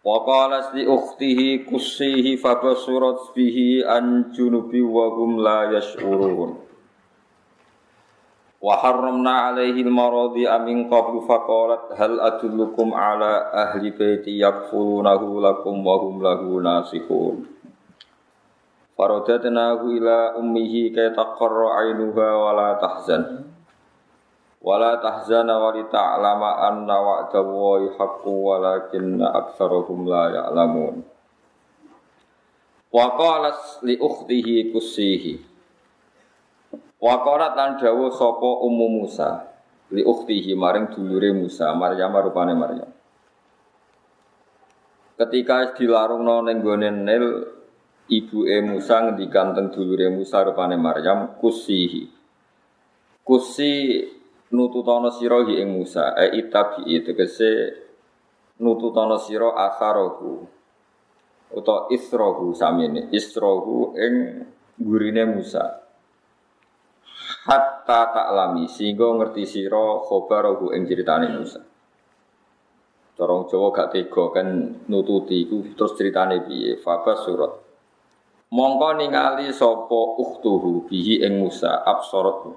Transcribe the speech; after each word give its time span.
Wa 0.00 0.24
qalat 0.24 0.72
li 0.72 0.88
ukhtihi 0.88 1.68
kussihi 1.68 2.40
fabasurat 2.40 3.36
bihi 3.36 3.84
an 3.84 4.32
junubi 4.32 4.80
wa 4.80 5.12
hum 5.12 5.36
la 5.36 5.76
yash'urun. 5.76 6.56
Wa 8.64 8.80
harramna 8.80 9.52
alaihi 9.52 9.84
al-maradi 9.84 10.48
amin 10.48 10.88
qablu 10.88 11.24
faqalat 11.28 12.00
hal 12.00 12.16
adullukum 12.16 12.96
ala 12.96 13.52
ahli 13.52 13.92
baiti 13.92 14.40
yakfulunahu 14.40 15.36
lakum 15.44 15.84
wa 15.84 15.96
hum 16.00 16.24
lahu 16.24 16.64
nasihun. 16.64 17.44
Faradatnahu 18.96 20.00
ila 20.00 20.36
ummihi 20.40 20.96
kay 20.96 21.12
taqarra 21.12 21.76
ainuha 21.84 22.28
wa 22.40 22.50
la 22.56 22.70
tahzan. 22.80 23.49
Wala 24.60 25.00
tahzana 25.00 25.56
wa 25.56 25.72
li 25.72 25.88
ta'lama 25.88 26.68
anna 26.68 26.96
wa'da 27.00 27.40
Allahi 27.40 27.96
haqqu 27.96 28.28
walakinna 28.28 29.32
aktsarahum 29.32 30.04
la 30.04 30.24
ya'lamun. 30.36 31.00
Wa 32.92 33.06
qalat 33.16 33.80
li 33.88 33.96
ukhtihi 33.96 34.68
kussihi. 34.68 35.40
Wa 37.00 37.24
qalat 37.24 37.56
lan 37.56 37.80
dawuh 37.80 38.12
sapa 38.12 38.60
Ummu 38.60 38.86
Musa 39.00 39.48
li 39.96 40.04
ukhtihi 40.04 40.52
maring 40.52 40.92
dulure 40.92 41.32
Musa, 41.32 41.72
Maryam 41.72 42.12
rupane 42.20 42.52
Maryam. 42.52 42.90
Ketika 45.16 45.72
dilarungno 45.72 46.44
ning 46.44 46.60
gone 46.60 46.92
Nil, 46.92 47.26
ibuke 48.12 48.60
Musa 48.60 49.08
ngendikan 49.08 49.56
teng 49.56 49.72
dulure 49.72 50.12
Musa 50.12 50.44
rupane 50.44 50.76
Maryam 50.76 51.40
kussihi. 51.40 52.12
Kusi 53.24 54.04
nututono 54.50 55.10
sira 55.14 55.42
hi 55.46 55.62
ing 55.62 55.78
Musa. 55.78 56.14
E 56.18 56.38
itabi 56.38 56.98
tegese 57.06 57.50
nututono 58.58 59.16
sira 59.18 59.54
asarahu 59.54 60.46
utawa 61.50 61.90
isrohu 61.90 62.54
samene 62.54 63.10
isrohu 63.14 63.94
ing 63.94 64.14
gurine 64.78 65.24
Musa. 65.26 65.82
Hatta 67.46 68.00
taklami 68.10 68.66
sehingga 68.66 69.06
ngerti 69.16 69.46
sira 69.46 70.02
khabarahu 70.06 70.74
ing 70.74 70.82
critane 70.86 71.30
Musa. 71.30 71.62
Corong 73.20 73.52
Jawa 73.52 73.68
gak 73.76 73.92
tega 73.92 74.32
kan 74.32 74.48
nututi 74.88 75.44
iku 75.44 75.76
terus 75.76 75.92
ceritane 75.92 76.40
piye? 76.40 76.80
Fabas 76.80 77.20
surat. 77.28 77.52
Mongko 78.48 78.96
ningali 78.96 79.52
sapa 79.52 80.00
ukhtuhu 80.16 80.88
bihi 80.88 81.20
ing 81.20 81.44
Musa 81.44 81.84
absorot 81.84 82.56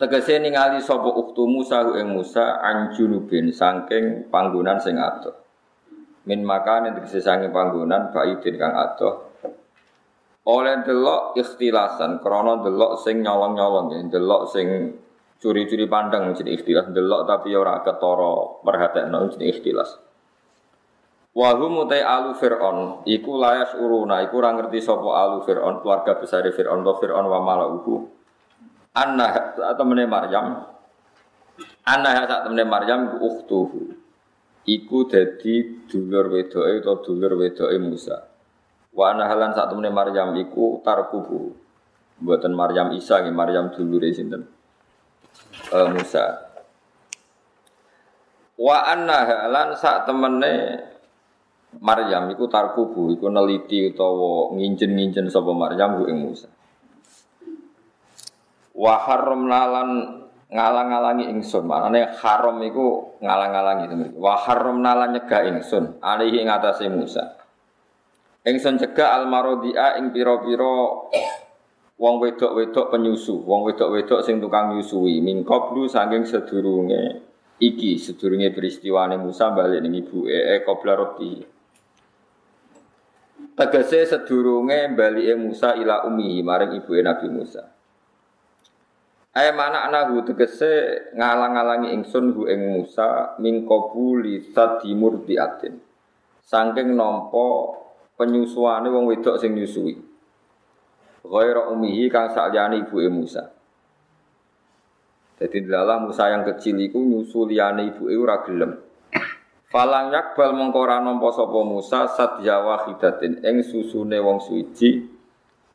Tegese 0.00 0.40
ningali 0.40 0.80
sapa 0.80 1.12
uktu 1.12 1.44
Musa 1.44 1.84
ing 2.00 2.16
Musa 2.16 2.56
anjunubin 2.64 3.52
saking 3.52 4.32
panggonan 4.32 4.80
sing 4.80 4.96
adoh. 4.96 5.36
Min 6.24 6.40
makan 6.40 6.96
tegese 6.96 7.20
saking 7.20 7.52
panggonan 7.52 8.08
baidin 8.08 8.56
kang 8.56 8.72
adoh. 8.80 9.28
Oleh 10.48 10.80
delok 10.88 11.36
ikhtilasan 11.36 12.24
krana 12.24 12.64
delok 12.64 12.96
sing 13.04 13.20
nyolong-nyolong 13.20 13.92
ya, 13.92 14.00
delok 14.08 14.48
sing 14.48 14.96
curi-curi 15.36 15.84
pandang 15.84 16.32
jadi 16.32 16.56
ikhtilas, 16.56 16.96
delok 16.96 17.28
tapi 17.28 17.52
ora 17.52 17.84
ketara 17.84 18.64
perhatekno 18.64 19.36
jadi 19.36 19.52
ikhtilas. 19.52 20.00
Wa 21.36 21.60
hum 21.60 21.76
utai 21.84 22.00
alu 22.00 22.32
Fir'aun 22.40 23.04
iku 23.04 23.36
layas 23.36 23.76
uruna 23.76 24.24
iku 24.24 24.40
ora 24.40 24.56
ngerti 24.56 24.80
sapa 24.80 25.28
alu 25.28 25.44
Fir'aun 25.44 25.84
keluarga 25.84 26.16
besar 26.16 26.48
Fir'aun 26.48 26.80
to 26.88 26.96
Fir'aun 26.96 27.28
wa 27.28 27.44
malauhu 27.44 28.19
Anna 28.90 29.30
saat 29.54 29.78
temene 29.78 30.02
Maryam. 30.10 30.66
Anna 31.86 32.10
saat 32.26 32.42
temene 32.42 32.66
Maryam 32.66 33.22
ukhtuhu. 33.22 33.94
Iku 34.66 35.06
dadi 35.06 35.86
dulur 35.86 36.26
wedoke 36.26 36.82
atau 36.82 36.98
dulur 36.98 37.38
wedoke 37.38 37.78
Musa. 37.78 38.18
Wa 38.90 39.14
anna 39.14 39.30
halan 39.30 39.54
saat 39.54 39.70
temene 39.70 39.94
Maryam 39.94 40.34
iku 40.34 40.82
tarkubu. 40.82 41.54
Buatan 42.20 42.52
Maryam 42.52 42.90
Isa 42.92 43.22
nggih 43.22 43.32
Maryam 43.32 43.70
dulure 43.70 44.10
sinten? 44.10 44.42
Uh, 45.70 45.86
Musa. 45.94 46.50
Wa 48.58 48.90
anna 48.90 49.22
halan 49.22 49.78
saat 49.78 50.02
temene 50.02 50.52
Maryam 51.78 52.26
iku 52.34 52.50
tarkubu. 52.50 53.14
Iku 53.14 53.30
neliti 53.30 53.86
utawa 53.86 54.50
nginjen-nginjen 54.58 55.30
sapa 55.30 55.54
Maryam 55.54 56.02
ing 56.10 56.26
Musa 56.26 56.50
wa 58.80 58.96
haramna 59.04 59.60
lan 59.68 59.88
ngalang-alangi 60.48 61.28
ingsun. 61.28 61.68
Manane 61.68 62.16
haram 62.16 62.56
iku 62.64 63.20
ngalang-alangi. 63.20 63.84
Temen 63.92 64.08
wa 64.16 64.40
haramna 64.40 64.96
lan 64.96 65.20
nyegah 65.20 65.44
ingsun. 65.52 66.00
Alihi 66.00 66.40
ing 66.40 66.48
atase 66.48 66.88
Musa. 66.88 67.36
Ingsun 68.48 68.80
cegah 68.80 69.20
almarodia 69.20 70.00
ing 70.00 70.16
pira-pira 70.16 70.74
wong 72.00 72.14
wedok-wedok 72.24 72.88
penyusu. 72.88 73.44
Wong 73.44 73.68
wedok-wedok 73.68 74.24
sing 74.24 74.40
tukang 74.40 74.72
nyusui. 74.72 75.20
Mingkoblu 75.20 75.84
saking 75.84 76.24
sedurunge 76.24 77.30
iki 77.60 78.00
sedurunge 78.00 78.48
peristiwane 78.56 79.20
Musa 79.20 79.52
balik 79.52 79.84
ning 79.84 79.92
ibuke 80.00 80.32
e 80.32 80.64
qabla 80.64 80.96
roti 80.96 81.44
tegese 83.52 84.08
sedurunge 84.08 84.96
balike 84.96 85.36
Musa 85.36 85.76
ila 85.76 86.08
ummihi 86.08 86.40
maring 86.40 86.80
ibuke 86.80 87.04
Nabi 87.04 87.28
Musa 87.28 87.68
Ayat 89.30 89.54
mana 89.54 89.86
anahu 89.86 90.26
tegese 90.26 91.14
ngalang-alangi 91.14 91.94
ingsun 91.94 92.34
hu 92.34 92.50
ing 92.50 92.74
Musa 92.74 93.38
min 93.38 93.62
qabuli 93.62 94.42
sadimur 94.50 95.22
diatin. 95.22 95.78
Saking 96.42 96.98
nampa 96.98 97.78
penyusuane 98.18 98.90
wong 98.90 99.06
wedok 99.06 99.38
sing 99.38 99.54
nyusui. 99.54 99.94
Ghaira 101.22 101.70
umihi 101.70 102.10
kang 102.10 102.34
sakliyane 102.34 102.82
ibuke 102.82 103.06
Musa. 103.06 103.54
Jadi 105.38 105.62
dalam 105.62 106.10
Musa 106.10 106.26
yang 106.26 106.42
kecil 106.42 106.82
iku 106.82 106.98
liyane 107.46 107.94
ibuke 107.94 108.10
ora 108.18 108.42
gelem. 108.42 108.82
Falang 109.70 110.10
yakbal 110.10 110.58
mengko 110.58 110.82
ora 110.82 110.98
nampa 110.98 111.30
sapa 111.30 111.62
Musa 111.62 112.10
sadyawa 112.10 112.82
khidatin 112.82 113.46
ing 113.46 113.62
susune 113.62 114.18
wong 114.18 114.42
suci 114.42 115.19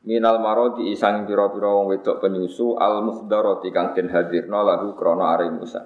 minal 0.06 0.38
marodi 0.38 0.94
isang 0.94 1.26
pira-pira 1.26 1.74
wong 1.74 1.98
wedok 1.98 2.22
penyusu 2.22 2.78
al 2.78 3.02
muhdarati 3.02 3.74
kang 3.74 3.98
den 3.98 4.14
hadirna 4.14 4.62
lahu 4.62 4.94
krana 4.94 5.34
are 5.34 5.50
Musa. 5.50 5.82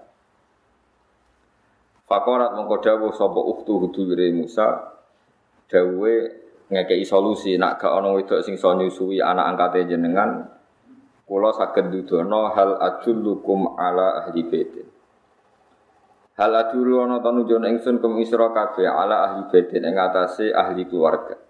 Fakorat 2.03 2.53
dawuh 2.57 3.13
sapa 3.15 3.39
uktu 3.39 3.79
hudure 3.79 4.27
Musa 4.35 4.97
dawuhe 5.71 6.15
ngekei 6.69 7.07
solusi 7.07 7.55
nak 7.55 7.81
gak 7.81 7.95
ana 7.95 8.13
wedok 8.13 8.43
sing 8.43 8.59
iso 8.59 8.75
nyusui 8.75 9.23
anak 9.23 9.55
angkate 9.55 9.89
jenengan 9.89 10.45
kula 11.25 11.53
saged 11.53 11.93
dudono 11.93 12.51
hal 12.53 12.75
ajullukum 12.77 13.77
ala 13.79 14.25
ahli 14.25 14.41
baitin. 14.49 14.87
Hal 16.35 16.51
adulu 16.55 17.05
ana 17.05 17.21
tanujun 17.21 17.69
ingsun 17.69 18.01
kum 18.01 18.17
isra 18.19 18.51
kabeh 18.51 18.89
ala 18.89 19.29
ahli 19.29 19.47
baitin 19.47 19.85
ing 19.85 19.95
atase 19.95 20.49
ahli 20.51 20.89
keluarga. 20.89 21.48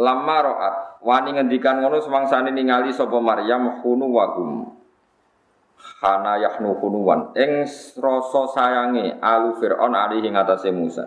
Lama 0.00 0.36
ro'at 0.40 0.76
wani 1.04 1.36
ngendikan 1.36 1.84
ngono 1.84 2.00
semangsane 2.00 2.48
ningali 2.48 2.96
sapa 2.96 3.20
Maryam 3.20 3.84
hunu 3.84 4.08
wagum. 4.08 4.50
Hana 6.02 6.38
yahnu 6.38 6.78
hunuwan 6.78 7.36
ing 7.38 7.66
rasa 7.98 8.42
sayange 8.54 9.18
alu 9.22 9.58
Firaun 9.60 9.94
alihi 9.94 10.32
ngatasé 10.32 10.70
Musa. 10.72 11.06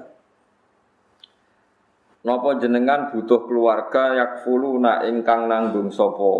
Napa 2.26 2.58
jenengan 2.58 3.14
butuh 3.14 3.46
keluarga 3.46 4.18
yakfuluna 4.18 5.06
ingkang 5.10 5.46
nanggung 5.52 5.92
sapa 5.92 6.32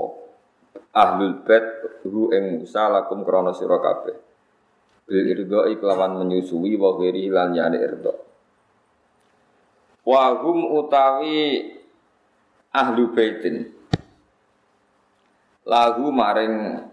ahlul 0.96 1.44
bait 1.44 1.66
hu 2.08 2.32
ing 2.32 2.64
Musa 2.64 2.88
lakum 2.88 3.26
krana 3.26 3.52
sira 3.52 3.82
kabeh. 3.82 4.18
Bil 5.06 5.26
irdo 5.30 5.70
iklawan 5.70 6.18
menyusui 6.22 6.78
wa 6.78 6.98
ghairi 6.98 7.30
lan 7.30 7.54
yani 7.54 7.78
irdo. 7.78 8.14
Wa 10.06 10.38
hum 10.42 10.66
utawi 10.80 11.75
ahlu 12.76 13.16
baitin 13.16 13.72
lagu 15.64 16.12
maring 16.12 16.84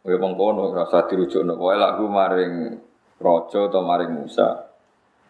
kowe 0.00 0.16
mengkono 0.16 0.72
rasa 0.72 1.04
dirujukno 1.04 1.60
kowe 1.60 1.76
lagu 1.76 2.08
maring 2.08 2.80
raja 3.20 3.60
atau 3.68 3.84
maring 3.84 4.12
Musa 4.12 4.66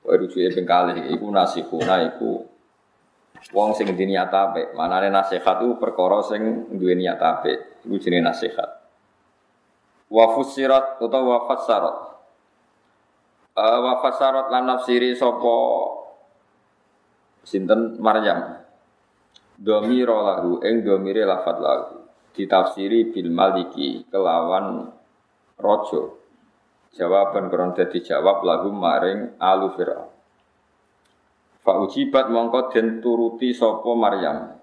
Kowe 0.06 0.14
rujuke 0.22 0.54
ping 0.54 0.62
kalih 0.62 1.10
iku 1.10 1.26
nasihuna 1.34 2.14
iku 2.14 2.46
wong 3.50 3.74
sing 3.74 3.90
di 3.90 4.06
niat 4.06 4.30
apik. 4.30 4.70
Manane 4.78 5.10
nasihat 5.10 5.58
itu 5.58 5.74
perkara 5.82 6.22
sing 6.22 6.70
duwe 6.78 6.94
niat 6.94 7.18
apik. 7.18 7.82
Iku 7.82 7.98
jenenge 7.98 8.30
nasihat. 8.30 8.70
Wa 10.06 10.30
fusirat 10.38 11.02
utawa 11.02 11.26
wa 11.26 11.38
fasarat. 11.50 11.96
Uh, 13.58 13.78
wa 13.82 13.98
fasarat 13.98 14.46
lan 14.46 14.70
nafsiri 14.70 15.18
sinten 17.42 17.98
Maryam. 17.98 18.62
Domiro 19.56 20.20
lahu 20.20 20.60
ing 20.60 20.84
domire 20.84 21.24
lafat 21.24 21.56
lahu 21.58 22.04
ditafsiri 22.36 23.08
bil 23.08 23.32
maliki 23.32 24.04
kelawan 24.12 24.92
rojo 25.56 26.26
Jawaban 26.96 27.52
kron 27.52 27.76
dadi 27.76 28.00
jawab 28.00 28.40
lagu 28.40 28.72
maring 28.72 29.36
alu 29.36 29.68
Fir'aun. 29.76 30.08
Fa 31.60 31.76
ujibat 31.84 32.32
mongko 32.32 32.72
den 32.72 33.04
turuti 33.04 33.52
sapa 33.52 33.92
Maryam. 33.92 34.56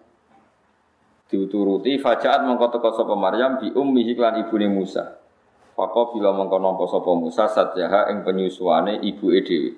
Diuturuti 1.29 2.01
fajaat 2.01 2.41
mongko 2.49 2.73
teko 2.73 2.89
sapa 2.97 3.13
Maryam 3.13 3.61
bi 3.61 3.69
ummihi 3.69 4.17
lan 4.17 4.41
ibune 4.41 4.65
Musa. 4.65 5.13
Fako 5.77 6.17
bila 6.17 6.33
mongko 6.33 6.57
nampa 6.57 6.89
sapa 6.89 7.11
Musa 7.13 7.45
satyaha 7.45 8.09
ing 8.09 8.25
penyusuane 8.25 8.97
ibuke 9.05 9.39
dhewe. 9.45 9.71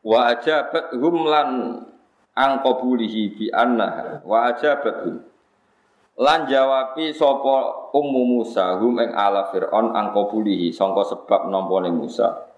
Wa 0.00 0.32
ajabat 0.32 0.96
hum 0.96 1.28
lan 1.28 1.48
angqabulihi 2.34 3.38
bi 3.38 3.46
annaha 3.50 4.22
wa 4.26 4.50
ajabat 4.50 4.96
hum 5.06 5.16
Lan 6.14 6.46
jawabi 6.46 7.10
sapa 7.10 7.90
Ummu 7.90 8.22
Musa 8.38 8.78
hum 8.78 9.02
ing 9.02 9.10
ala 9.10 9.50
Fir'aun 9.50 9.98
angkobulihi 9.98 10.70
sangka 10.70 11.02
sebab 11.10 11.50
nampane 11.50 11.90
Musa. 11.90 12.54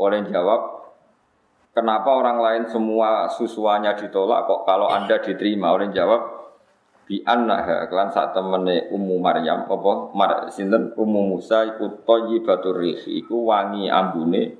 Oleh 0.00 0.24
jawab, 0.24 0.88
kenapa 1.76 2.16
orang 2.16 2.40
lain 2.40 2.64
semua 2.72 3.28
susuannya 3.28 3.92
ditolak 4.00 4.48
kok 4.48 4.64
kalau 4.64 4.88
Anda 4.88 5.20
diterima? 5.20 5.76
Oleh 5.76 5.92
jawab, 5.92 6.48
bi 7.04 7.20
annaha 7.28 7.84
kelan 7.92 8.08
sak 8.08 8.32
temene 8.32 8.88
Ummu 8.88 9.20
Maryam 9.20 9.68
apa 9.68 9.92
Mar 10.16 10.48
sinten 10.48 10.96
Ummu 10.96 11.36
Musa 11.36 11.76
iku 11.76 12.08
thayyibatur 12.08 12.80
rihi 12.80 13.20
iku 13.20 13.52
wangi 13.52 13.92
ambune 13.92 14.56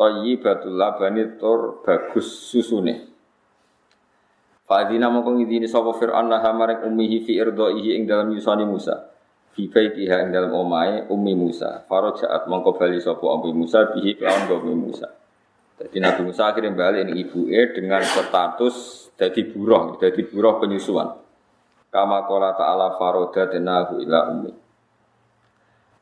thayyibatul 0.00 0.72
labani 0.72 1.36
tur 1.36 1.84
bagus 1.84 2.48
susune. 2.48 3.11
Fa'adina 4.62 5.10
mongko 5.10 5.42
ngidini 5.42 5.66
sapa 5.66 5.90
Fir'aun 5.98 6.30
laha 6.30 6.54
maring 6.54 6.86
ummihi 6.86 7.26
fi 7.26 7.34
irdaihi 7.42 7.98
ing 7.98 8.06
dalam 8.06 8.30
yusani 8.30 8.62
Musa. 8.62 9.10
Fi 9.52 9.68
baitiha 9.68 10.22
ing 10.22 10.30
dalam 10.30 10.54
omahe 10.54 11.10
ummi 11.10 11.34
Musa. 11.34 11.82
Farajaat 11.90 12.46
mongko 12.46 12.78
bali 12.78 13.02
sapa 13.02 13.26
ummi 13.26 13.50
Musa 13.52 13.90
bihi 13.90 14.14
kelawan 14.14 14.46
ummi 14.62 14.74
Musa. 14.78 15.10
Jadi 15.82 15.98
Nabi 15.98 16.30
Musa 16.30 16.46
akhirnya 16.46 16.78
balik 16.78 17.10
ini 17.10 17.26
ibu 17.26 17.50
E 17.50 17.74
dengan 17.74 18.06
status 18.06 19.10
jadi 19.18 19.50
buruh, 19.50 19.98
jadi 19.98 20.20
buruh 20.30 20.62
penyusuan. 20.62 21.10
Kama 21.90 22.24
kola 22.30 22.54
ta'ala 22.54 22.94
farodat 22.96 23.50
nahu 23.58 23.98
ila 24.06 24.30
ummi. 24.30 24.52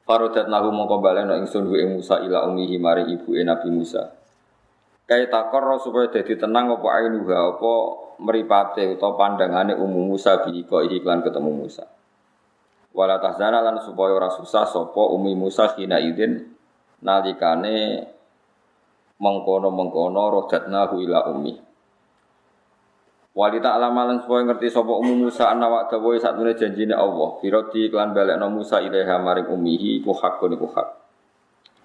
Farodat 0.05 0.53
nahu 0.53 0.69
mongko 0.69 1.01
balik 1.01 1.25
no 1.25 1.33
ingsun 1.33 1.65
ing 1.81 1.97
Musa 1.97 2.21
ila 2.21 2.45
ummi 2.45 2.69
himari 2.69 3.09
ibu 3.09 3.33
E 3.33 3.41
Nabi 3.41 3.73
Musa. 3.73 4.20
Kaya 5.11 5.27
takor 5.27 5.75
supaya 5.83 6.07
jadi 6.07 6.39
tenang 6.39 6.71
apa 6.71 6.87
ainuha 7.03 7.59
apa 7.59 7.73
meripate 8.23 8.95
utawa 8.95 9.19
pandangane 9.19 9.75
umum 9.75 10.15
Musa 10.15 10.39
bi 10.47 10.63
iklan 10.63 11.27
ketemu 11.27 11.51
Musa. 11.51 11.83
Wala 12.95 13.19
tahzana 13.19 13.59
lan 13.59 13.83
supaya 13.83 14.15
ora 14.15 14.31
susah 14.31 14.71
sapa 14.71 15.03
umi 15.11 15.35
Musa 15.35 15.75
kina 15.75 15.99
idin 15.99 16.55
nalikane 17.03 18.07
mengkono-mengkono 19.19 20.31
rodatnahu 20.31 21.03
ila 21.03 21.27
ummi. 21.35 21.59
Wali 23.35 23.59
ta'lama 23.59 24.15
lan 24.15 24.23
supaya 24.23 24.47
ngerti 24.47 24.71
sapa 24.71 24.95
umum 24.95 25.27
Musa 25.27 25.51
ana 25.51 25.67
wa 25.67 25.91
dawa 25.91 26.15
sak 26.23 26.39
janjine 26.55 26.95
Allah. 26.95 27.35
Biroti 27.43 27.91
iklan 27.91 28.15
balekno 28.15 28.47
Musa 28.47 28.79
ilaiha 28.79 29.19
maring 29.19 29.51
ummihi 29.51 30.07
ku 30.07 30.15
hakun 30.15 30.55
iku 30.55 30.71
hak. 30.71 31.00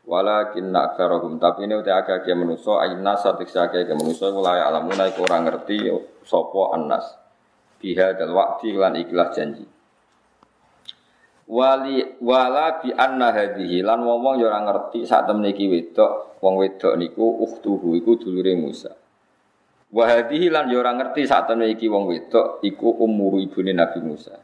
Walakin 0.06 0.70
aktsarahum 0.70 1.42
tapi 1.42 1.66
ini 1.66 1.82
udah 1.82 2.06
agak 2.06 2.22
agak 2.22 2.38
menuso 2.38 2.78
ayna 2.78 3.18
satik 3.18 3.50
agak 3.50 3.90
agak 3.90 3.98
menuso 3.98 4.30
mulai 4.30 4.62
alamuna 4.62 5.10
iku 5.10 5.26
ora 5.26 5.42
ngerti 5.42 5.90
sopo 6.22 6.70
anas 6.70 7.10
biha 7.82 8.14
dal 8.14 8.30
wakti 8.38 8.70
lan 8.78 8.94
ikhlas 9.02 9.34
janji. 9.34 9.66
Wali 11.46 12.22
wala 12.22 12.82
bi 12.82 12.94
anna 12.94 13.34
hadhihi 13.34 13.82
lan 13.82 14.06
wong 14.06 14.38
ya 14.38 14.50
ora 14.50 14.62
ngerti 14.66 15.10
sak 15.10 15.26
temne 15.26 15.54
iki 15.58 15.74
wedok 15.74 16.38
wong 16.42 16.58
wedok 16.62 16.94
niku 17.02 17.26
ukhtuhu 17.42 17.98
iku 17.98 18.18
dulure 18.22 18.54
Musa. 18.54 18.94
Wa 19.90 20.06
hadhihi 20.06 20.54
lan 20.54 20.70
ya 20.70 20.86
ora 20.86 20.94
ngerti 21.02 21.26
sak 21.26 21.50
temne 21.50 21.66
iki 21.74 21.90
wong 21.90 22.06
wedok 22.10 22.62
iku 22.62 22.94
umur 23.02 23.42
ibune 23.42 23.74
Nabi 23.74 24.06
Musa. 24.06 24.38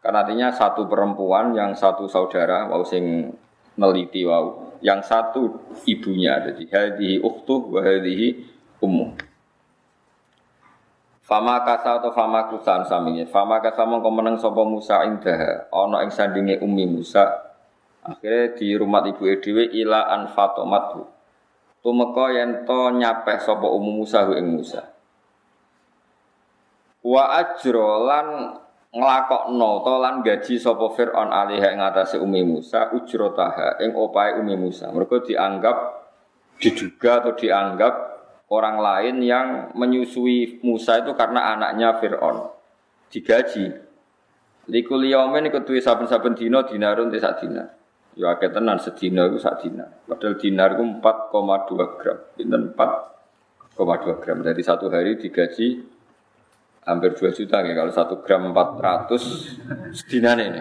Karena 0.00 0.24
artinya 0.24 0.48
satu 0.56 0.88
perempuan 0.88 1.52
yang 1.52 1.76
satu 1.76 2.08
saudara 2.08 2.64
wau 2.68 2.80
sing 2.80 3.28
neliti 3.76 4.24
wau 4.24 4.65
yang 4.84 5.00
satu 5.00 5.72
ibunya 5.84 6.40
jadi 6.40 6.64
hadhihi 6.68 7.22
ukhtu 7.22 7.72
wa 7.72 7.80
hadhihi 7.80 8.44
ummu 8.80 9.16
Fama 11.26 11.66
kasa 11.66 11.98
atau 11.98 12.14
fama 12.14 12.46
kusan 12.46 12.86
saminya. 12.86 13.26
Fama 13.26 13.58
kasa 13.58 13.82
mongko 13.82 14.14
meneng 14.14 14.38
sapa 14.38 14.62
Musa 14.62 15.02
indah 15.02 15.66
ana 15.74 16.06
ing 16.06 16.14
sandinge 16.14 16.62
Ummi 16.62 16.86
Musa. 16.86 17.26
Akhirnya 18.06 18.54
di 18.54 18.78
rumah 18.78 19.02
ibu 19.02 19.26
dhewe 19.42 19.66
ila 19.74 20.06
an 20.06 20.30
fatomatu. 20.30 21.02
Tumeka 21.82 22.30
yen 22.30 22.62
to 22.62 22.94
nyapeh 22.94 23.42
sapa 23.42 23.66
Ummu 23.66 24.06
Musa 24.06 24.22
ing 24.38 24.54
Musa. 24.54 24.86
Wa 27.02 27.42
ajro 27.42 28.06
lan 28.06 28.26
nglakokno 28.94 29.70
to 29.82 29.94
lan 29.98 30.14
gaji 30.22 30.54
sapa 30.60 30.86
Firaun 30.94 31.30
alih 31.32 31.62
ing 31.62 31.80
atase 31.82 32.20
Umi 32.22 32.46
Musa 32.46 32.90
ujrotaha 32.94 33.82
ing 33.82 33.96
opahe 33.96 34.38
Umi 34.38 34.54
Musa. 34.54 34.90
Mergo 34.94 35.22
dianggap 35.22 35.76
diduga 36.60 37.24
atau 37.24 37.32
dianggap 37.36 37.94
orang 38.50 38.76
lain 38.78 39.16
yang 39.22 39.46
menyusui 39.74 40.62
Musa 40.62 41.02
itu 41.02 41.12
karena 41.18 41.56
anaknya 41.56 41.98
Firaun. 41.98 42.50
Digaji. 43.10 43.86
Likul 44.66 45.06
yaumin 45.06 45.46
iku 45.46 45.62
duwe 45.62 45.78
saben-saben 45.78 46.34
dina 46.34 46.66
dinarun 46.66 47.06
te 47.06 47.22
sak 47.22 47.38
dinar. 47.38 47.70
Ya 48.18 48.34
akeh 48.34 48.50
tenan 48.50 48.82
sedina 48.82 49.30
iku 49.30 49.38
sak 49.38 49.62
dinar. 49.62 50.02
Padahal 50.08 50.34
dinar 50.40 50.74
iku 50.74 50.84
4,2 50.98 52.00
gram. 52.02 52.18
Pinten 52.34 52.62
4,2 52.74 54.22
gram. 54.24 54.38
Jadi 54.42 54.62
satu 54.66 54.90
hari 54.90 55.14
digaji 55.20 55.95
hampir 56.86 57.18
2 57.18 57.34
juta 57.34 57.66
ya 57.66 57.74
kalau 57.74 57.90
1 57.90 58.22
gram 58.22 58.42
400 58.54 59.90
sedinane 59.92 60.42
ini. 60.54 60.60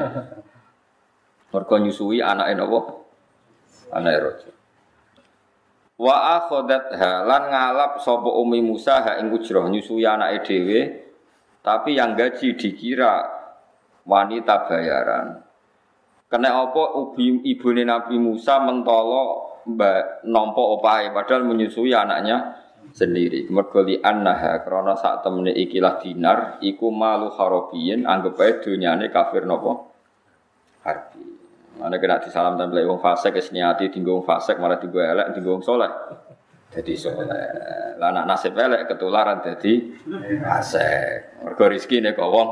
Mergo 1.54 1.76
nyusui 1.80 2.20
anaknya 2.20 2.66
nopo? 2.66 3.06
Anake 3.94 4.20
rojo. 4.20 4.50
Wa 5.96 6.44
akhadatha 6.44 7.24
lan 7.24 7.48
ngalap 7.48 8.04
sapa 8.04 8.28
Umi 8.28 8.60
Musa 8.60 9.00
ha 9.00 9.12
ing 9.22 9.32
ujrah 9.32 9.64
nyusui 9.72 10.04
anake 10.04 10.44
dhewe 10.44 10.80
tapi 11.64 11.96
yang 11.96 12.18
gaji 12.20 12.58
dikira 12.60 13.24
wanita 14.04 14.68
bayaran. 14.68 15.40
Kena 16.28 16.68
apa 16.68 17.00
ubi 17.00 17.46
ibune 17.48 17.88
Nabi 17.88 18.20
Musa 18.20 18.60
mentolo 18.60 19.56
mbak 19.66 20.26
nompo 20.28 20.78
opahe 20.78 21.14
padahal 21.16 21.48
menyusui 21.48 21.96
anaknya 21.96 22.65
sendiri. 22.92 23.48
Mergo 23.50 23.82
li 23.82 23.98
annaha 23.98 24.62
krana 24.62 24.94
sak 25.00 25.26
temene 25.26 25.56
ikilah 25.56 25.98
dinar 26.04 26.40
iku 26.62 26.92
malu 26.92 27.32
harabiyin 27.34 28.04
anggap 28.06 28.40
ae 28.44 28.52
dunyane 28.62 29.10
kafir 29.10 29.48
napa? 29.48 29.72
Harbi. 30.86 31.24
Mana 31.76 32.00
kena 32.00 32.24
disalam 32.24 32.56
tempel 32.56 32.88
wong 32.88 33.04
fasik 33.04 33.36
wis 33.36 33.52
niati 33.52 33.92
dinggo 33.92 34.22
wong 34.22 34.26
fasik 34.26 34.56
malah 34.62 34.80
dinggo 34.80 35.04
elek 35.04 35.36
dinggo 35.36 35.60
wong 35.60 35.64
saleh. 35.66 35.92
Dadi 36.72 36.94
saleh. 36.96 37.98
Lah 38.00 38.12
anak 38.12 38.26
nasib 38.28 38.56
elek 38.56 38.88
ketularan 38.88 39.44
dadi 39.44 39.92
fasik. 40.40 41.44
Mergo 41.44 41.64
rezekine 41.68 42.16
kok 42.16 42.32
wong 42.32 42.50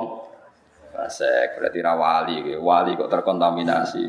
fasik 0.91 1.55
berarti 1.55 1.79
ra 1.79 1.93
wali, 1.95 2.37
wali 2.59 2.99
kok 2.99 3.07
terkontaminasi. 3.07 4.03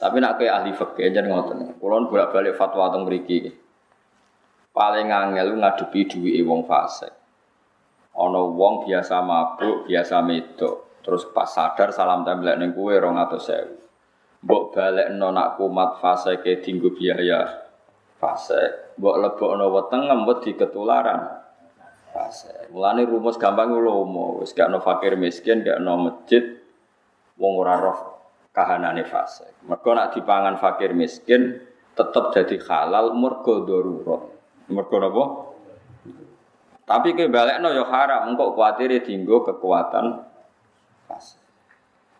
Tapi 0.00 0.16
nak 0.16 0.40
kayak 0.40 0.64
ahli 0.64 0.72
fikih 0.72 1.12
jangan 1.12 1.28
ngoten. 1.28 1.76
Kulon 1.76 2.08
bolak-balik 2.08 2.56
fatwa 2.56 2.88
teng 2.88 3.04
mriki 3.04 3.59
paling 4.70 5.10
angel 5.10 5.58
ngadepi 5.58 6.06
duwike 6.06 6.42
wong 6.46 6.62
fasik. 6.66 7.12
Ana 8.14 8.42
wong 8.42 8.84
biasa 8.86 9.22
mabuk, 9.22 9.86
biasa 9.86 10.18
medok, 10.20 11.00
terus 11.00 11.24
pas 11.30 11.46
sadar 11.46 11.94
salam 11.94 12.26
tembelek 12.26 12.58
ning 12.58 12.74
kowe 12.74 12.90
200.000. 12.90 14.44
Mbok 14.44 14.62
balekno 14.72 15.28
nak 15.36 15.60
kumat 15.60 16.00
fasike 16.00 16.64
dinggo 16.64 16.96
biaya 16.96 17.70
fasik. 18.16 18.96
Mbok 18.96 19.16
lebokno 19.20 19.66
weteng 19.72 20.08
di 20.44 20.52
ketularan. 20.56 21.20
Fasik. 22.10 22.74
Mulane 22.74 23.06
rumus 23.06 23.38
gampang 23.38 23.70
lomo, 23.70 24.42
wis 24.42 24.50
gak 24.50 24.66
ono 24.66 24.82
fakir 24.82 25.14
miskin, 25.14 25.62
gak 25.62 25.78
ono 25.78 26.10
masjid 26.10 26.42
wong 27.38 27.54
ora 27.62 27.78
roh 27.78 27.98
kahanane 28.50 29.06
fasik. 29.06 29.62
Mergo 29.62 29.94
nak 29.94 30.18
dipangan 30.18 30.58
fakir 30.58 30.90
miskin 30.90 31.62
tetap 31.94 32.34
jadi 32.34 32.58
halal 32.66 33.14
mergo 33.14 33.62
darurat. 33.62 34.39
Mergo 34.70 34.96
napa? 35.02 35.24
Tapi 36.86 37.14
ke 37.14 37.30
balekno 37.30 37.70
ya 37.70 37.86
haram, 37.86 38.34
engko 38.34 38.58
kuwatir 38.58 38.90
dienggo 38.98 39.46
kekuatan 39.46 40.26
pas. 41.06 41.24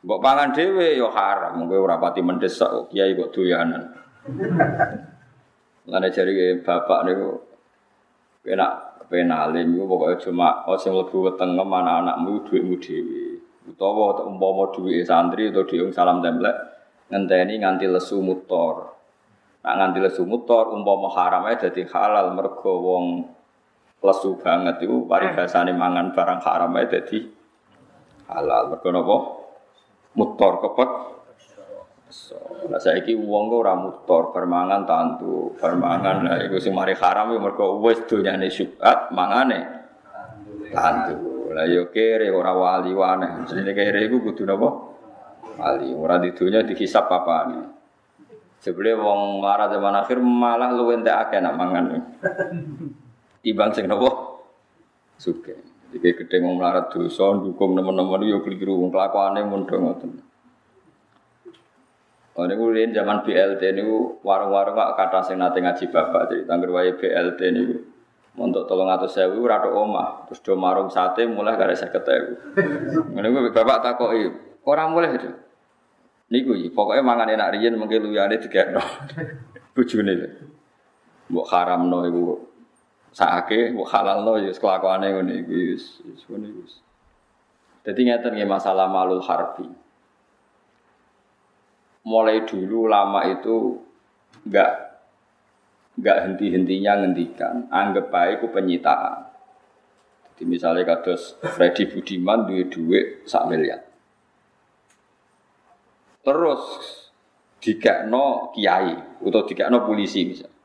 Mbok 0.01 0.23
pangan 0.23 0.55
dhewe 0.55 0.95
ya 0.95 1.11
haram, 1.11 1.67
kowe 1.67 1.79
ora 1.79 1.99
pati 1.99 2.23
mendesak 2.23 2.71
kok 2.71 2.87
kiai 2.95 3.19
kok 3.19 3.35
doyanan. 3.35 3.83
Lane 5.91 6.09
jari 6.15 6.63
bapak 6.63 7.01
niku 7.03 7.31
enak 8.47 9.03
kepenalim 9.03 9.75
iku 9.75 9.85
pokoke 9.91 10.17
cuma 10.23 10.63
oh 10.71 10.79
sing 10.79 10.95
mlebu 10.95 11.35
wetenge 11.35 11.65
mana 11.67 11.99
anakmu 11.99 12.47
dhuwitmu 12.47 12.79
dhewe. 12.79 13.43
Utawa 13.75 14.23
umpama 14.23 14.71
dhuwit 14.71 15.03
santri 15.03 15.51
utawa 15.51 15.67
dhuwit 15.67 15.91
salam 15.91 16.23
templek 16.23 16.55
ngenteni 17.11 17.59
nganti 17.59 17.91
lesu 17.91 18.23
mutor. 18.23 19.00
Nak 19.61 19.75
nganti 19.77 19.99
lesu 20.01 20.25
mutor 20.25 20.73
umpama 20.73 21.13
haram 21.13 21.45
ae 21.45 21.61
dadi 21.61 21.85
halal 21.85 22.33
mergo 22.33 22.81
wong 22.81 23.05
lesu 24.01 24.41
banget 24.41 24.81
itu 24.81 25.05
paribasane 25.05 25.77
mangan 25.77 26.17
barang 26.17 26.41
haram 26.41 26.73
ae 26.81 26.89
dadi 26.89 27.29
halal. 28.33 28.73
Mergo 28.73 28.89
napa? 28.89 29.17
Mutor 30.17 30.53
kepek. 30.65 30.91
So, 32.11 32.67
nah 32.67 32.83
saiki 32.83 33.15
wong 33.15 33.55
ora 33.55 33.79
mutor 33.79 34.35
permangan 34.35 34.83
tantu, 34.83 35.55
permangan 35.55 36.27
lah 36.27 36.43
iku 36.43 36.59
sing 36.59 36.75
mari 36.75 36.99
haram 36.99 37.31
ya 37.31 37.39
mergo 37.39 37.79
wis 37.79 38.03
donyane 38.09 38.51
syubhat 38.51 39.15
mangane 39.15 39.61
tantu. 40.75 41.53
Lah 41.55 41.67
yo 41.69 41.91
kere 41.95 42.33
ora 42.33 42.51
wali 42.57 42.91
wane. 42.97 43.47
Jenenge 43.47 43.77
kere 43.77 44.09
iku 44.09 44.25
kudu 44.25 44.43
napa? 44.43 44.69
Wali. 45.61 45.93
Ora 45.95 46.19
di 46.19 46.33
dunya 46.35 46.65
dihisab 46.67 47.07
apane. 47.11 47.80
Sebelum 48.61 49.01
wong 49.01 49.21
marah 49.41 49.73
zaman 49.73 49.97
akhir 49.97 50.21
malah 50.21 50.69
lu 50.77 50.93
entek 50.93 51.17
akeh 51.17 51.41
nak 51.41 51.57
mangan. 51.57 51.97
Timbang 53.41 53.73
sing 53.73 53.89
napa? 53.89 54.37
Suke. 55.17 55.57
Jadi 55.91 56.09
gede 56.13 56.37
wong 56.45 56.61
melarat 56.61 56.93
dosa 56.93 57.41
dukung 57.41 57.73
teman-teman 57.73 58.21
yo 58.29 58.45
keliru 58.45 58.85
wong 58.85 58.93
kelakuane 58.93 59.41
mun 59.49 59.65
ngoten. 59.65 60.13
Oh, 62.39 62.47
ini 62.47 62.55
kemudian 62.55 62.95
zaman 62.95 63.27
BLT 63.27 63.63
ini 63.75 63.83
warung-warung 64.23 64.73
kak 64.73 64.97
kata 64.97 65.19
sing 65.29 65.37
nate 65.37 65.61
ngaji 65.61 65.91
bapak 65.91 66.31
jadi 66.31 66.47
tangger 66.47 66.71
wae 66.73 66.95
BLT 66.95 67.41
ini 67.53 67.63
untuk 68.39 68.65
tolong 68.71 68.89
atau 68.89 69.11
sewu 69.11 69.43
rado 69.45 69.75
omah 69.75 70.25
terus 70.25 70.41
do 70.41 70.55
marung 70.55 70.89
sate 70.89 71.27
mulai 71.27 71.59
gak 71.59 71.69
ada 71.69 71.77
saya 71.77 71.91
ketemu. 71.91 72.33
Ini 73.19 73.29
bapak 73.51 73.79
takoi 73.83 74.31
orang 74.63 74.89
mulai 74.95 75.17
itu. 75.19 75.50
Niku 76.31 76.55
pokoknya 76.71 77.03
mangan 77.03 77.35
enak 77.35 77.59
riyen 77.59 77.75
mungkin 77.75 78.07
luyane 78.07 78.39
digekno. 78.39 78.79
Bojone. 79.75 80.15
Mbok 81.27 81.47
haramno 81.51 82.07
iku 82.07 82.23
sakake, 83.11 83.75
mbok 83.75 83.91
halalno 83.91 84.39
ya 84.39 84.55
kelakuane 84.55 85.11
ngene 85.11 85.43
iki 85.43 85.59
wis 85.75 85.85
wis 86.07 86.23
ngene 86.31 86.49
wis. 86.55 86.79
Dadi 87.83 88.07
ngeten 88.07 88.39
nggih 88.39 88.47
masalah 88.47 88.87
malul 88.87 89.23
harbi. 89.27 89.67
Mulai 92.07 92.47
dulu 92.47 92.87
lama 92.87 93.27
itu 93.27 93.83
enggak 94.47 95.03
enggak 95.99 96.19
henti-hentinya 96.31 96.93
ngendikan, 97.03 97.67
anggap 97.75 98.07
baik 98.15 98.39
itu 98.41 98.47
penyitaan. 98.55 99.27
Jadi 100.31 100.43
misalnya 100.47 100.87
kados 100.87 101.37
Freddy 101.43 101.91
Budiman 101.91 102.47
duit 102.47 102.71
duit 102.71 103.27
sak 103.27 103.51
miliar. 103.51 103.90
Terus 106.21 106.63
dikekno 107.61 108.53
kiai 108.57 109.21
atau 109.21 109.43
dikekno 109.45 109.85
polisi 109.85 110.25
misalnya. 110.25 110.59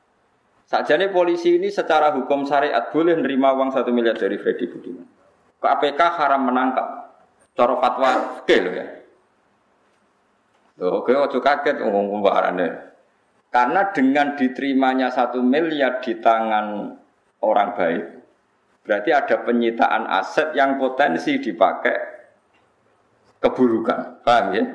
Sajane 0.65 1.13
polisi 1.13 1.61
ini 1.61 1.69
secara 1.69 2.09
hukum 2.17 2.43
syariat 2.49 2.89
boleh 2.89 3.13
nerima 3.21 3.53
uang 3.53 3.69
satu 3.69 3.93
miliar 3.93 4.17
dari 4.17 4.35
Freddy 4.41 4.65
Budiman. 4.65 5.05
KPK 5.61 6.01
haram 6.01 6.41
menangkap. 6.49 6.87
Cara 7.55 7.75
fatwa 7.77 8.41
oke 8.41 8.55
loh 8.59 8.73
ya. 8.73 8.87
Loh, 10.81 10.99
oke 10.99 11.13
waktu 11.13 11.39
kaget 11.39 11.75
ngomong 11.85 12.19
pembaharannya. 12.19 12.69
Karena 13.53 13.87
dengan 13.95 14.35
diterimanya 14.35 15.07
satu 15.13 15.39
miliar 15.39 16.03
di 16.03 16.19
tangan 16.19 16.91
orang 17.39 17.69
baik, 17.71 18.03
berarti 18.83 19.09
ada 19.15 19.35
penyitaan 19.47 20.03
aset 20.11 20.51
yang 20.51 20.75
potensi 20.75 21.39
dipakai 21.39 21.95
keburukan. 23.39 24.19
Paham 24.27 24.45
ya? 24.51 24.65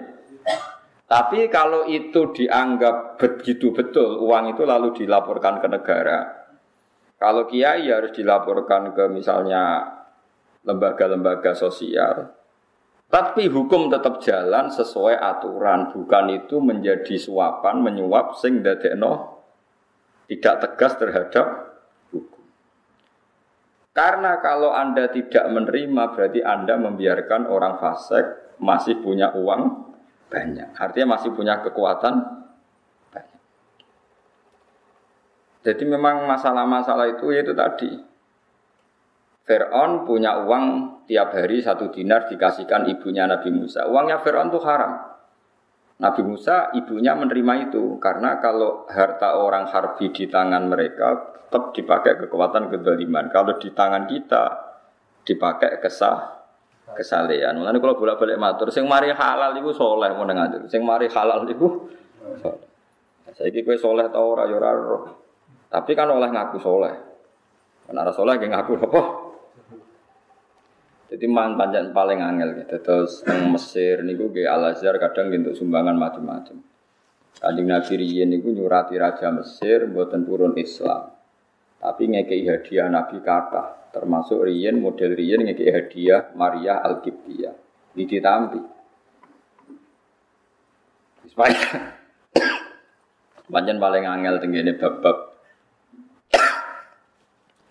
Tapi 1.11 1.51
kalau 1.51 1.91
itu 1.91 2.31
dianggap 2.31 3.19
begitu 3.19 3.75
betul, 3.75 4.23
uang 4.23 4.55
itu 4.55 4.63
lalu 4.63 4.95
dilaporkan 4.95 5.59
ke 5.59 5.67
negara. 5.67 6.19
Kalau 7.19 7.51
kiai 7.51 7.91
harus 7.91 8.15
dilaporkan 8.15 8.95
ke 8.95 9.11
misalnya 9.11 9.91
lembaga-lembaga 10.63 11.51
sosial. 11.59 12.31
Tapi 13.11 13.51
hukum 13.51 13.91
tetap 13.91 14.23
jalan 14.23 14.71
sesuai 14.71 15.19
aturan, 15.19 15.91
bukan 15.91 16.31
itu 16.31 16.63
menjadi 16.63 17.19
suapan, 17.19 17.83
menyuap 17.83 18.39
sing 18.39 18.63
dadekno 18.63 19.43
tidak 20.31 20.63
tegas 20.63 20.95
terhadap 20.95 21.47
hukum. 22.15 22.47
Karena 23.91 24.39
kalau 24.39 24.71
Anda 24.71 25.11
tidak 25.11 25.43
menerima 25.51 26.15
berarti 26.15 26.39
Anda 26.47 26.79
membiarkan 26.79 27.51
orang 27.51 27.83
fasik 27.83 28.55
masih 28.63 29.03
punya 29.03 29.35
uang 29.35 29.90
banyak. 30.31 30.79
Artinya 30.79 31.19
masih 31.19 31.35
punya 31.35 31.59
kekuatan 31.61 32.15
banyak. 33.11 33.41
Jadi 35.67 35.85
memang 35.85 36.25
masalah-masalah 36.25 37.19
itu 37.19 37.35
yaitu 37.35 37.53
tadi. 37.53 37.91
Fir'aun 39.45 40.07
punya 40.07 40.47
uang 40.47 40.65
tiap 41.11 41.35
hari 41.35 41.59
satu 41.59 41.91
dinar 41.91 42.31
dikasihkan 42.31 42.87
ibunya 42.87 43.27
Nabi 43.27 43.51
Musa. 43.51 43.91
Uangnya 43.91 44.23
Fir'aun 44.23 44.55
itu 44.55 44.63
haram. 44.63 45.11
Nabi 46.01 46.23
Musa 46.25 46.73
ibunya 46.73 47.13
menerima 47.13 47.69
itu 47.69 48.01
karena 48.01 48.41
kalau 48.41 48.89
harta 48.89 49.37
orang 49.37 49.69
harbi 49.69 50.09
di 50.09 50.33
tangan 50.33 50.65
mereka 50.71 51.37
tetap 51.51 51.77
dipakai 51.77 52.17
kekuatan 52.25 52.73
kedoliman. 52.73 53.29
Kalau 53.29 53.61
di 53.61 53.69
tangan 53.75 54.09
kita 54.09 54.45
dipakai 55.29 55.77
kesah 55.83 56.40
kesalehan. 56.97 57.57
Mulane 57.57 57.79
kalau 57.79 57.99
bolak-balik 57.99 58.39
matur, 58.41 58.69
sing 58.75 58.87
mari 58.87 59.11
halal 59.11 59.55
iku 59.57 59.71
soleh 59.75 60.11
mau 60.15 60.27
ngatur. 60.27 60.67
Sing 60.67 60.83
mari 60.83 61.07
halal 61.11 61.47
iku 61.47 61.91
soleh. 62.41 62.69
Saiki 63.31 63.63
kowe 63.63 63.79
soleh 63.79 64.11
ta 64.11 64.21
ora 64.21 64.45
ya 64.51 64.59
ora 64.59 64.71
Tapi 65.71 65.91
kan 65.95 66.11
oleh 66.11 66.29
ngaku 66.29 66.59
soleh. 66.59 66.95
Kan 67.87 67.95
ora 67.95 68.13
soleh 68.13 68.35
ge 68.37 68.51
ngaku 68.51 68.73
apa? 68.77 69.01
Jadi 71.11 71.27
man 71.27 71.59
panjang 71.59 71.91
paling 71.91 72.23
angel 72.23 72.55
gitu. 72.63 72.77
Terus 72.83 73.23
teng 73.27 73.51
Mesir 73.51 74.03
niku 74.07 74.31
ge 74.31 74.47
Al 74.47 74.75
Azhar 74.75 74.95
kadang 74.99 75.31
untuk 75.31 75.59
sumbangan 75.59 75.95
macam-macam. 75.99 76.59
Kanjeng 77.41 77.67
Nabi 77.67 77.93
riyen 77.99 78.31
niku 78.31 78.51
nyurati 78.51 78.99
raja 78.99 79.31
Mesir 79.31 79.87
mboten 79.91 80.27
purun 80.27 80.55
Islam. 80.59 81.20
Tapi 81.81 82.13
ngekei 82.13 82.45
hadiah 82.45 82.93
Nabi 82.93 83.25
kata, 83.25 83.89
termasuk 83.89 84.45
riyen 84.45 84.85
model 84.85 85.17
riyen 85.17 85.49
ngekei 85.49 85.73
hadiah 85.73 86.29
Maria 86.37 86.85
Al 86.85 87.01
Qibtiyah. 87.01 87.57
Ini 87.97 88.05
ditampi. 88.05 88.61
Supaya 91.25 91.57
panjang 93.49 93.81
paling 93.81 94.05
angel 94.05 94.37
tenggene 94.45 94.77
bab-bab. 94.77 95.17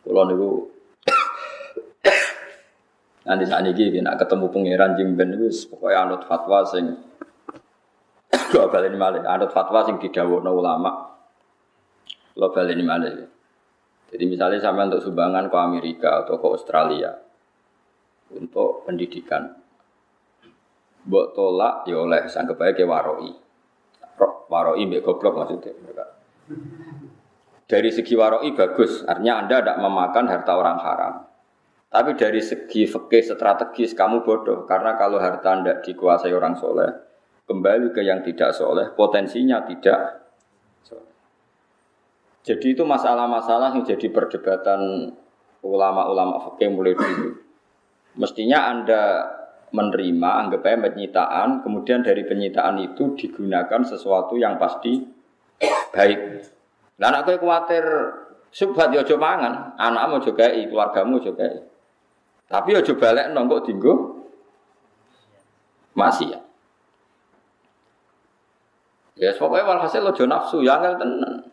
Kalau 0.01 0.25
niku 0.25 0.51
nanti 3.29 3.45
saat 3.45 3.61
ini 3.61 4.01
nak 4.01 4.17
ketemu 4.17 4.49
pangeran 4.49 4.97
jimben 4.97 5.37
itu 5.37 5.69
pokoknya 5.69 6.01
anut 6.01 6.25
fatwa 6.25 6.65
sing 6.65 6.97
Lo 8.57 8.65
balik 8.73 8.97
malah 8.97 9.21
anut 9.29 9.53
fatwa 9.53 9.85
sing 9.85 10.01
didawuhna 10.01 10.49
ulama. 10.49 11.13
Lo 12.33 12.49
balik 12.49 12.73
malah. 12.81 13.28
Jadi 14.09 14.23
misalnya 14.25 14.57
sampai 14.57 14.89
untuk 14.89 15.05
sumbangan 15.05 15.53
ke 15.53 15.57
Amerika 15.57 16.25
atau 16.25 16.41
ke 16.41 16.47
Australia 16.49 17.13
untuk 18.33 18.85
pendidikan, 18.85 19.53
buat 21.05 21.33
tolak 21.37 21.85
ya 21.85 21.97
oleh 22.01 22.25
sanggup 22.25 22.57
baik 22.57 22.81
ke 22.81 22.85
waroi, 22.85 23.33
waroi 24.49 24.83
mbak 24.85 25.05
goblok 25.05 25.45
maksudnya 25.45 25.73
mereka. 25.81 26.05
Dari 27.69 27.89
segi 27.93 28.17
waroi 28.17 28.49
bagus, 28.57 29.05
artinya 29.05 29.45
anda 29.45 29.61
tidak 29.61 29.77
memakan 29.77 30.25
harta 30.25 30.53
orang 30.57 30.77
haram. 30.81 31.13
Tapi 31.89 32.17
dari 32.17 32.41
segi 32.41 32.85
fikih 32.85 33.21
strategis 33.25 33.93
kamu 33.93 34.25
bodoh 34.25 34.65
karena 34.65 34.97
kalau 34.97 35.21
harta 35.21 35.49
anda 35.53 35.73
dikuasai 35.81 36.33
orang 36.33 36.57
soleh, 36.57 36.89
kembali 37.45 37.93
ke 37.93 38.01
yang 38.01 38.21
tidak 38.25 38.53
soleh, 38.57 38.89
potensinya 38.93 39.65
tidak 39.65 40.21
jadi 42.43 42.67
itu 42.71 42.83
masalah-masalah 42.87 43.75
yang 43.75 43.83
jadi 43.83 44.07
perdebatan 44.09 45.11
ulama-ulama 45.59 46.39
fakih 46.49 46.71
mulai 46.71 46.95
dulu. 46.95 47.35
Mestinya 48.15 48.71
Anda 48.71 49.27
menerima, 49.69 50.29
anggap 50.45 50.65
aja 50.65 50.89
penyitaan, 50.89 51.61
kemudian 51.61 52.01
dari 52.01 52.25
penyitaan 52.25 52.79
itu 52.81 53.13
digunakan 53.13 53.81
sesuatu 53.85 54.33
yang 54.39 54.57
pasti 54.57 54.97
baik. 55.93 56.19
Lah 56.99 57.13
anak 57.13 57.27
kowe 57.27 57.37
kuwatir 57.37 57.85
subhat 58.49 58.91
ya 58.91 59.05
aja 59.05 59.15
mangan, 59.15 59.77
anakmu 59.77 60.19
kei, 60.33 60.67
keluargamu 60.67 61.21
kei. 61.21 61.63
Tapi 62.49 62.69
aja 62.73 62.93
balik 62.97 63.29
nongkok 63.35 63.69
dinggo 63.69 64.25
maksiat. 65.93 66.41
Ya, 69.19 69.35
pokoknya 69.35 69.67
walhasil 69.67 69.99
aja 69.99 70.23
nafsu, 70.25 70.63
ya 70.63 70.79
angel 70.79 70.95
tenan. 70.95 71.48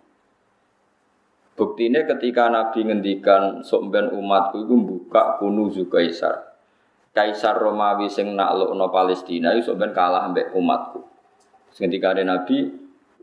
Buktinya 1.56 2.04
ketika 2.04 2.52
Nabi 2.52 2.84
ngendikan 2.84 3.64
sokben 3.64 4.12
umatku 4.12 4.68
itu 4.68 4.76
buka 4.76 5.40
kunuzu 5.40 5.88
kaisar. 5.88 6.52
Kaisar 7.16 7.56
Romawi 7.56 8.12
sing 8.12 8.36
naklukno 8.36 8.92
Palestina 8.92 9.56
itu 9.56 9.72
sokben 9.72 9.96
kalah 9.96 10.28
mbek 10.28 10.52
umatku. 10.52 11.00
Ketika 11.72 12.12
ada 12.12 12.28
Nabi 12.28 12.68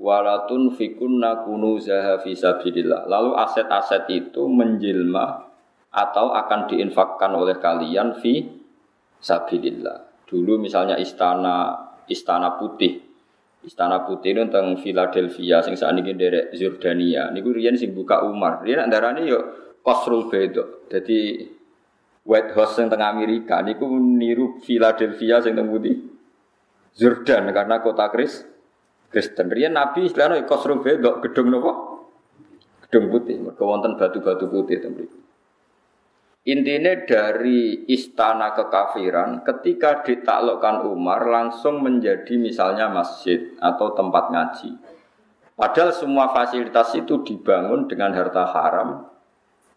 walatun 0.01 0.73
fikunna 0.73 1.45
kunuzaha 1.45 2.17
fisabilillah. 2.25 3.05
Lalu 3.05 3.37
aset-aset 3.37 4.09
itu 4.09 4.49
menjelma 4.49 5.45
atau 5.93 6.33
akan 6.33 6.73
diinfakkan 6.73 7.37
oleh 7.37 7.61
kalian 7.61 8.17
fi 8.17 8.49
sabilillah. 9.21 10.25
Dulu 10.25 10.57
misalnya 10.57 10.97
istana 10.97 11.77
istana 12.09 12.57
putih 12.57 13.12
Istana 13.63 14.03
Putih 14.03 14.35
itu 14.35 14.41
tentang 14.43 14.75
Philadelphia 14.75 15.63
sing 15.63 15.79
saat 15.79 15.95
ini 15.95 16.11
dari 16.11 16.51
Jordania. 16.51 17.31
Niku 17.31 17.55
rian 17.55 17.79
sing 17.79 17.95
buka 17.95 18.19
Umar. 18.27 18.59
Rian 18.59 18.83
antaranya 18.83 19.23
yo 19.23 19.39
Kosrul 19.79 20.27
Bedo. 20.27 20.83
Jadi 20.91 21.47
White 22.27 22.51
House 22.55 22.75
yang 22.79 22.91
tengah 22.91 23.15
Amerika 23.15 23.63
niku 23.63 23.87
niru 23.87 24.59
Philadelphia 24.63 25.39
sing 25.39 25.55
teng 25.55 25.71
putih 25.71 25.95
Jordan 26.95 27.51
karena 27.55 27.79
kota 27.79 28.11
Kris 28.11 28.43
Kristen. 29.07 29.47
Rian 29.47 29.79
Nabi 29.79 30.11
istilahnya 30.11 30.43
Kosrul 30.43 30.83
Bedo 30.83 31.23
gedung 31.23 31.47
nopo? 31.47 31.71
Gedung 32.83 33.07
putih. 33.07 33.39
Mereka 33.39 33.63
wonten 33.63 33.95
batu-batu 33.95 34.51
putih 34.51 34.83
teng 34.83 34.91
Intinya 36.43 36.91
dari 37.07 37.87
istana 37.87 38.51
kekafiran 38.51 39.47
ketika 39.47 40.03
ditaklukkan 40.03 40.83
Umar 40.91 41.23
langsung 41.23 41.79
menjadi 41.79 42.35
misalnya 42.35 42.91
masjid 42.91 43.55
atau 43.63 43.95
tempat 43.95 44.27
ngaji. 44.27 44.75
Padahal 45.55 45.95
semua 45.95 46.35
fasilitas 46.35 46.91
itu 46.99 47.23
dibangun 47.23 47.87
dengan 47.87 48.11
harta 48.11 48.43
haram. 48.43 49.07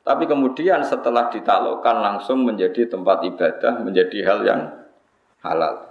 Tapi 0.02 0.26
kemudian 0.26 0.82
setelah 0.82 1.30
ditaklukkan 1.30 1.96
langsung 2.02 2.42
menjadi 2.42 2.90
tempat 2.90 3.22
ibadah, 3.22 3.86
menjadi 3.86 4.18
hal 4.26 4.38
yang 4.42 4.62
halal. 5.46 5.86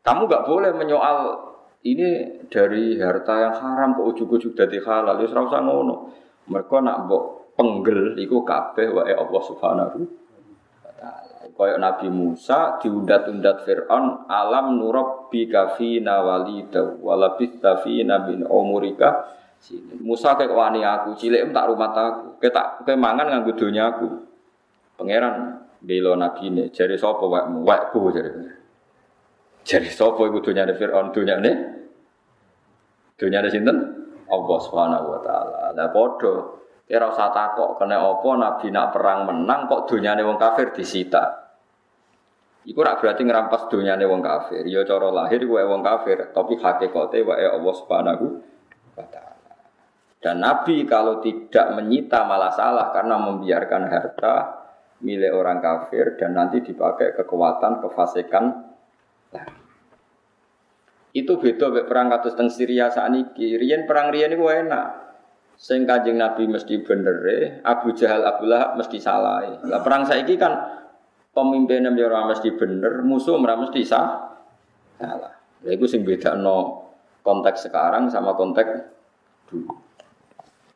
Kamu 0.00 0.32
gak 0.32 0.48
boleh 0.48 0.72
menyoal 0.72 1.44
ini 1.84 2.40
dari 2.48 2.96
harta 2.96 3.34
yang 3.36 3.54
haram 3.60 4.00
kok 4.00 4.06
ujuk-ujuk 4.16 4.56
dari 4.56 4.80
halal. 4.80 5.20
Ya 5.20 5.28
serasa 5.28 5.60
ngono. 5.60 6.08
Mereka 6.48 6.80
nak 6.80 7.04
penggel 7.56 8.14
iku 8.20 8.44
kabeh 8.44 8.92
wae 8.92 9.16
Allah 9.16 9.42
Subhanahu 9.42 9.98
wa 10.84 10.92
taala. 10.94 11.48
Kaya 11.56 11.80
Nabi 11.80 12.12
Musa 12.12 12.76
diundat-undat 12.84 13.64
Firaun 13.64 14.28
alam 14.28 14.76
nurabbi 14.76 15.48
kafina 15.48 16.20
walida 16.20 17.00
walabista 17.00 17.80
fina 17.80 18.22
bin 18.28 18.44
umurika. 18.44 19.32
Musa 20.04 20.36
kayak 20.36 20.52
wani 20.52 20.84
aku 20.84 21.16
cilik 21.16 21.48
tak 21.50 21.66
rumah 21.72 21.90
aku. 21.96 22.38
Ketak 22.44 22.84
kemangan 22.84 23.32
nganggo 23.32 23.56
donya 23.56 23.88
aku. 23.88 24.06
Pangeran 25.00 25.64
belo 25.80 26.12
nabi 26.16 26.52
ini 26.52 26.68
jari 26.72 26.96
sapa 26.96 27.24
wakmu 27.24 27.64
wakku 27.64 28.08
jari 28.12 28.32
jari 29.64 29.88
sapa 29.92 30.24
iku 30.24 30.40
donyane 30.40 30.72
Firaun 30.72 31.12
donyane 31.12 31.50
donyane 33.16 33.48
sinten 33.52 33.76
Allah 34.26 34.58
Subhanahu 34.60 35.06
wa 35.08 35.20
taala. 35.24 35.60
Lah 35.72 35.88
padha 35.92 36.34
Kira 36.86 37.10
usah 37.10 37.34
takok 37.34 37.82
kena 37.82 37.98
opo 37.98 38.38
Nabi 38.38 38.70
nak 38.70 38.94
perang 38.94 39.26
menang 39.26 39.66
kok 39.66 39.90
dunyane 39.90 40.22
wong 40.22 40.38
kafir 40.38 40.70
disita. 40.70 41.50
Iku 42.66 42.78
rak 42.78 43.02
berarti 43.02 43.26
ngerampas 43.26 43.66
dunyane 43.66 44.06
wong 44.06 44.22
kafir. 44.22 44.62
Ya 44.70 44.86
cara 44.86 45.10
lahir 45.10 45.42
wae 45.50 45.66
wong 45.66 45.82
kafir, 45.82 46.30
tapi 46.30 46.54
hakikate 46.58 47.26
wae 47.26 47.46
Allah 47.46 47.74
Subhanahu 47.74 48.26
wa 48.94 49.06
taala. 49.10 49.54
Dan 50.22 50.42
Nabi 50.42 50.86
kalau 50.86 51.18
tidak 51.18 51.74
menyita 51.74 52.22
malah 52.22 52.54
salah 52.54 52.94
karena 52.94 53.18
membiarkan 53.18 53.82
harta 53.90 54.34
milik 55.02 55.34
orang 55.34 55.58
kafir 55.58 56.14
dan 56.18 56.38
nanti 56.38 56.62
dipakai 56.62 57.14
kekuatan 57.18 57.82
kefasikan 57.82 58.74
Itu 61.16 61.40
beda 61.40 61.72
perang 61.88 62.12
kados 62.12 62.36
teng 62.36 62.52
Syria 62.52 62.92
saat 62.92 63.08
ini. 63.08 63.24
Riyen 63.56 63.88
perang 63.88 64.12
riyen 64.12 64.36
iku 64.36 64.52
enak. 64.52 65.05
Sing 65.56 65.88
Kanjeng 65.88 66.20
Nabi 66.20 66.44
mesti 66.44 66.84
bener 66.84 67.16
Abu 67.64 67.96
Jahal 67.96 68.28
Abu 68.28 68.44
Lahab 68.44 68.76
mesti 68.76 69.00
salah. 69.00 69.40
Lah 69.64 69.80
perang 69.80 70.04
saiki 70.04 70.36
kan 70.36 70.52
pemimpinnya 71.32 71.92
ya 71.96 72.08
ora 72.08 72.28
mesti 72.28 72.52
bener, 72.52 73.00
musuh 73.04 73.40
ora 73.40 73.56
mesti 73.56 73.80
sah. 73.84 74.36
Salah. 75.00 75.32
Lha 75.64 75.70
iku 75.72 75.88
sing 75.88 76.04
bedakno 76.04 76.88
konteks 77.24 77.68
sekarang 77.68 78.12
sama 78.12 78.36
konteks 78.36 78.68
dulu. 79.48 79.72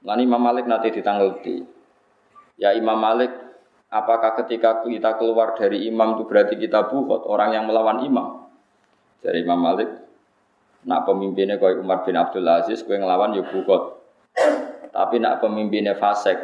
Lani 0.01 0.25
Imam 0.25 0.41
Malik 0.41 0.65
nanti 0.65 0.89
ditanggulti. 0.89 1.61
Ya 2.57 2.73
Imam 2.73 2.97
Malik, 2.97 3.33
apakah 3.93 4.33
ketika 4.45 4.81
kita 4.81 5.21
keluar 5.21 5.53
dari 5.57 5.89
imam 5.89 6.17
itu 6.17 6.25
berarti 6.25 6.57
kita 6.57 6.89
buhot 6.89 7.29
orang 7.29 7.53
yang 7.57 7.65
melawan 7.69 8.05
imam? 8.05 8.49
Dari 9.21 9.45
Imam 9.45 9.61
Malik, 9.61 9.89
nak 10.89 11.05
pemimpinnya 11.05 11.61
kau 11.61 11.69
Umar 11.69 12.09
bin 12.09 12.17
Abdul 12.17 12.49
Aziz, 12.49 12.81
kau 12.81 12.97
ngelawan 12.97 13.37
ya 13.37 13.45
buhot. 13.45 14.00
Tapi 14.91 15.17
nak 15.23 15.39
pemimpinnya 15.39 15.95
fasek, 15.95 16.39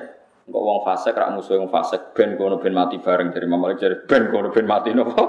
kok 0.47 0.63
wong 0.63 0.87
fasek 0.87 1.19
rak 1.19 1.35
musuh 1.35 1.59
wong 1.59 1.71
fasek 1.71 2.15
ben 2.15 2.39
kono 2.39 2.63
ben 2.63 2.71
mati 2.71 3.03
bareng 3.03 3.35
dari 3.35 3.47
Mama 3.51 3.69
Malik 3.69 3.83
dari 3.83 3.97
ben 4.07 4.31
kono 4.31 4.55
ben 4.55 4.67
mati 4.67 4.95
nopo 4.95 5.23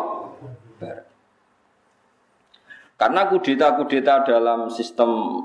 bareng. 0.78 1.08
Karena 2.98 3.22
kudeta-kudeta 3.30 4.26
dalam 4.26 4.74
sistem 4.74 5.42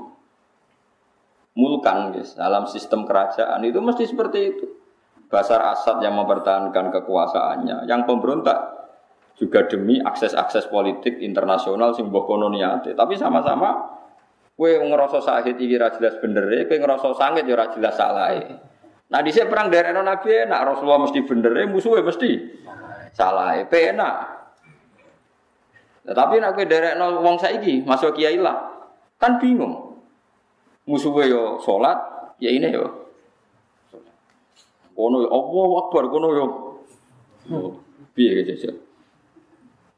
mulkan, 1.53 2.13
guys, 2.13 2.33
dalam 2.33 2.65
sistem 2.65 3.05
kerajaan 3.05 3.61
itu 3.61 3.77
mesti 3.77 4.09
seperti 4.09 4.39
itu. 4.41 4.65
Basar 5.29 5.65
Asad 5.65 6.01
yang 6.05 6.13
mempertahankan 6.17 6.93
kekuasaannya, 6.93 7.89
yang 7.89 8.05
pemberontak 8.05 8.57
juga 9.33 9.65
demi 9.65 9.97
akses-akses 9.97 10.69
politik 10.69 11.17
internasional 11.21 11.93
sing 11.97 12.13
mbok 12.13 12.29
Tapi 12.93 13.13
sama-sama 13.17 14.01
Kue 14.53 14.77
ngerasa 14.77 15.17
sakit 15.17 15.57
iki 15.57 15.75
ra 15.81 15.89
jelas 15.89 16.21
bener 16.21 16.45
e, 16.53 16.69
kue 16.69 16.77
ngerasa 16.77 17.09
sakit 17.17 17.41
ya 17.41 17.55
ra 17.57 17.73
jelas 17.73 17.97
salahe. 17.97 18.41
Nah 19.09 19.19
di 19.25 19.33
sini 19.33 19.49
perang 19.49 19.73
dari 19.73 19.89
Nabi 19.89 20.45
nak 20.45 20.61
Rasulullah 20.69 21.01
mesti 21.09 21.19
bener 21.25 21.53
e, 21.57 21.63
musuhnya 21.65 22.05
mesti 22.05 22.31
salah 23.17 23.57
e, 23.57 23.65
enak. 23.65 24.15
Nah, 26.03 26.13
tapi 26.13 26.37
nak 26.37 26.53
kue 26.53 26.69
dari 26.69 26.93
wong 26.99 27.41
saiki 27.41 27.81
masuk 27.81 28.13
kiai 28.13 28.37
lah, 28.37 28.85
kan 29.17 29.41
bingung. 29.41 29.97
Musuhnya 30.85 31.31
yo 31.31 31.41
sholat, 31.63 31.97
ya 32.43 32.51
ini 32.51 32.69
yo. 32.69 32.85
Kono 34.93 35.25
yo 35.25 35.29
Allah 35.33 35.69
Akbar, 35.81 36.03
kono 36.13 36.27
yo. 36.35 36.45
Piye 38.13 38.45
gitu 38.45 38.69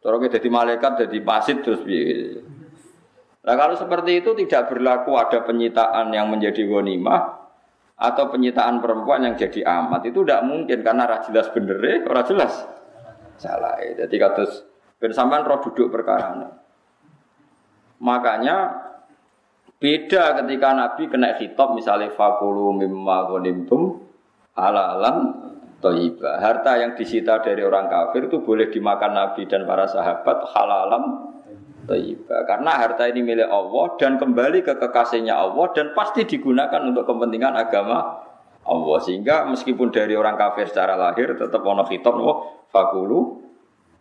kita 0.06 0.38
jadi 0.38 0.50
malaikat, 0.54 1.10
jadi 1.10 1.18
pasit 1.26 1.65
terus 1.65 1.82
piye. 1.82 2.38
Nah 3.45 3.53
kalau 3.53 3.77
seperti 3.77 4.25
itu 4.25 4.34
tidak 4.34 4.73
berlaku 4.73 5.13
ada 5.21 5.45
penyitaan 5.45 6.10
yang 6.10 6.34
menjadi 6.34 6.65
ghanimah 6.65 7.45
atau 7.95 8.27
penyitaan 8.34 8.81
perempuan 8.81 9.23
yang 9.23 9.38
jadi 9.38 9.63
amat 9.63 10.10
itu 10.10 10.25
tidak 10.25 10.43
mungkin 10.43 10.84
karena 10.84 11.08
ora 11.08 11.23
jelas 11.23 11.47
bener 11.53 12.03
ora 12.10 12.25
jelas 12.25 12.53
salah. 13.38 13.77
Jadi 13.79 14.15
kados 14.17 14.65
ben 14.97 15.13
sampean 15.13 15.45
roh 15.45 15.62
duduk 15.62 15.93
perkara 15.93 16.34
Makanya 18.01 18.58
beda 19.79 20.41
ketika 20.43 20.69
Nabi 20.75 21.08
kena 21.08 21.38
khitab 21.38 21.77
misalnya 21.77 22.12
fakulu 22.12 22.75
mimma 22.75 23.29
ghanimtum 23.29 24.01
halalan 24.58 25.15
toiba. 25.79 26.41
Harta 26.41 26.81
yang 26.81 26.97
disita 26.97 27.39
dari 27.45 27.62
orang 27.62 27.88
kafir 27.88 28.25
itu 28.25 28.41
boleh 28.41 28.73
dimakan 28.73 29.12
Nabi 29.13 29.45
dan 29.45 29.69
para 29.69 29.86
sahabat 29.86 30.49
halalan 30.51 31.35
Taibah. 31.86 32.41
Karena 32.50 32.71
harta 32.82 33.06
ini 33.06 33.21
milik 33.21 33.48
Allah 33.48 33.95
dan 34.02 34.17
kembali 34.17 34.65
ke 34.65 34.74
kekasihnya 34.76 35.38
Allah 35.38 35.69
dan 35.71 35.93
pasti 35.93 36.26
digunakan 36.26 36.82
untuk 36.82 37.06
kepentingan 37.06 37.54
agama 37.54 38.26
Allah. 38.65 38.98
Sehingga 39.06 39.45
meskipun 39.48 39.93
dari 39.93 40.17
orang 40.17 40.36
kafir 40.36 40.65
secara 40.67 40.98
lahir 40.98 41.38
tetap 41.38 41.62
ono 41.62 41.86
khitab 41.86 42.17
oh, 42.17 42.67
fakulu 42.74 43.39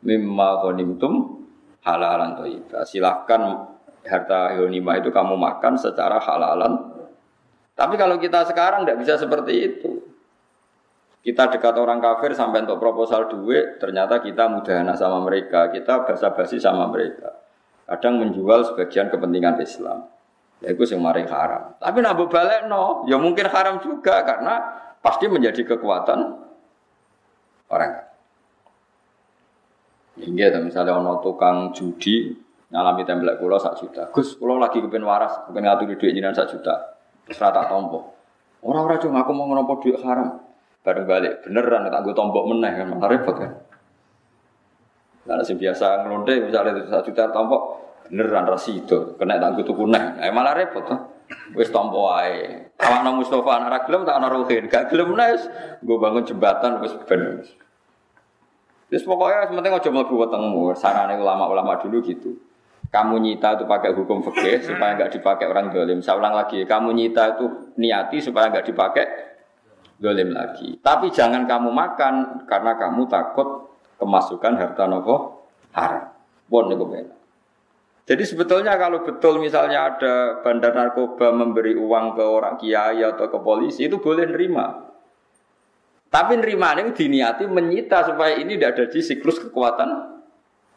mimma 0.03 0.65
ghanimtum 0.65 1.45
halalan 1.85 2.41
taibah. 2.41 2.83
Silahkan 2.89 3.41
harta 4.09 4.57
ghanimah 4.57 4.95
itu 4.99 5.13
kamu 5.13 5.37
makan 5.37 5.77
secara 5.77 6.17
halalan. 6.19 6.97
Tapi 7.77 7.95
kalau 8.01 8.17
kita 8.17 8.49
sekarang 8.49 8.89
tidak 8.89 8.99
bisa 9.05 9.15
seperti 9.21 9.55
itu. 9.61 9.93
Kita 11.25 11.49
dekat 11.49 11.73
orang 11.81 12.05
kafir 12.05 12.37
sampai 12.37 12.69
untuk 12.69 12.77
proposal 12.77 13.33
duit, 13.33 13.81
ternyata 13.81 14.21
kita 14.21 14.45
mudahana 14.45 14.93
sama 14.93 15.25
mereka, 15.25 15.73
kita 15.73 16.05
basa-basi 16.05 16.61
sama 16.61 16.85
mereka 16.93 17.44
kadang 17.85 18.21
menjual 18.21 18.65
sebagian 18.73 19.13
kepentingan 19.13 19.61
Islam. 19.61 20.09
Ya 20.65 20.73
itu 20.73 20.85
yang 20.89 21.05
maring 21.05 21.29
haram. 21.29 21.77
Tapi 21.77 21.99
nak 22.01 22.17
balik 22.17 22.65
no, 22.71 23.05
ya 23.05 23.21
mungkin 23.21 23.51
haram 23.53 23.85
juga 23.85 24.25
karena 24.25 24.55
pasti 25.05 25.29
menjadi 25.29 25.77
kekuatan 25.77 26.41
orang. 27.69 27.93
Hingga 30.15 30.63
misalnya 30.63 30.95
ono 30.95 31.19
tukang 31.21 31.75
judi 31.75 32.33
ngalami 32.71 33.03
tembelak 33.05 33.37
kulo 33.43 33.59
sak 33.61 33.77
juta. 33.83 34.09
Gus, 34.15 34.39
kulo 34.39 34.57
lagi 34.57 34.79
kepen 34.79 35.03
waras, 35.05 35.45
kepen 35.47 35.63
ngatur 35.67 35.95
duit 35.99 36.15
jinan 36.15 36.33
sak 36.33 36.49
juta. 36.55 36.97
Terus 37.27 37.39
rata 37.43 37.67
tompo. 37.67 38.15
Orang-orang 38.65 38.99
cuma 39.03 39.21
aku 39.27 39.33
mau 39.37 39.45
ngonopo 39.45 39.85
duit 39.85 40.01
haram. 40.01 40.41
Bareng 40.85 41.09
balik, 41.09 41.45
beneran 41.45 41.89
tak 41.89 42.01
gue 42.05 42.13
tombok 42.13 42.45
meneh 42.45 42.73
kan, 42.77 42.89
repot 43.09 43.37
kan. 43.41 43.53
Nah, 45.25 45.41
si 45.41 45.57
biasa 45.57 46.05
ngelonde 46.05 46.53
misalnya 46.53 46.85
satu 46.85 47.09
juta 47.09 47.33
tombok, 47.33 47.63
beneran 48.13 48.45
itu, 48.69 49.17
kena 49.17 49.41
gue 49.41 49.65
tuku 49.65 49.89
neh, 49.89 50.21
eh, 50.21 50.29
malah 50.29 50.53
repot 50.53 50.85
tuh. 50.85 51.01
Wis 51.57 51.73
tompo 51.73 52.05
wae. 52.13 52.69
Awakno 52.77 53.17
Mustofa 53.17 53.57
anak 53.57 53.89
gelem 53.89 54.05
tak 54.05 54.21
ana 54.21 54.29
Ruhin, 54.29 54.69
gak 54.69 54.93
gelem 54.93 55.17
nes, 55.17 55.49
gue 55.81 55.97
bangun 55.97 56.21
jembatan 56.29 56.85
wis 56.85 56.93
ben. 57.09 57.41
Terus 58.93 59.05
pokoknya 59.09 59.49
penting 59.49 59.73
aja 59.73 59.91
mlebu 59.91 60.15
wetengmu. 60.21 60.77
Sarane 60.77 61.17
ulama-ulama 61.17 61.81
dulu 61.81 62.05
gitu. 62.05 62.37
Kamu 62.93 63.19
nyita 63.19 63.59
itu 63.59 63.65
pakai 63.67 63.91
hukum 63.91 64.23
fikih 64.23 64.63
supaya 64.63 64.95
nggak 64.95 65.19
dipakai 65.19 65.51
orang 65.51 65.73
dolim. 65.73 65.99
Saya 65.99 66.21
ulang 66.21 66.37
lagi, 66.37 66.63
kamu 66.63 66.95
nyita 66.95 67.35
itu 67.35 67.75
niati 67.81 68.23
supaya 68.23 68.55
nggak 68.55 68.71
dipakai 68.71 69.07
dolim 69.99 70.31
lagi. 70.31 70.79
Tapi 70.79 71.11
jangan 71.11 71.43
kamu 71.49 71.75
makan 71.75 72.47
karena 72.47 72.79
kamu 72.79 73.03
takut 73.11 73.74
kemasukan 73.99 74.53
harta 74.59 74.85
nopo 74.87 75.47
haram. 75.75 76.11
Bon 76.49 76.69
niku 76.69 76.87
Jadi 78.05 78.23
sebetulnya 78.29 78.77
kalau 78.77 79.01
betul 79.01 79.41
misalnya 79.41 79.97
ada 79.97 80.45
bandar 80.45 80.77
narkoba 80.77 81.33
memberi 81.33 81.73
uang 81.73 82.21
ke 82.21 82.25
orang 82.25 82.55
kiai 82.61 83.01
atau 83.01 83.33
ke 83.33 83.39
polisi 83.41 83.89
itu 83.89 83.97
boleh 83.97 84.29
nerima. 84.29 84.93
Tapi 86.13 86.37
nerima 86.37 86.77
ini 86.79 86.93
diniati 86.93 87.49
menyita 87.49 88.05
supaya 88.07 88.37
ini 88.37 88.55
tidak 88.55 88.71
ada 88.77 88.85
di 88.93 89.01
siklus 89.01 89.41
kekuatan 89.41 90.21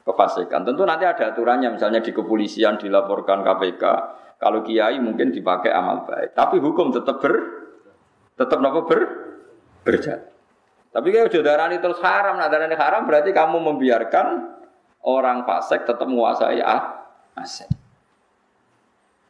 kefasikan. 0.07 0.63
Tentu 0.63 0.87
nanti 0.87 1.03
ada 1.03 1.35
aturannya 1.35 1.75
misalnya 1.75 1.99
di 1.99 2.15
kepolisian 2.15 2.79
dilaporkan 2.79 3.43
KPK. 3.43 3.83
Kalau 4.39 4.63
kiai 4.63 4.97
mungkin 5.03 5.35
dipakai 5.35 5.69
amal 5.75 6.07
baik. 6.07 6.31
Tapi 6.31 6.63
hukum 6.63 6.95
tetap 6.95 7.19
ber 7.19 7.35
tetap 8.39 8.63
nopo 8.63 8.87
ber 8.87 8.99
berjalan. 9.83 10.36
Tapi 10.97 11.13
kalau 11.13 11.29
darani 11.45 11.77
terus 11.77 12.01
haram, 12.01 12.41
nah 12.41 12.49
darani 12.49 12.73
haram 12.73 13.05
berarti 13.05 13.29
kamu 13.29 13.61
membiarkan 13.61 14.57
orang 15.05 15.45
fasik 15.45 15.85
tetap 15.85 16.09
menguasai 16.09 16.57
ah, 16.65 17.05
aset. 17.37 17.69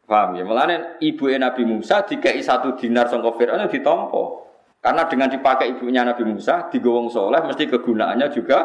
Paham 0.08 0.40
ya? 0.40 0.48
Mulane 0.48 0.96
ibu 1.04 1.28
Nabi 1.28 1.68
Musa 1.68 2.08
dikai 2.08 2.40
satu 2.40 2.80
dinar 2.80 3.12
sangka 3.12 3.36
Fir'aun 3.36 3.68
ditompo. 3.68 4.48
Karena 4.80 5.04
dengan 5.12 5.28
dipakai 5.28 5.76
ibunya 5.76 6.08
Nabi 6.08 6.24
Musa 6.24 6.72
digowong 6.72 7.12
soleh 7.12 7.44
mesti 7.44 7.68
kegunaannya 7.68 8.28
juga 8.32 8.60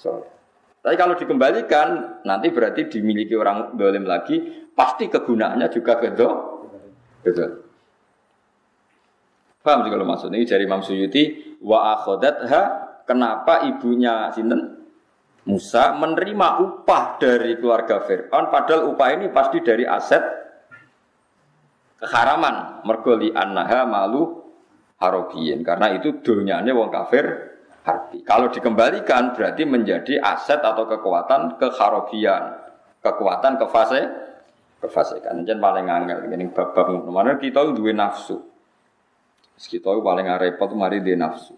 soleh. 0.00 0.32
Tapi 0.80 0.96
kalau 0.96 1.12
dikembalikan 1.20 2.22
nanti 2.24 2.48
berarti 2.48 2.88
dimiliki 2.88 3.36
orang 3.36 3.76
dolim 3.76 4.08
lagi 4.08 4.40
pasti 4.72 5.12
kegunaannya 5.12 5.68
juga 5.68 6.00
kedo. 6.00 6.28
Betul. 7.20 7.65
Paham 9.66 9.82
sih 9.82 9.90
kalau 9.90 10.06
maksudnya 10.06 10.38
dari 10.46 10.62
Imam 10.62 10.78
Suyuti 10.78 11.58
wa 11.66 11.98
akhodatha 11.98 12.62
kenapa 13.02 13.66
ibunya 13.66 14.30
sinten 14.30 14.86
Musa 15.46 15.90
menerima 15.94 16.62
upah 16.62 17.18
dari 17.18 17.58
keluarga 17.58 18.02
Fir'aun 18.02 18.46
padahal 18.50 18.94
upah 18.94 19.08
ini 19.18 19.26
pasti 19.34 19.58
dari 19.62 19.82
aset 19.82 20.22
keharaman 21.98 22.86
mergoli 22.86 23.34
annaha 23.34 23.82
malu 23.86 24.46
harobiyin 25.02 25.66
karena 25.66 25.98
itu 25.98 26.22
dunyanya 26.22 26.70
wong 26.70 26.90
kafir 26.90 27.26
harbi. 27.86 28.22
Kalau 28.26 28.50
dikembalikan 28.50 29.34
berarti 29.34 29.62
menjadi 29.62 30.18
aset 30.18 30.62
atau 30.62 30.86
kekuatan 30.90 31.58
keharobian, 31.58 32.42
kekuatan 33.02 33.54
kefase 33.58 34.00
kefasikan. 34.82 35.46
Jadi 35.46 35.58
paling 35.58 35.86
angel 35.86 36.26
ini 36.30 36.50
bab-bab 36.50 36.90
Mana 37.06 37.38
kita 37.38 37.62
dua 37.70 37.94
nafsu. 37.94 38.55
Kita 39.56 39.88
paling 39.88 40.28
repot 40.28 40.70
mari 40.76 41.00
di 41.00 41.16
nafsu. 41.16 41.56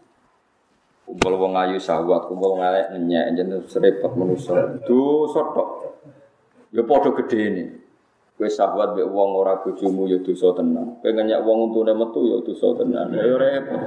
Kumpul 1.08 1.34
wong 1.40 1.56
ayu 1.56 1.80
sahwat, 1.80 2.28
kumpul 2.28 2.54
wong 2.54 2.62
elek 2.62 2.92
nyenyek 2.94 3.26
jeneng 3.32 3.64
serepot 3.64 4.12
manusa. 4.12 4.76
Dosa 4.84 5.40
tok. 5.56 5.68
Ya 6.70 6.84
padha 6.84 7.10
gede 7.16 7.38
ini. 7.48 7.64
Kowe 8.36 8.46
sahwat 8.46 8.92
mbek 8.94 9.08
wong 9.08 9.34
ora 9.34 9.58
bojomu 9.64 10.04
ya 10.04 10.20
dosa 10.20 10.52
tenan. 10.52 11.00
Pengen 11.00 11.32
nyek 11.32 11.40
wong 11.42 11.72
untune 11.72 11.96
metu 11.96 12.20
ya 12.28 12.38
dosa 12.44 12.76
tenan. 12.76 13.08
Ya 13.16 13.34
repot. 13.34 13.82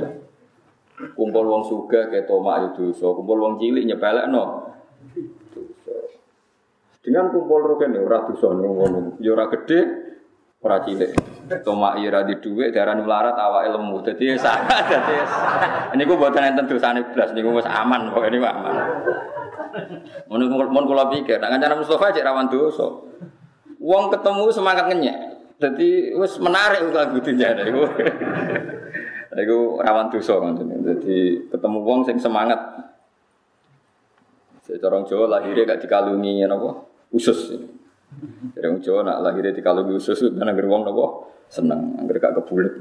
Kumpul 1.13 1.45
wong 1.45 1.63
sugih 1.69 2.09
ketomak 2.09 2.55
ya 2.57 2.67
dosa, 2.73 3.07
kumpul 3.13 3.37
wong 3.37 3.53
cilik 3.61 3.85
nyepelekno. 3.85 4.43
Dosa. 5.53 5.93
Dengan 7.05 7.29
kumpul 7.29 7.63
roken 7.63 7.95
ya 7.95 8.01
ora 8.01 8.25
dosa 8.25 8.49
ngono. 8.49 9.21
Ya 9.21 9.37
ora 9.37 9.45
gede, 9.53 10.00
ora 10.61 10.77
cilik. 10.85 11.11
Toma 11.65 11.97
ira 11.99 12.23
di 12.23 12.37
dhuwit 12.37 12.71
darah 12.71 12.93
nularat 12.93 13.35
awake 13.35 13.69
lemu. 13.73 13.97
Dadi 14.05 14.23
sangat 14.37 14.85
dadi 14.93 15.17
ini 15.97 16.01
gue 16.05 16.15
buatan 16.15 16.53
enten 16.53 16.69
dosane 16.69 17.01
blas 17.11 17.33
niku 17.33 17.51
wis 17.57 17.67
aman 17.67 18.13
kok 18.13 18.23
ini 18.29 18.37
aman. 18.39 18.75
Mun 20.29 20.47
mun 20.47 20.85
kula 20.85 21.09
pikir, 21.09 21.41
nek 21.41 21.49
kanjeng 21.57 21.81
Mustofa 21.81 22.13
cek 22.13 22.23
rawan 22.23 22.47
dosa. 22.47 22.87
Wong 23.81 24.13
ketemu 24.13 24.43
semangat 24.53 24.85
ngenyek. 24.87 25.17
Dadi 25.57 26.13
wis 26.15 26.37
menarik 26.37 26.87
kok 26.93 27.09
gudinya 27.17 27.57
niku. 27.57 27.83
Iku 29.41 29.81
rawan 29.81 30.13
dosa 30.13 30.37
ngoten. 30.37 30.85
Dadi 30.85 31.49
ketemu 31.49 31.77
wong 31.81 31.99
sing 32.05 32.21
semangat. 32.21 32.59
Secara 34.61 35.01
Jawa 35.03 35.25
lahirnya 35.25 35.73
gak 35.73 35.81
dikalungi 35.83 36.45
napa? 36.45 36.85
Usus. 37.09 37.49
Jadi 38.51 38.67
orang 38.67 38.81
Jawa 38.83 38.99
nak 39.07 39.17
lahirnya 39.23 39.55
dikalungi 39.55 39.95
usus, 39.95 40.19
karena 40.35 40.51
gerbong 40.51 40.83
napa? 40.83 41.31
seneng, 41.51 41.99
angger 41.99 42.17
gak 42.23 42.33
kebulet. 42.39 42.79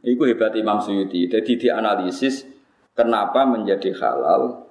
Iku 0.00 0.22
hebat 0.24 0.56
Imam 0.56 0.80
Suyuti. 0.80 1.28
Jadi 1.28 1.68
dianalisis 1.68 2.48
kenapa 2.96 3.44
menjadi 3.44 3.92
halal 4.00 4.64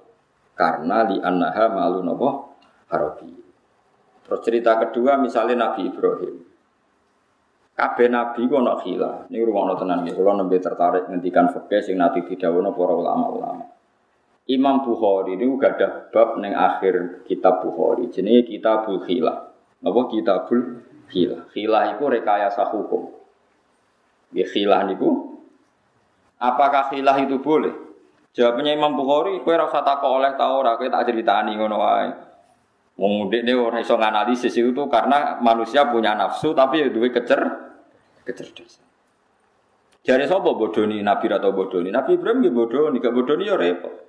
karena 0.58 1.06
li 1.06 1.22
annaha 1.22 1.70
malu 1.70 2.02
nopo 2.02 2.58
harabi. 2.90 3.30
Terus 4.26 4.40
cerita 4.42 4.74
kedua 4.82 5.14
misalnya 5.22 5.70
Nabi 5.70 5.86
Ibrahim. 5.86 6.34
Kabeh 7.76 8.08
nabi 8.08 8.48
ku 8.48 8.56
ana 8.56 8.80
khila. 8.80 9.28
Niku 9.28 9.52
rumono 9.52 9.76
tenan 9.76 10.00
nggih. 10.00 10.16
Kula 10.16 10.32
nembe 10.32 10.56
tertarik 10.56 11.12
ngendikan 11.12 11.52
fikih 11.52 11.84
sing 11.84 12.00
nanti 12.00 12.24
didhawuhna 12.24 12.72
para 12.72 12.94
ulama-ulama. 12.96 13.75
Imam 14.46 14.86
Bukhari 14.86 15.34
ini 15.34 15.50
ada 15.58 16.06
bab 16.14 16.38
neng 16.38 16.54
akhir 16.54 17.26
kitab 17.26 17.66
Bukhari. 17.66 18.06
Jenenge 18.14 18.46
Kitabul 18.46 19.02
Khilah. 19.02 19.50
Apa 19.82 20.00
Kitabul 20.06 20.86
khilah. 21.10 21.50
Khilah 21.50 21.98
itu 21.98 22.04
rekayasa 22.06 22.70
hukum. 22.70 23.10
Ya 24.34 24.46
khilah 24.46 24.86
niku 24.86 25.38
apakah 26.38 26.90
khilah 26.90 27.16
itu 27.22 27.42
boleh? 27.42 27.74
Jawabnya 28.36 28.76
Imam 28.76 28.92
Bukhari, 28.92 29.40
kowe 29.40 29.56
ora 29.56 29.66
takok 29.72 30.12
oleh 30.12 30.36
ta 30.36 30.52
ora, 30.52 30.76
kowe 30.76 30.84
tak 30.92 31.08
ceritani 31.08 31.56
ngono 31.56 31.76
wae. 31.80 32.10
Wong 33.00 33.32
ndek 33.32 33.56
ora 33.56 33.80
iso 33.80 33.96
nganalisis 33.96 34.52
itu 34.52 34.82
karena 34.92 35.40
manusia 35.40 35.88
punya 35.88 36.12
nafsu 36.12 36.52
tapi 36.52 36.84
ya 36.84 36.88
duwe 36.92 37.08
kecer 37.10 37.40
kecerdasan. 38.28 38.84
Jare 40.06 40.24
sapa 40.30 40.54
bodoni 40.54 41.02
Nabi 41.02 41.26
atau 41.32 41.50
bodoni? 41.50 41.90
Nabi 41.90 42.14
Ibrahim 42.14 42.38
nggih 42.44 42.54
bodoni, 42.54 43.02
gak 43.02 43.10
bodoni 43.10 43.50
ya 43.50 43.58
repot. 43.58 44.05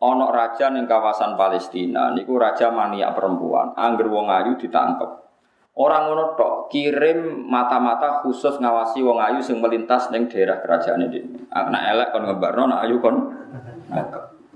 Ono 0.00 0.32
raja 0.32 0.72
ning 0.72 0.88
kawasan 0.88 1.36
Palestina 1.36 2.08
niku 2.16 2.40
raja 2.40 2.72
mania 2.72 3.12
perempuan, 3.12 3.76
angger 3.76 4.08
wong 4.08 4.32
ayu 4.32 4.56
ditangkep. 4.56 5.10
Orang 5.76 6.08
ngono 6.08 6.24
tok 6.40 6.72
kirim 6.72 7.44
mata-mata 7.48 8.24
khusus 8.24 8.56
ngawasi 8.60 9.04
wong 9.04 9.20
ayu 9.20 9.44
sing 9.44 9.60
melintas 9.60 10.08
ning 10.08 10.28
daerah 10.28 10.60
kerajaan 10.64 11.04
ini. 11.04 11.48
Anak 11.52 11.82
elek 11.92 12.08
kon 12.16 12.24
ngebarno, 12.26 12.64
ayu 12.80 12.96
kon. 13.00 13.16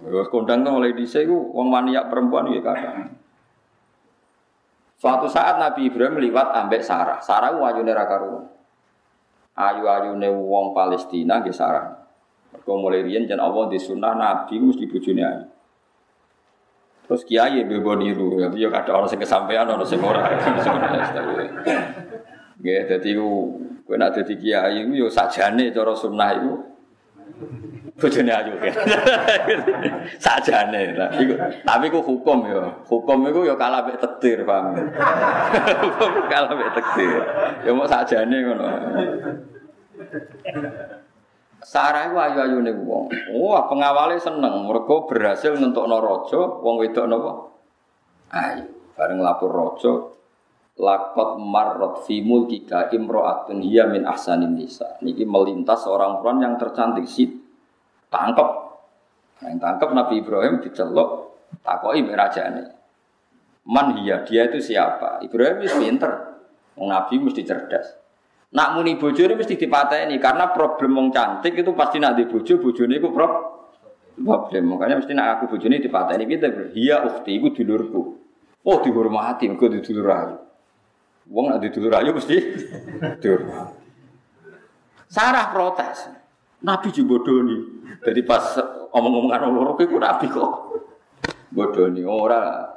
Wis 0.05 0.29
kondang 0.29 0.65
mulai 0.65 0.93
dhisik 0.93 1.29
wong 1.29 1.69
maniak 1.69 2.13
perempuan 2.13 2.49
ya 2.53 2.61
kadang. 2.61 3.17
Suatu 5.01 5.29
saat 5.29 5.61
Nabi 5.61 5.93
Ibrahim 5.93 6.21
liwat 6.21 6.57
ambek 6.57 6.81
Sarah. 6.81 7.21
Sarah 7.21 7.53
ku 7.53 7.65
ayune 7.65 7.93
ra 7.93 8.09
karuan. 8.09 8.49
Ayu-ayune 9.55 10.29
wong 10.33 10.73
Palestina 10.73 11.41
nggih 11.41 11.53
Sarah. 11.53 12.04
Mergo 12.55 12.79
mulai 12.79 13.03
riyen 13.03 13.27
jan 13.27 13.43
Allah 13.43 13.67
di 13.67 13.83
sunnah 13.83 14.15
Nabi 14.15 14.63
mesti 14.63 14.87
bojone 14.87 15.23
ayu. 15.27 15.45
Terus 17.05 17.23
kiai 17.27 17.61
bebo 17.67 17.99
niru, 17.99 18.41
ya 18.41 18.49
yo 18.55 18.73
kada 18.73 18.95
orang 18.95 19.11
sing 19.11 19.21
kesampaian 19.21 19.69
orang 19.69 19.85
sing 19.85 20.01
ora. 20.01 20.25
Nggih, 22.63 22.81
dadi 22.89 23.11
kowe 23.85 23.95
nak 23.99 24.17
dadi 24.17 24.39
kiai 24.41 24.87
iku 24.87 25.05
yo 25.05 25.07
sajane 25.11 25.69
cara 25.75 25.93
sunnah 25.93 26.31
iku 26.39 26.55
bojone 28.01 28.33
ayu 28.33 28.55
kan. 28.57 28.75
Sajane. 30.25 30.97
Iku 31.21 31.35
tapi 31.67 31.93
ku 31.93 32.01
hukum 32.01 32.49
ya. 32.49 32.73
Hukum 32.89 33.29
iku 33.29 33.45
ya 33.45 33.59
kalah 33.59 33.85
mek 33.85 34.01
takdir, 34.01 34.47
paham. 34.47 34.73
hukum 35.85 36.13
kalah 36.33 36.57
mek 36.57 36.71
takdir. 36.73 37.21
Ya 37.67 37.71
mau 37.77 37.85
sajane 37.85 38.37
ngono. 38.49 38.67
Sarah 41.65 42.13
iku 42.13 42.21
ayu-ayune 42.21 42.77
wong. 42.85 43.09
Wah, 43.41 43.65
pengawale 43.65 44.21
seneng 44.21 44.69
mergo 44.69 45.09
berhasil 45.09 45.57
nentokno 45.57 45.97
raja, 45.97 46.61
wong 46.61 46.77
wedok 46.77 47.07
napa? 47.09 47.33
Ayu. 48.37 48.69
Bareng 48.95 49.25
lapor 49.25 49.51
raja, 49.51 50.13
lakot 50.77 51.41
marrot 51.41 52.05
fi 52.05 52.21
mulkika 52.21 52.93
imro'atun 52.93 53.65
hiya 53.65 53.89
min 53.89 54.05
ahsanin 54.05 54.55
nisa. 54.55 55.01
Niki 55.01 55.25
melintas 55.25 55.89
seorang 55.89 56.21
perempuan 56.21 56.45
yang 56.45 56.55
tercantik 56.61 57.09
sih 57.09 57.33
tangkep. 58.13 58.49
Nah, 59.43 59.49
yang 59.51 59.59
tangkep 59.59 59.89
Nabi 59.91 60.15
Ibrahim 60.21 60.63
dicelok 60.63 61.11
takoi 61.65 62.05
merajane. 62.05 62.77
Man 63.65 63.97
hiya, 63.99 64.23
dia 64.29 64.53
itu 64.53 64.61
siapa? 64.61 65.25
Ibrahim 65.25 65.65
itu 65.65 65.81
pinter. 65.81 66.13
Nabi 66.77 67.17
mesti 67.17 67.41
cerdas. 67.41 68.04
Nak 68.55 68.69
muni 68.79 68.95
bojo 68.95 69.19
ini 69.27 69.35
mesti 69.35 69.59
dipateni 69.59 70.15
karena 70.23 70.55
problem 70.55 70.95
wong 70.95 71.09
cantik 71.11 71.59
itu 71.59 71.75
pasti 71.75 71.99
nak 71.99 72.15
di 72.15 72.31
bojo, 72.31 72.63
bojone 72.63 73.03
iku 73.03 73.11
problem. 73.11 74.63
Makanya 74.71 75.03
mesti 75.03 75.11
nak 75.11 75.43
aku 75.43 75.59
bojone 75.59 75.83
dipateni 75.83 76.23
kita 76.31 76.71
hiya 76.71 77.03
ukhti 77.03 77.35
iku 77.35 77.51
dulurku. 77.51 78.03
Oh 78.63 78.79
dihormati 78.79 79.51
mergo 79.51 79.67
dulur 79.67 80.07
ayu. 80.07 80.37
Wong 81.35 81.51
nak 81.51 81.67
dulur 81.67 81.93
ayu 81.99 82.15
mesti 82.15 82.37
dulur. 83.23 83.75
Sarah 85.11 85.51
protes. 85.51 86.07
Nabi 86.63 86.95
juga 86.95 87.19
bodoni. 87.21 87.59
Jadi 88.07 88.21
pas 88.23 88.55
omong-omongan 88.95 89.51
orang 89.51 89.53
loro 89.53 89.73
iku 89.83 89.99
Nabi 89.99 90.31
kok 90.31 90.53
bodoni 91.51 92.07
ora 92.07 92.71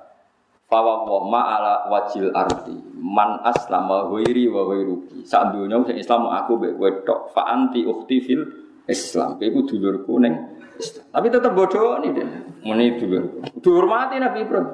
Fawa 0.68 1.08
wa 1.08 1.24
ma'ala 1.32 1.88
wajil 1.88 2.28
arti 2.36 2.76
Man 3.00 3.40
aslama 3.40 4.12
ghairi 4.12 4.52
wa 4.52 4.68
ghairuki. 4.68 5.24
Saat 5.24 5.56
dunia 5.56 5.80
sing 5.88 5.96
Islam 5.96 6.28
aku 6.28 6.60
mbek 6.60 6.76
kowe 6.76 6.92
tok 7.08 7.20
Fa 7.32 7.48
anti 7.48 7.88
ukhti 7.88 8.18
fil 8.20 8.44
Islam. 8.84 9.40
Iku 9.40 9.64
dulurku 9.64 10.20
Islam. 10.20 11.08
Tapi 11.08 11.28
tetep 11.32 11.56
bodoh 11.56 12.04
nih 12.04 12.12
deh 12.12 12.28
Muni 12.68 13.00
dulurku 13.00 13.64
Dihormati 13.64 14.20
Nabi 14.20 14.40
Ibrahim. 14.44 14.68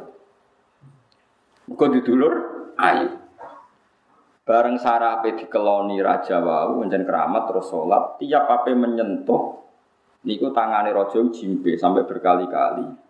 Kok 1.78 1.90
didulur 1.94 2.34
ayo. 2.82 3.10
Bareng 4.44 4.76
sarape 4.82 5.40
dikeloni 5.40 6.02
raja 6.04 6.44
wau 6.44 6.82
menjen 6.82 7.08
keramat 7.08 7.48
terus 7.48 7.70
sholat 7.72 8.20
tiap 8.20 8.50
ape 8.50 8.76
menyentuh 8.76 9.62
niku 10.28 10.52
tangane 10.52 10.92
raja 10.92 11.24
jimbe 11.32 11.80
sampai 11.80 12.04
berkali-kali 12.04 13.03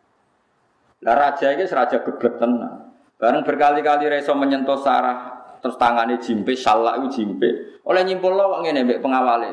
lah 1.03 1.15
raja 1.19 1.51
ini 1.51 1.67
raja 1.67 1.99
geblek 1.99 2.39
tenan. 2.39 2.95
Bareng 3.19 3.43
berkali-kali 3.43 4.07
reso 4.07 4.35
menyentuh 4.35 4.79
sarah 4.79 5.31
terus 5.63 5.79
tangannya 5.79 6.19
jimpe, 6.19 6.55
salah 6.59 6.99
itu 6.99 7.23
jimpe. 7.23 7.79
Oleh 7.87 8.03
nyimpul 8.03 8.35
lo 8.35 8.59
ngene 8.63 8.83
mbek 8.83 8.99
pengawale. 8.99 9.51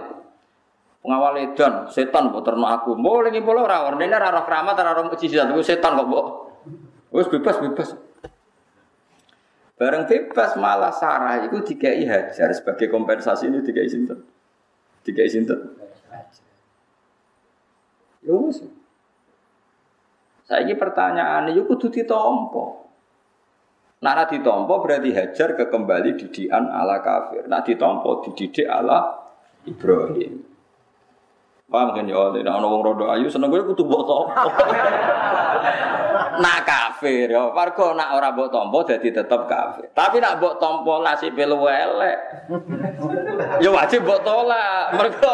Pengawale 1.03 1.55
dan 1.55 1.87
setan 1.91 2.31
mbok 2.31 2.43
terno 2.43 2.67
aku. 2.67 2.99
Mbok 2.99 3.15
oleh 3.27 3.31
nyimpul 3.31 3.55
lo 3.55 3.67
ora 3.67 3.91
ini 3.95 4.11
ora 4.11 4.35
roh 4.35 4.43
keramat 4.47 4.75
ora 4.79 4.91
roh 4.95 5.11
mukjizat. 5.11 5.51
Iku 5.51 5.63
setan 5.63 5.99
kok 5.99 6.07
mbok. 6.07 6.27
Wis 7.15 7.27
bebas 7.31 7.57
bebas. 7.59 7.89
Bareng 9.79 10.05
bebas 10.07 10.55
malah 10.59 10.93
Sarah 10.93 11.41
itu 11.47 11.63
dikai 11.63 12.05
hajar 12.05 12.53
sebagai 12.53 12.91
kompensasi 12.91 13.51
ini 13.51 13.63
dikai 13.63 13.87
sinten. 13.91 14.19
Dikai 15.07 15.31
sinten. 15.31 15.59
Ya 18.23 18.35
wis. 18.35 18.80
Saya 20.51 20.67
ini 20.67 20.75
pertanyaan 20.75 21.47
ini 21.55 21.63
kudu 21.63 21.95
ditompo. 21.95 22.91
Nara 24.03 24.27
ditompo 24.27 24.83
berarti 24.83 25.15
hajar 25.15 25.55
ke 25.55 25.71
kembali 25.71 26.19
didikan 26.19 26.67
ala 26.67 26.99
kafir. 26.99 27.47
Nah 27.47 27.63
ditompo 27.63 28.27
dididik 28.27 28.67
ala 28.67 29.15
Ibrahim. 29.63 30.43
Paham 31.71 31.95
kan 31.95 32.03
ya 32.03 32.19
Allah? 32.19 32.43
Nah, 32.43 32.59
orang 32.59 32.83
rodo 32.83 33.07
ayu 33.07 33.31
seneng 33.31 33.47
gue 33.47 33.63
kudu 33.63 33.87
buat 33.87 34.03
tompo. 34.03 34.51
nak 36.43 36.67
kafir 36.67 37.31
ya, 37.31 37.47
warga 37.55 37.95
nak 37.95 38.19
orang 38.19 38.35
buat 38.35 38.51
tompo 38.51 38.83
jadi 38.83 39.23
tetap 39.23 39.47
kafir. 39.47 39.87
Tapi 39.95 40.19
nak 40.19 40.43
buat 40.43 40.59
tompo 40.59 40.99
nasi 40.99 41.31
pelu 41.31 41.63
elek. 41.71 42.19
ya 43.63 43.71
wajib 43.71 44.03
buat 44.03 44.27
tolak. 44.27 44.99
Mereka 44.99 45.33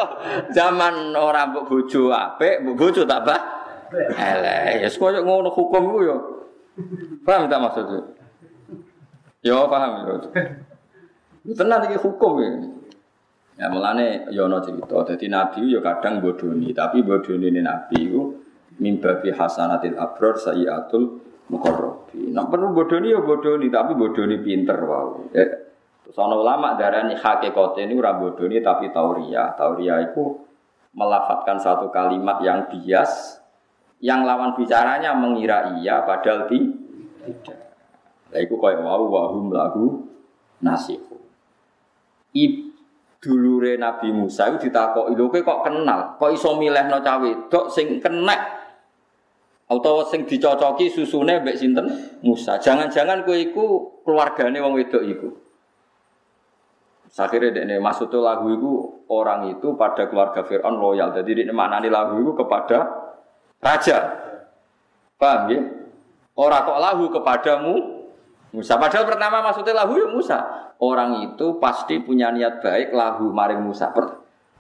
zaman 0.52 1.16
orang 1.16 1.57
buat 1.57 1.72
apik, 1.88 2.68
bojo 2.76 3.09
tak 3.09 3.24
bah. 3.24 3.56
Eleh, 3.92 4.83
ya 4.83 4.88
koyo 4.90 5.22
ngono 5.22 5.51
hukum 5.55 5.83
ku 5.94 5.99
yo. 6.03 6.16
Paham 7.22 7.49
tak 7.49 7.61
maksudnya? 7.62 8.01
Yo 9.40 9.70
paham 9.70 9.92
yo. 10.05 10.14
Tenan 11.55 11.87
iki 11.87 11.96
hukum 12.03 12.33
ya. 12.42 12.51
Ya 13.57 13.66
mulane 13.72 14.29
yo 14.35 14.51
ana 14.51 14.61
cerita. 14.61 15.01
Dadi 15.07 15.27
nabi 15.31 15.70
yo 15.70 15.81
kadang 15.81 16.20
bodoni, 16.20 16.75
tapi 16.75 17.01
bodoni 17.07 17.49
ini 17.49 17.61
nabi 17.64 18.11
ku 18.11 18.37
mimbabi 18.77 19.33
hasanatil 19.33 19.96
abror 19.96 20.37
sayyatul 20.37 21.22
muqarrabi. 21.49 22.35
Nek 22.35 22.46
perlu 22.53 22.77
bodoni 22.77 23.14
yo 23.14 23.25
bodoni, 23.25 23.70
tapi 23.72 23.96
bodoni 23.96 24.37
pinter 24.42 24.79
wae. 24.83 25.33
Ya. 25.33 25.46
Terus 26.07 26.22
ana 26.22 26.38
ulama 26.38 26.79
darani 26.79 27.18
hakikate 27.18 27.83
ini 27.83 27.99
ora 27.99 28.14
bodoni 28.14 28.62
tapi 28.62 28.94
tauria. 28.94 29.57
Tauria 29.59 29.99
itu 30.07 30.44
melafatkan 30.96 31.59
satu 31.61 31.90
kalimat 31.92 32.40
yang 32.40 32.70
bias 32.70 33.42
yang 34.00 34.28
lawan 34.28 34.52
bicaranya 34.52 35.16
mengira 35.16 35.76
iya 35.80 36.04
padahal 36.04 36.44
tidak. 36.48 37.59
Lah 38.32 38.40
iku 38.42 38.61
kaya 38.61 38.82
wau 38.82 39.09
wahum 39.09 39.54
lagu 39.54 40.04
nasihu. 40.61 41.16
Idulure 42.37 43.80
Nabi 43.80 44.12
Musa 44.12 44.52
itu 44.52 44.68
ditakoki 44.68 45.16
lho 45.16 45.32
kok 45.32 45.61
kenal, 45.64 46.20
kok 46.20 46.30
iso 46.35 46.61
milihno 46.61 47.00
cah 47.00 47.16
wedok 47.16 47.72
sing 47.72 47.96
kenek 48.02 48.40
atau 49.66 50.04
sing 50.06 50.28
dicocoki 50.28 50.92
susune 50.92 51.40
mbek 51.40 51.56
sinten 51.56 51.87
Musa. 52.20 52.61
Jangan-jangan 52.61 53.24
kowe 53.24 53.35
iku 53.35 53.64
keluargane 54.04 54.61
wong 54.61 54.76
wedok 54.76 55.02
iku. 55.02 55.28
Akhirnya 57.16 57.64
ini 57.64 57.80
maksudnya 57.80 58.20
lagu 58.20 58.52
itu 58.52 58.70
orang 59.09 59.48
itu 59.48 59.72
pada 59.72 60.04
keluarga 60.04 60.44
Fir'aun 60.44 60.76
loyal. 60.76 61.16
Jadi 61.16 61.48
ini 61.48 61.52
maknani 61.54 61.88
lagu 61.88 62.20
itu 62.20 62.37
kepada 62.37 63.06
raja. 63.61 63.99
Paham 65.16 65.42
ya? 65.49 65.61
Orang 66.37 66.62
kok 66.69 66.79
lahu 66.81 67.05
kepadamu 67.09 67.75
Musa. 68.53 68.77
Padahal 68.77 69.09
pertama 69.09 69.40
maksudnya 69.40 69.73
lahu 69.73 69.97
ya 69.97 70.07
Musa. 70.12 70.38
Orang 70.77 71.25
itu 71.25 71.57
pasti 71.57 71.97
punya 72.05 72.29
niat 72.29 72.61
baik 72.61 72.92
lahu 72.92 73.33
maring 73.33 73.64
Musa. 73.64 73.88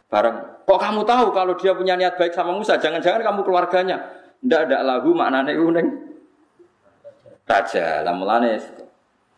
Bareng. 0.08 0.36
Kok 0.66 0.80
kamu 0.80 1.04
tahu 1.04 1.26
kalau 1.30 1.54
dia 1.54 1.76
punya 1.76 1.94
niat 1.94 2.16
baik 2.16 2.32
sama 2.32 2.56
Musa? 2.56 2.80
Jangan-jangan 2.80 3.20
kamu 3.20 3.40
keluarganya. 3.44 4.00
Tidak 4.40 4.60
ada 4.72 4.80
lahu 4.80 5.12
maknanya 5.12 5.52
uning. 5.52 5.88
Raja. 7.46 8.00
Lamulane 8.02 8.58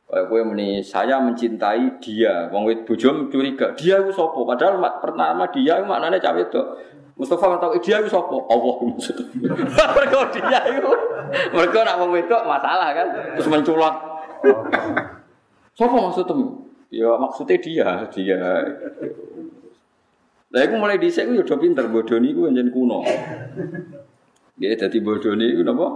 meni, 0.08 0.80
saya 0.80 1.20
mencintai 1.20 2.00
dia. 2.00 2.48
Wong 2.48 2.64
wit 2.70 2.88
curiga. 2.88 3.74
Dia 3.76 4.00
itu 4.00 4.14
sopo. 4.14 4.46
Padahal 4.46 4.80
pertama 5.02 5.50
dia 5.52 5.82
maknanya 5.84 6.22
cawe 6.22 6.40
itu. 6.40 6.62
Mustafa 7.18 7.58
tahu 7.58 7.74
dia 7.82 7.98
itu 7.98 8.06
sapa? 8.06 8.36
Allah. 8.46 8.74
Mereka 9.98 10.18
dia 10.38 10.60
itu. 10.70 10.92
Mereka 11.50 11.78
nak 11.82 11.98
wong 11.98 12.14
wedok 12.14 12.46
masalah 12.46 12.94
kan. 12.94 13.08
Terus 13.34 13.50
menculot. 13.50 13.94
Sapa 15.74 15.96
maksudmu? 15.98 16.46
Ya 16.94 17.10
maksudnya 17.18 17.58
dia, 17.58 17.90
dia. 18.14 18.42
Lah 20.48 20.60
aku 20.64 20.74
mulai 20.80 20.96
dhisik 20.96 21.28
aku 21.28 21.36
ya 21.36 21.42
udah 21.44 21.58
pinter 21.60 21.84
bodoni 21.92 22.32
iku 22.32 22.48
njen 22.48 22.72
kuno. 22.72 23.04
Dia 24.56 24.78
dadi 24.78 24.98
bodoni 25.02 25.52
iku 25.52 25.62
napa? 25.66 25.86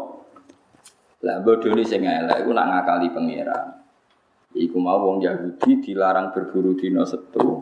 Lah 1.25 1.41
bodoni 1.41 1.87
sing 1.87 2.05
elek 2.05 2.45
iku 2.45 2.51
nak 2.53 2.67
ngakali 2.69 3.09
pangeran. 3.15 3.81
Iku 4.53 4.77
mau 4.77 5.01
wong 5.01 5.25
Yahudi 5.25 5.81
dilarang 5.81 6.35
berburu 6.37 6.77
dina 6.77 7.07
setu. 7.09 7.62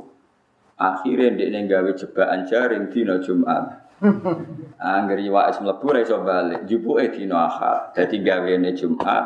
Akhirnya 0.80 1.36
dia 1.36 1.60
gawe 1.68 1.90
jebakan 1.92 2.48
jaring 2.48 2.88
dina 2.88 3.20
Jumat. 3.20 3.92
Angger 4.80 5.20
es 5.20 5.60
mlebu 5.60 5.92
ra 5.92 6.00
iso 6.00 6.24
balik, 6.24 6.64
jupuke 6.64 7.12
dina 7.12 7.52
Ahad. 7.52 7.92
Dadi 7.92 8.24
gawene 8.24 8.72
Jumat. 8.72 9.24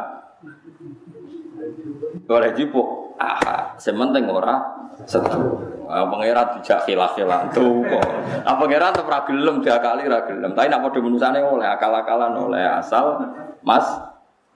Ora 2.27 2.51
jupuk 2.51 3.15
Ahad. 3.23 3.79
Sementing 3.79 4.27
ora 4.27 4.59
setu. 5.07 5.63
Ah, 5.85 6.09
pangeran 6.09 6.59
dijak 6.59 6.89
khilaf-khilaf 6.89 7.55
tuh 7.55 7.85
kok. 7.87 8.07
Ah 8.43 8.57
pangeran 8.59 8.91
tetep 8.91 9.07
ra 9.07 9.23
gelem 9.23 9.63
diakali 9.63 10.11
ra 10.11 10.27
gelem. 10.27 10.51
Tapi 10.59 10.67
nak 10.67 10.81
padha 10.83 10.99
menusane 10.99 11.39
oleh 11.39 11.69
akal-akalan 11.71 12.35
oleh 12.35 12.67
asal 12.67 13.21
Mas 13.63 13.85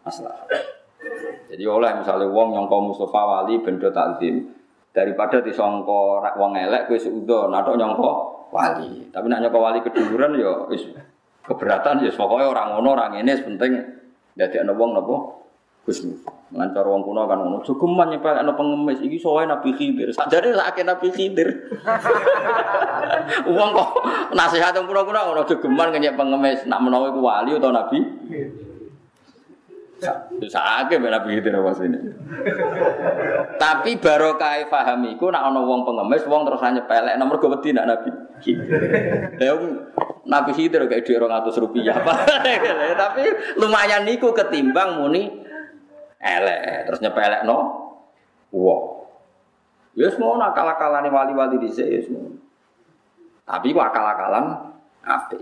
masalah. 0.02 0.48
Jadi 1.46 1.62
oleh 1.62 1.94
misalnya 2.00 2.26
wong 2.26 2.58
nyongko 2.58 2.76
Mustafa 2.90 3.20
Wali 3.22 3.60
bendo 3.62 3.92
takdim 3.92 4.57
daripada 4.98 5.38
disongko 5.38 6.18
rak 6.18 6.34
wong 6.34 6.58
elek 6.58 6.90
kowe 6.90 6.98
suudzon 6.98 7.54
natok 7.54 7.78
nyongko 7.78 8.38
Wali. 8.48 9.12
Tapi 9.12 9.26
nak 9.28 9.44
nyokok 9.44 9.60
wali 9.60 9.78
keduduran 9.84 10.32
ya 10.40 10.52
wis 10.72 10.88
keberatan 11.44 12.04
ya 12.04 12.12
pokoknya 12.12 12.48
orang 12.48 12.68
ngono 12.76 12.88
orang 12.96 13.12
ini 13.20 13.32
penting 13.40 13.72
dadi 14.36 14.56
ana 14.60 14.72
wong 14.72 14.96
napa 14.96 15.16
Gusmu. 15.88 16.20
Lancar 16.52 16.84
wong 16.84 17.00
kuno 17.00 17.24
kan 17.24 17.40
ngono. 17.40 17.64
Jogeman 17.64 18.12
nyepel 18.12 18.36
ana 18.36 18.52
pengemis 18.52 19.00
iki 19.00 19.16
soalnya 19.16 19.56
Nabi 19.56 19.72
Khidir. 19.72 20.12
Sakjane 20.12 20.52
sakake 20.52 20.84
Nabi 20.84 21.08
Khidir. 21.08 21.48
Wong 23.48 23.68
kok 23.72 23.90
nasihat 24.36 24.76
wong 24.76 24.84
kuno-kuno 24.84 25.16
ngono 25.32 25.42
jogeman 25.48 25.88
kenyek 25.88 26.16
pengemis. 26.16 26.64
Nak 26.68 26.84
menawa 26.84 27.08
iku 27.08 27.20
wali 27.24 27.56
atau 27.56 27.72
Nabi? 27.72 28.00
Sakake 30.46 31.02
mbek 31.02 31.10
Nabi 31.10 31.28
Khidir 31.38 31.58
apa 31.58 31.74
ini. 31.82 31.98
Tapi 33.58 33.90
barokah 33.98 34.62
paham 34.70 35.10
iku 35.10 35.34
nak 35.34 35.50
ana 35.50 35.60
wong 35.62 35.82
pengemis, 35.82 36.22
wong 36.30 36.46
terus 36.46 36.62
nyepelek. 36.62 37.18
Nomor 37.18 37.42
go 37.42 37.50
wedi 37.50 37.74
nak 37.74 37.86
Nabi. 37.90 38.10
Lah 39.42 39.58
Nabi 40.28 40.50
Khidir 40.54 40.86
kayak 40.86 41.02
duit 41.02 41.18
200 41.18 41.62
rupiah. 41.62 41.98
Tapi 43.02 43.24
lumayan 43.58 44.06
niku 44.06 44.30
ketimbang 44.30 45.02
muni 45.02 45.26
elek. 46.22 46.86
Terus 46.86 47.02
nyepelek 47.02 47.42
no 47.42 47.88
wow 48.52 48.98
ya 49.98 50.08
semua 50.12 50.38
nakal-akalan 50.38 51.10
wali-wali 51.10 51.56
di 51.60 51.68
sini 51.68 51.98
ya 51.98 52.00
semua 52.06 52.30
tapi 53.48 53.74
kok 53.74 53.86
akal-akalan 53.92 54.44
ape 55.04 55.40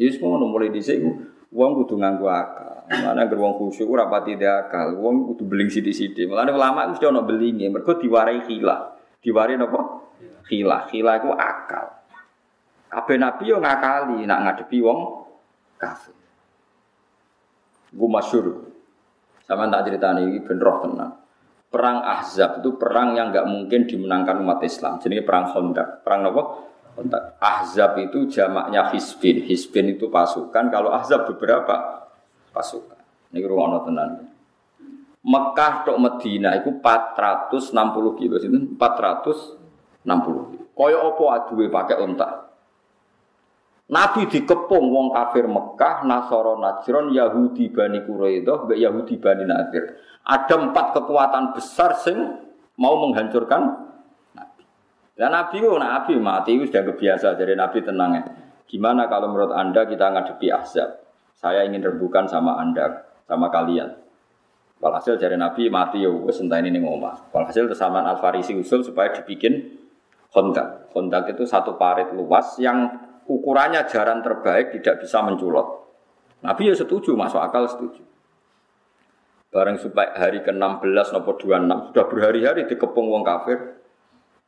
ya 0.00 0.08
semua 0.10 0.40
mulai 0.40 0.72
di 0.72 0.80
sini 0.82 1.10
uang 1.52 1.84
kudu 1.84 1.98
nganggu 1.98 2.26
akal 2.26 2.79
mana 2.90 3.30
ger 3.30 3.38
wong 3.38 3.54
khusyuk 3.54 3.86
ora 3.86 4.10
pati 4.10 4.34
akal 4.42 4.98
uang 4.98 5.34
kudu 5.34 5.46
beling 5.46 5.70
sithik-sithik 5.70 6.26
mulane 6.26 6.50
ulama 6.50 6.90
mesti 6.90 7.06
ono 7.06 7.22
belinge 7.22 7.70
mergo 7.70 7.94
diwarai 7.94 8.42
khila 8.42 8.76
diwarai 9.22 9.54
napa 9.54 9.80
khila 10.50 10.90
khila 10.90 11.22
iku 11.22 11.30
akal 11.30 11.86
kabeh 12.90 13.16
nabi 13.16 13.46
yo 13.46 13.62
ngakali 13.62 14.26
nak 14.26 14.42
ngadepi 14.42 14.82
wong 14.82 14.98
kafir 15.78 16.20
Gue 17.90 18.06
masyur, 18.06 18.70
sama 19.42 19.66
tak 19.66 19.90
cerita 19.90 20.14
ini 20.14 20.38
benroh 20.46 20.78
tenang. 20.78 21.12
Perang 21.70 22.02
Ahzab 22.02 22.62
itu 22.62 22.78
perang 22.78 23.18
yang 23.18 23.34
nggak 23.34 23.46
mungkin 23.46 23.86
dimenangkan 23.86 24.42
umat 24.42 24.62
Islam. 24.62 24.98
Jadi 25.02 25.22
perang 25.22 25.50
Khandaq. 25.50 26.02
Perang 26.02 26.30
apa? 26.30 26.42
Ahzab 27.38 27.98
itu 28.02 28.26
jamaknya 28.30 28.90
Hizbin. 28.90 29.46
Hizbin 29.46 29.94
itu 29.94 30.10
pasukan. 30.10 30.70
Kalau 30.70 30.90
Ahzab 30.90 31.30
beberapa 31.30 32.09
pasukan. 32.50 32.98
Ini 33.30 33.46
ruang 33.46 33.80
tenang. 33.86 34.30
Mekah 35.20 35.84
tok 35.84 35.98
Medina 36.00 36.56
itu 36.56 36.80
460 36.80 38.18
kilo. 38.18 38.36
Itu 38.40 38.58
460 38.74 40.50
kilo. 40.50 40.64
Kaya 40.72 40.98
apa 40.98 41.24
aduwe 41.36 41.66
pakai 41.68 41.96
unta. 42.00 42.50
Nabi 43.90 44.30
dikepung 44.30 44.86
wong 44.94 45.10
kafir 45.10 45.50
Mekah, 45.50 46.06
Nasoro 46.06 46.54
Najron, 46.62 47.10
Yahudi 47.10 47.74
Bani 47.74 48.06
Quraidah, 48.06 48.70
Yahudi 48.70 49.18
Bani 49.18 49.44
Nadir. 49.50 49.98
Ada 50.22 50.62
empat 50.62 50.94
kekuatan 50.94 51.58
besar 51.58 51.98
sing 51.98 52.16
mau 52.78 53.02
menghancurkan 53.02 53.62
Nabi. 54.38 54.62
Dan 55.18 55.34
Nabi 55.34 55.58
Nabi 55.58 56.12
mati 56.22 56.54
itu 56.54 56.70
sudah 56.70 56.86
kebiasa 56.86 57.34
jadi 57.34 57.58
Nabi 57.58 57.82
tenang 57.82 58.10
ya. 58.14 58.22
Gimana 58.70 59.10
kalau 59.10 59.34
menurut 59.34 59.58
Anda 59.58 59.82
kita 59.82 60.06
ngadepi 60.06 60.46
Ahzab? 60.54 61.09
Saya 61.40 61.64
ingin 61.64 61.80
rebukan 61.80 62.28
sama 62.28 62.60
Anda, 62.60 63.08
sama 63.24 63.48
kalian. 63.48 63.96
Walhasil 64.80 65.16
dari 65.16 65.40
Nabi 65.40 65.72
mati 65.72 66.04
ya 66.04 66.12
wes 66.12 66.36
entah 66.40 66.60
ini 66.60 66.76
ngomah. 66.76 67.32
Walhasil 67.32 67.64
tersamaan 67.64 68.04
Al 68.04 68.20
Farisi 68.20 68.52
usul 68.52 68.84
supaya 68.84 69.08
dibikin 69.12 69.80
kontak. 70.28 70.92
Kontak 70.92 71.32
itu 71.32 71.48
satu 71.48 71.80
parit 71.80 72.12
luas 72.12 72.60
yang 72.60 72.92
ukurannya 73.24 73.88
jaran 73.88 74.20
terbaik 74.20 74.76
tidak 74.76 75.00
bisa 75.04 75.24
menculot. 75.24 75.84
Nabi 76.44 76.72
ya 76.72 76.76
setuju, 76.76 77.16
masuk 77.16 77.40
akal 77.40 77.68
setuju. 77.68 78.04
Bareng 79.52 79.76
supaya 79.80 80.16
hari 80.16 80.40
ke-16 80.44 81.08
nopo 81.12 81.36
26 81.36 81.92
sudah 81.92 82.04
berhari-hari 82.08 82.68
dikepung 82.68 83.08
wong 83.08 83.24
kafir. 83.24 83.80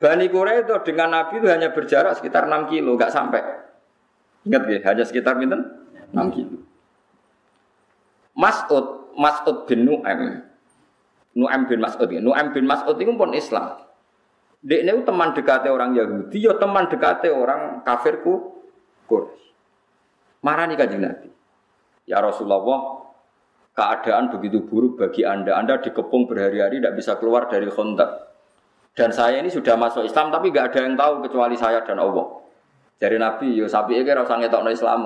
Bani 0.00 0.28
itu 0.28 0.74
dengan 0.85 1.09
Nabi 1.12 1.40
itu 1.40 1.48
hanya 1.48 1.72
berjarak 1.72 2.16
sekitar 2.20 2.48
6 2.48 2.72
kilo, 2.72 2.96
nggak 2.96 3.12
sampai. 3.12 3.40
Ingat 4.48 4.62
ya, 4.66 4.78
hanya 4.92 5.05
sekitar 5.05 5.37
minten 5.37 5.61
6 6.11 6.37
kilo. 6.37 6.72
Mas'ud, 8.37 9.14
Mas'ud 9.16 9.68
bin 9.68 9.85
Nu'aim. 9.85 10.40
Nu'aim 11.37 11.62
bin 11.68 11.79
Mas'ud. 11.81 12.09
Nu'aim 12.09 12.53
bin 12.53 12.64
Mas'ud 12.64 12.97
itu 12.97 13.12
pun 13.12 13.33
Islam. 13.37 13.81
Dia 14.62 14.87
ini 14.87 15.03
teman 15.03 15.35
dekatnya 15.35 15.75
orang 15.75 15.90
Yahudi, 15.99 16.38
ya 16.38 16.55
teman 16.55 16.87
dekatnya 16.87 17.35
orang 17.35 17.83
kafirku 17.83 18.62
Quraisy. 19.11 19.42
Marani 20.47 20.79
kanjeng 20.79 21.03
Nabi. 21.03 21.29
Ya 22.07 22.23
Rasulullah, 22.23 23.03
keadaan 23.75 24.31
begitu 24.31 24.62
buruk 24.62 25.03
bagi 25.03 25.27
Anda. 25.27 25.59
Anda 25.59 25.83
dikepung 25.83 26.31
berhari-hari 26.31 26.79
tidak 26.79 26.95
bisa 26.95 27.18
keluar 27.18 27.51
dari 27.51 27.66
kontak. 27.71 28.33
Dan 28.92 29.11
saya 29.11 29.40
ini 29.40 29.49
sudah 29.49 29.75
masuk 29.75 30.05
Islam 30.05 30.29
tapi 30.29 30.53
nggak 30.53 30.66
ada 30.73 30.81
yang 30.85 30.95
tahu 30.95 31.25
kecuali 31.25 31.57
saya 31.57 31.81
dan 31.83 31.97
Allah. 31.97 32.45
Dari 33.01 33.16
Nabi, 33.18 33.57
yo 33.57 33.66
sapi 33.66 33.99
iki 33.99 34.12
ora 34.12 34.23
usah 34.23 34.38
ngetokno 34.38 34.71
Islam. 34.71 35.01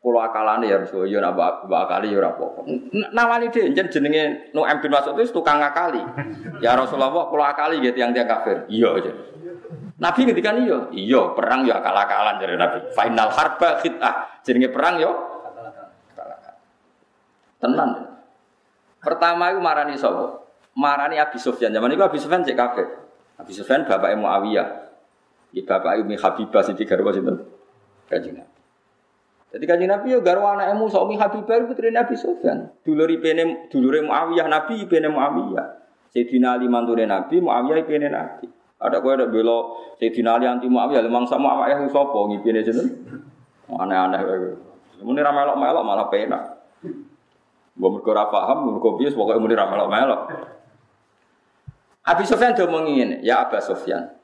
Kulo 0.00 0.16
akalane 0.16 0.64
ya 0.64 0.80
Rasul, 0.80 1.12
yo 1.12 1.20
nak 1.20 1.36
mbak 1.36 1.68
akali 1.68 2.08
yo 2.08 2.24
ora 2.24 2.32
apa-apa. 2.32 2.64
Nawani 3.12 3.52
dhewe 3.52 3.68
jen 3.76 3.92
jenenge 3.92 4.48
Nu'aim 4.56 4.80
bin 4.80 4.88
Mas'ud 4.88 5.12
itu 5.12 5.28
tukang 5.28 5.60
akali. 5.60 6.00
Ya 6.64 6.72
Rasulullah, 6.72 7.12
kulo 7.28 7.44
akali 7.44 7.84
gitu 7.84 8.00
yang 8.00 8.16
dia 8.16 8.24
kafir. 8.24 8.64
Iya 8.72 8.96
aja. 8.96 9.12
Nabi 10.00 10.24
ketika 10.24 10.56
ini 10.56 10.72
yo, 10.72 10.88
iya 10.96 11.20
perang 11.36 11.68
yo 11.68 11.76
akal-akalan 11.76 12.40
dari 12.40 12.56
Nabi. 12.56 12.96
Final 12.96 13.28
harba 13.28 13.76
khitah. 13.84 14.40
Jenenge 14.40 14.72
perang 14.72 14.96
yo 14.96 15.12
Tenan. 17.60 18.16
Pertama 19.04 19.52
itu 19.52 19.60
marani 19.60 20.00
sapa? 20.00 20.48
Marani 20.72 21.20
Abi 21.20 21.36
Sufyan. 21.36 21.76
Zaman 21.76 21.92
itu 21.92 22.00
Abi 22.00 22.16
Sufyan 22.16 22.40
cek 22.40 22.56
kafir. 22.56 22.88
Abi 23.36 23.52
Sufyan 23.52 23.84
bapak 23.84 24.16
Muawiyah. 24.16 24.88
Di 25.52 25.60
bapak 25.60 26.00
Umi 26.00 26.16
Habibah 26.16 26.64
sing 26.64 26.72
digarwa 26.72 27.12
sinten? 27.12 27.36
Kanjeng 28.08 28.40
Nabi. 28.40 28.59
Jadi 29.50 29.64
kanjeng 29.66 29.90
Nabi 29.90 30.14
yo 30.14 30.22
garwa 30.22 30.54
anak 30.54 30.78
emu 30.78 30.86
Umi 30.86 31.18
Habibah 31.18 31.58
putri 31.66 31.90
Nabi 31.90 32.14
Sufyan. 32.14 32.70
Dulur 32.86 33.10
ipene 33.10 33.66
dulure 33.66 33.98
Muawiyah 34.06 34.46
Nabi 34.46 34.86
ipene 34.86 35.10
Muawiyah. 35.10 35.66
Sayyidina 36.14 36.58
Ali 36.58 36.70
mantune 36.70 37.06
Nabi, 37.06 37.42
Muawiyah 37.42 37.78
ipene 37.82 38.06
Nabi. 38.10 38.46
Ada 38.78 39.02
kue 39.02 39.12
ada 39.14 39.26
belo 39.26 39.74
Sayyidina 39.98 40.38
Ali 40.38 40.46
anti 40.46 40.70
Muawiyah, 40.70 41.02
lemang 41.02 41.26
sama 41.26 41.58
awak 41.58 41.74
yang 41.74 41.90
sopo 41.90 42.30
ngipine 42.30 42.62
jeneng. 42.62 42.88
Aneh-aneh 43.70 44.20
kowe. 44.22 44.50
Muni 45.02 45.18
ra 45.22 45.34
melok-melok 45.34 45.82
malah 45.82 46.06
penak. 46.10 46.42
Mbok 47.78 47.90
mergo 47.98 48.10
ora 48.12 48.28
paham, 48.30 48.70
mergo 48.70 48.98
bias 48.98 49.14
pokoke 49.18 49.38
muni 49.42 49.58
ra 49.58 49.66
melok-melok. 49.66 50.20
Abi 52.06 52.22
Sofyan 52.26 52.54
do 52.54 52.70
ngene, 52.70 53.22
ya 53.22 53.46
Aba 53.46 53.58
Sofyan. 53.58 54.14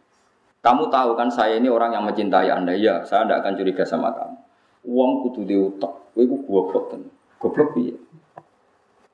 Kamu 0.63 0.91
tahu 0.91 1.15
kan 1.15 1.31
saya 1.31 1.59
ini 1.59 1.71
orang 1.71 1.95
yang 1.95 2.03
mencintai 2.03 2.51
Anda. 2.51 2.75
Ya, 2.75 3.07
saya 3.07 3.23
tidak 3.23 3.47
akan 3.47 3.53
curiga 3.55 3.85
sama 3.87 4.11
kamu. 4.11 4.46
Uang 4.87 5.27
kudu 5.27 5.43
diutak. 5.43 6.15
Kowe 6.15 6.23
iku 6.23 6.37
goblok 6.47 6.85
tenan. 6.95 7.11
Goblok 7.43 7.75
piye? 7.75 7.95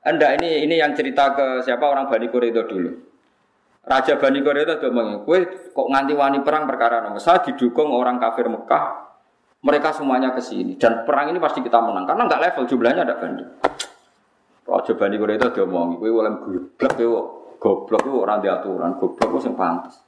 Anda 0.03 0.35
ini 0.35 0.67
ini 0.67 0.75
yang 0.79 0.93
cerita 0.93 1.31
ke 1.31 1.63
siapa 1.63 1.87
orang 1.87 2.11
Bani 2.11 2.27
Quraidah 2.27 2.65
dulu. 2.67 2.91
Raja 3.83 4.15
Bani 4.15 4.39
Quraidah 4.39 4.79
itu 4.79 4.87
ngomong, 4.91 5.27
kue 5.27 5.43
kok 5.75 5.87
nganti 5.91 6.15
wani 6.15 6.39
perang 6.39 6.63
perkara 6.63 7.03
nama 7.03 7.19
saya 7.19 7.43
didukung 7.43 7.91
orang 7.91 8.15
kafir 8.15 8.47
Mekah, 8.47 9.11
mereka 9.59 9.91
semuanya 9.91 10.31
ke 10.31 10.39
sini 10.39 10.79
dan 10.79 11.03
perang 11.03 11.35
ini 11.35 11.39
pasti 11.39 11.59
kita 11.59 11.83
menang 11.83 12.07
karena 12.07 12.23
nggak 12.23 12.41
level 12.47 12.63
jumlahnya 12.63 13.03
ada 13.03 13.19
banding. 13.19 13.51
Raja 14.63 14.91
Bani 14.95 15.15
Quraidah 15.19 15.51
dia 15.51 15.63
ngomong, 15.67 15.99
kue 15.99 16.07
oleh 16.07 16.31
goblok, 16.39 16.91
kue 16.95 17.07
goblok 17.59 18.01
itu 18.07 18.15
orang 18.23 18.39
diaturan, 18.39 18.91
goblok 18.95 19.29
itu 19.35 19.51
yang 19.51 19.55
pantas. 19.59 19.99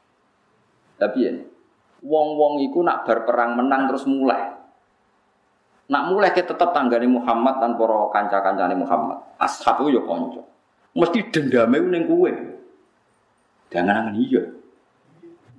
Tapi 0.96 1.18
ya, 1.20 1.36
wong-wong 2.00 2.64
itu 2.64 2.80
nak 2.80 3.04
berperang 3.04 3.60
menang 3.60 3.92
terus 3.92 4.08
mulai. 4.08 4.55
Nak 5.86 6.04
mulai 6.10 6.34
kita 6.34 6.58
tetap 6.58 6.74
tanggani 6.74 7.06
Muhammad 7.06 7.62
dan 7.62 7.78
poro 7.78 8.10
kanca-kancane 8.10 8.74
Muhammad. 8.74 9.22
Ashab 9.38 9.86
itu 9.86 9.98
ya 9.98 10.02
konco. 10.02 10.42
Mesti 10.98 11.30
dendamnya 11.30 11.78
neng 11.86 12.10
kue. 12.10 12.34
Jangan-jangan 13.70 14.16
iya. 14.18 14.44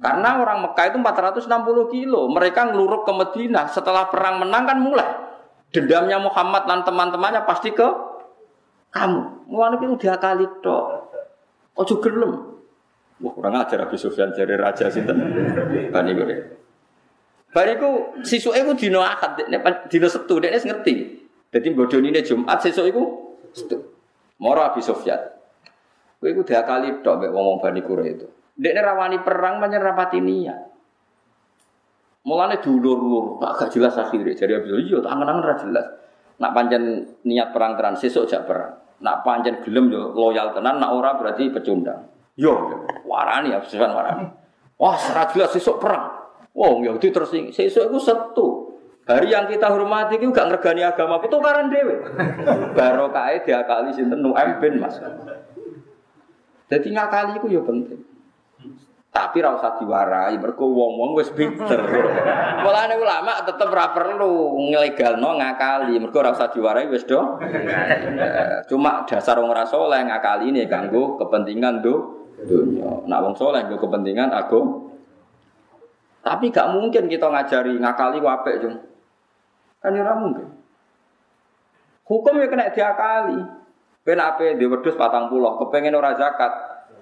Karena 0.03 0.43
orang 0.43 0.67
Mekah 0.67 0.85
itu 0.91 0.99
460 0.99 1.95
kilo. 1.95 2.21
Mereka 2.33 2.73
ngeluruk 2.73 3.07
ke 3.07 3.13
Medina. 3.15 3.71
Setelah 3.71 4.11
perang 4.11 4.43
menang 4.43 4.65
kan 4.67 4.79
mulai. 4.83 5.09
Dendamnya 5.71 6.19
Muhammad 6.19 6.67
dan 6.67 6.83
teman-temannya 6.83 7.45
pasti 7.47 7.71
ke 7.71 7.87
kamu. 8.91 9.47
Mulane 9.47 9.77
itu 9.79 9.95
dia 10.01 10.17
kali 10.17 10.49
tok. 10.65 10.85
Ojo 11.77 11.95
gelem. 12.01 12.33
Wah, 13.17 13.33
kurang 13.33 13.57
ajar 13.57 13.85
Abu 13.85 13.97
Sufyan 13.97 14.33
jadi 14.33 14.57
raja 14.57 14.89
sinten. 14.89 15.17
Bani 15.93 16.13
Quraisy. 16.13 16.56
Bani 17.57 17.81
ku 17.81 18.21
sisuke 18.21 18.61
ku 18.69 18.77
dina 18.77 19.01
Ahad, 19.01 19.41
dina 19.89 20.09
Setu, 20.13 20.37
dekne 20.37 20.61
ngerti. 20.61 20.93
Dadi 21.49 21.73
bodhonine 21.73 22.21
Jumat 22.21 22.61
sesuk 22.61 22.85
iku 22.93 23.33
Setu. 23.57 23.81
Moro 24.37 24.61
Abu 24.61 24.85
Sufyan. 24.85 25.17
Kowe 26.21 26.29
iku 26.29 26.45
diakali 26.45 27.01
tok 27.01 27.17
mek 27.17 27.33
wong 27.33 27.57
Bani 27.65 27.81
Quraisy 27.81 28.13
itu. 28.13 28.29
Dekne 28.61 28.85
rawani 28.85 29.25
perang 29.25 29.57
pancen 29.57 29.81
rapati 29.81 30.21
niat. 30.21 30.61
Mulane 32.29 32.61
dulur-lur, 32.61 33.41
agak 33.41 33.73
jelas 33.73 33.97
akhirnya. 33.97 34.37
Jadi 34.37 34.53
Abdul 34.53 34.83
iya 34.85 35.01
tak 35.01 35.17
angen-angen 35.17 35.45
ra 35.47 35.55
jelas. 35.57 35.87
Nak 36.37 36.53
pancen 36.53 36.83
niat 37.25 37.57
perang 37.57 37.73
tenan 37.81 37.97
sesuk 37.97 38.29
jak 38.29 38.45
perang. 38.45 38.77
Nak 39.01 39.25
pancen 39.25 39.65
gelem 39.65 39.89
yo 39.89 40.13
loyal 40.13 40.53
tenan, 40.53 40.77
nak 40.77 40.93
ora 40.93 41.17
berarti 41.17 41.49
pecundang. 41.49 42.05
Yo, 42.37 42.53
warani 43.09 43.57
ya 43.57 43.65
sesuatu 43.65 43.97
warani. 43.97 44.29
Wah, 44.77 45.01
serat 45.01 45.33
jelas 45.33 45.57
sesuk 45.57 45.81
perang. 45.81 46.16
Wong 46.57 46.89
Yahudi 46.89 47.13
terus 47.13 47.37
sesuk 47.53 47.93
iku 47.93 48.01
setu. 48.01 48.49
Hari 49.07 49.31
yang 49.31 49.47
kita 49.47 49.71
hormati 49.71 50.19
itu 50.19 50.35
gak 50.35 50.51
ngergani 50.51 50.83
agama, 50.83 51.23
itu 51.23 51.39
karan 51.39 51.71
dewe. 51.71 52.03
Barokah 52.75 53.39
diakali 53.39 53.95
sinten 53.95 54.19
Nu'aim 54.19 54.59
bin 54.59 54.83
Mas. 54.83 54.99
Jadi 56.67 56.89
ngakali 56.91 57.39
itu 57.39 57.47
ya 57.55 57.63
penting. 57.63 58.03
Tapi 59.15 59.41
ra 59.41 59.57
usah 59.57 59.79
diwarai, 59.79 60.35
mergo 60.37 60.67
wong-wong 60.67 61.17
wis 61.17 61.31
pinter. 61.33 61.79
Mulane 62.61 62.99
ulama 62.99 63.41
tetep 63.47 63.71
ra 63.71 63.95
perlu 63.95 64.59
nglegalno 64.75 65.39
ngakali, 65.39 65.97
mergo 66.03 66.19
ra 66.21 66.35
usah 66.35 66.51
diwarai 66.51 66.91
wis 66.91 67.07
do. 67.07 67.39
Cuma 68.67 69.07
dasar 69.07 69.39
wong 69.39 69.55
ora 69.55 69.65
saleh 69.65 70.03
ngakali 70.03 70.51
ini 70.51 70.67
kanggo 70.67 71.15
kepentingan 71.17 71.79
do 71.79 72.27
dunya. 72.43 73.07
Nak 73.07 73.21
wong 73.23 73.35
saleh 73.39 73.65
kepentingan 73.71 74.35
agama. 74.35 74.86
Tapi 76.27 76.51
gak 76.51 76.75
mungkin 76.75 77.07
kita 77.07 77.31
ngajari 77.31 77.79
ngakali 77.79 78.19
wape 78.19 78.53
jeng. 78.59 78.75
Kan 79.79 79.95
ya 79.95 80.11
mungkin. 80.19 80.51
Hukum 82.03 82.35
ya 82.43 82.51
kena 82.51 82.75
diakali. 82.75 83.39
Ben 84.03 84.19
ape 84.19 84.59
di 84.59 84.67
wedhus 84.67 84.95
patang 84.95 85.27
pulau, 85.27 85.59
kepengen 85.59 85.99
ora 85.99 86.15
zakat, 86.15 86.51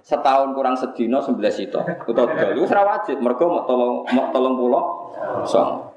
setahun 0.04 0.52
kurang 0.52 0.76
sedino 0.76 1.20
sembilan 1.20 1.52
sito 1.52 1.80
atau 1.80 2.24
tiga 2.28 2.52
itu 2.52 2.68
serah 2.68 2.84
wajib 2.84 3.16
mereka 3.24 3.48
mau 3.48 3.64
tolong 3.64 4.04
mau 4.12 4.28
tolong 4.32 4.54
pulau 4.56 4.84
song. 5.48 5.88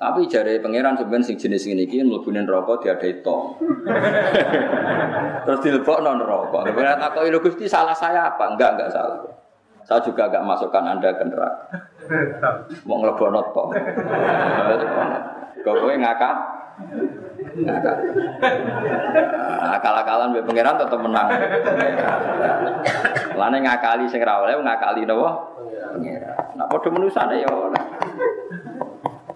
Tapi 0.00 0.20
jari 0.26 0.58
pangeran 0.58 0.96
sebenarnya 0.96 1.26
sing 1.28 1.36
jenis 1.36 1.70
ini 1.70 1.84
kini 1.84 2.08
melebunin 2.08 2.48
rokok 2.48 2.82
dia 2.82 2.96
ada 2.96 3.04
itu 3.04 3.36
terus 5.44 5.60
dilebok 5.60 6.00
non 6.00 6.24
rokok 6.24 6.72
kemudian 6.72 6.96
aku 6.96 7.28
ini 7.28 7.38
gusti 7.38 7.66
salah 7.68 7.92
saya 7.92 8.32
apa? 8.32 8.54
Enggak 8.54 8.78
enggak 8.78 8.90
salah 8.90 9.39
saya 9.90 10.06
juga 10.06 10.30
enggak 10.30 10.46
masukkan 10.46 10.86
anda 10.86 11.10
ke 11.10 11.26
neraka 11.26 11.66
mau 12.86 13.02
ngelebon 13.02 13.42
toh 13.50 13.74
kau 15.66 15.90
ngakak 15.90 16.34
Akal-akalan 19.60 20.32
mbek 20.32 20.46
pangeran 20.48 20.76
tetep 20.80 21.00
menang. 21.00 21.28
Lane 23.36 23.58
ngakali 23.64 24.04
sing 24.08 24.20
ra 24.24 24.40
oleh 24.44 24.56
ngakali 24.60 25.04
napa? 25.04 25.30
Pangeran. 25.96 26.56
Nah 26.56 26.66
padha 26.68 26.88
menusane 26.92 27.42
ya 27.42 27.48
oleh. 27.48 27.84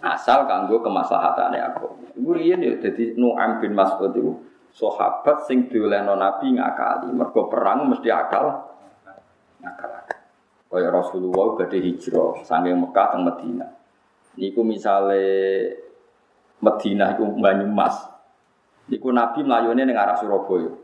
Asal 0.05 0.45
kanggo 0.45 0.85
kemaslahatane 0.85 1.59
aku. 1.73 1.89
Iku 2.17 2.31
riyen 2.37 2.61
ya 2.61 2.77
dadi 2.77 3.17
Nu'aim 3.17 3.65
bin 3.65 3.73
Mas'ud 3.73 4.13
iku 4.13 4.33
sahabat 4.77 5.49
sing 5.49 5.67
diolehno 5.73 6.15
Nabi 6.15 6.55
ngakali. 6.55 7.09
Mergo 7.13 7.49
perang 7.49 7.89
mesti 7.89 8.09
akal. 8.13 8.47
Akal. 9.65 9.94
Kaya 10.75 10.91
Rasulullah 10.91 11.55
badhe 11.55 11.79
hijrah 11.79 12.43
saking 12.43 12.75
Mekah 12.75 13.07
teng 13.15 13.23
Madinah. 13.23 13.71
Niku 14.35 14.67
misale 14.67 15.23
Madinah 16.59 17.15
iku 17.15 17.31
Banyumas. 17.39 17.95
Iku 18.91 19.15
Nabi 19.15 19.47
melayune 19.47 19.87
ning 19.87 19.95
arah 19.95 20.19
Surabaya. 20.19 20.75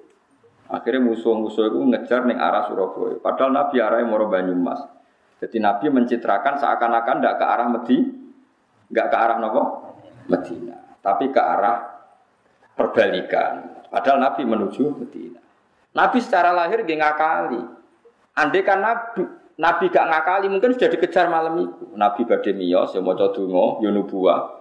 Akhirnya 0.71 1.03
musuh-musuh 1.03 1.75
itu 1.75 1.83
ngejar 1.91 2.23
ning 2.23 2.39
arah 2.39 2.71
Surabaya. 2.71 3.19
Padahal 3.19 3.51
Nabi 3.51 3.83
arahnya 3.83 4.07
mau 4.07 4.23
Banyumas. 4.31 4.79
Jadi 5.43 5.59
Nabi 5.59 5.91
mencitrakan 5.91 6.63
seakan-akan 6.63 7.17
tidak 7.19 7.35
ke 7.43 7.45
arah 7.51 7.67
Medi, 7.67 7.97
nggak 8.95 9.07
ke 9.11 9.17
arah 9.19 9.37
nopo 9.43 9.63
Medina, 10.31 10.79
tapi 11.03 11.35
ke 11.35 11.41
arah 11.43 11.83
perbalikan. 12.79 13.83
Padahal 13.91 14.23
Nabi 14.23 14.47
menuju 14.47 15.03
Medina. 15.03 15.43
Nabi 15.99 16.23
secara 16.23 16.55
lahir 16.55 16.87
gak 16.87 16.95
ngakali. 16.95 17.63
Andai 18.39 18.63
kan 18.63 18.79
Nabi 18.79 19.40
Nabi 19.59 19.91
gak 19.91 20.07
ngakali 20.07 20.47
mungkin 20.47 20.77
sudah 20.77 20.89
dikejar 20.93 21.27
malam 21.27 21.59
itu. 21.59 21.85
Nabi 21.99 22.23
badhe 22.29 22.55
miyos 22.55 22.95
ya 22.95 23.01
maca 23.03 23.33
donga 23.35 23.83
ya 23.83 23.91
nubuah. 23.91 24.61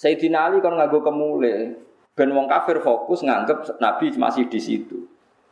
Sayyidina 0.00 0.48
Ali 0.48 0.64
kan 0.64 0.72
nganggo 0.74 1.04
kemule, 1.04 1.76
ben 2.16 2.32
wong 2.32 2.48
kafir 2.48 2.80
fokus 2.80 3.20
nganggep 3.20 3.76
Nabi 3.78 4.10
masih 4.16 4.48
di 4.48 4.56
situ. 4.56 5.04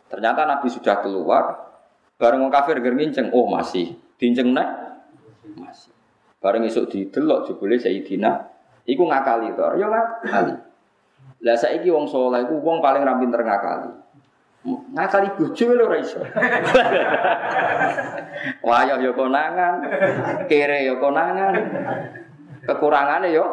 Ternyata 0.09 0.49
Nabi 0.49 0.73
sudah 0.73 1.05
keluar, 1.05 1.69
bareng 2.17 2.49
wong 2.49 2.53
kafir 2.53 2.81
nginceng, 2.81 3.29
oh 3.37 3.45
masih, 3.45 3.93
dinceng 4.17 4.57
nek 4.57 4.69
masih. 5.61 5.93
Bareng 6.41 6.65
isuk 6.65 6.89
didelok 6.89 7.45
jebule 7.45 7.77
Sayyidina 7.77 8.49
iku 8.89 9.05
ngakali 9.05 9.53
to, 9.53 9.77
ya 9.77 9.87
ngakali. 9.93 10.55
Lah 11.45 11.55
saiki 11.55 11.93
wong 11.93 12.09
saleh 12.09 12.49
iku 12.49 12.57
wong 12.65 12.81
paling 12.81 13.05
ra 13.05 13.21
pinter 13.21 13.45
ngakali. 13.45 13.93
Ngakali 14.67 15.29
bojo 15.39 15.67
lho 15.75 15.85
ora 15.87 15.99
iso. 16.03 16.19
Wayah 18.67 18.99
ya 18.99 19.13
konangan, 19.15 19.75
kere 20.51 20.85
ya 20.85 20.95
konangan. 20.99 21.55
Kekurangane 22.67 23.33
yo 23.33 23.47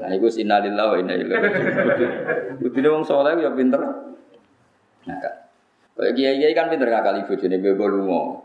Nah, 0.00 0.16
itu 0.16 0.32
sinalillah 0.32 0.90
wa 0.90 0.96
inna 0.96 1.12
ilaihi 1.12 1.84
raji'un. 1.84 2.12
Kudune 2.56 2.88
wong 2.88 3.04
saleh 3.04 3.36
ya 3.36 3.52
pinter. 3.52 3.84
Nah, 5.04 5.16
kayak 5.20 6.16
kiai-kiai 6.16 6.56
kan 6.56 6.72
pinter 6.72 6.88
ngakali 6.88 7.28
bojone 7.28 7.60
bebo 7.60 7.84
lunga. 7.84 8.40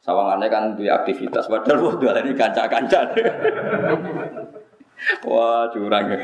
Sawangane 0.00 0.48
kan 0.48 0.72
duwe 0.72 0.88
aktivitas 0.88 1.52
padahal 1.52 1.84
wong 1.84 1.96
dolani 2.00 2.32
kanca-kanca. 2.32 3.12
Wah, 5.22 5.68
curang 5.70 6.08
ya. 6.08 6.18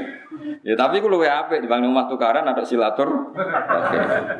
Ya 0.64 0.74
tapi 0.74 1.04
ku 1.04 1.06
luwe 1.06 1.28
apik 1.28 1.60
dibanding 1.60 1.92
omah 1.92 2.08
tukaran 2.08 2.48
ada 2.48 2.64
silatur. 2.64 3.30
Oke. 3.36 3.98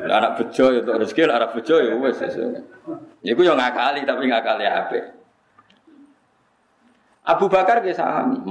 Anak 0.09 0.41
bejo 0.41 0.73
ya 0.73 0.81
untuk 0.81 0.97
rezeki, 0.99 1.29
anak 1.29 1.53
bejo 1.53 1.75
ya 1.79 1.93
wis. 1.95 2.19
Ya 3.21 3.31
ku 3.37 3.41
yo 3.45 3.53
ngakali 3.53 4.03
tapi 4.03 4.27
ngakali 4.27 4.65
apik. 4.65 5.03
Abu 7.23 7.45
Bakar 7.47 7.79
ge 7.85 7.95
sahami. 7.95 8.43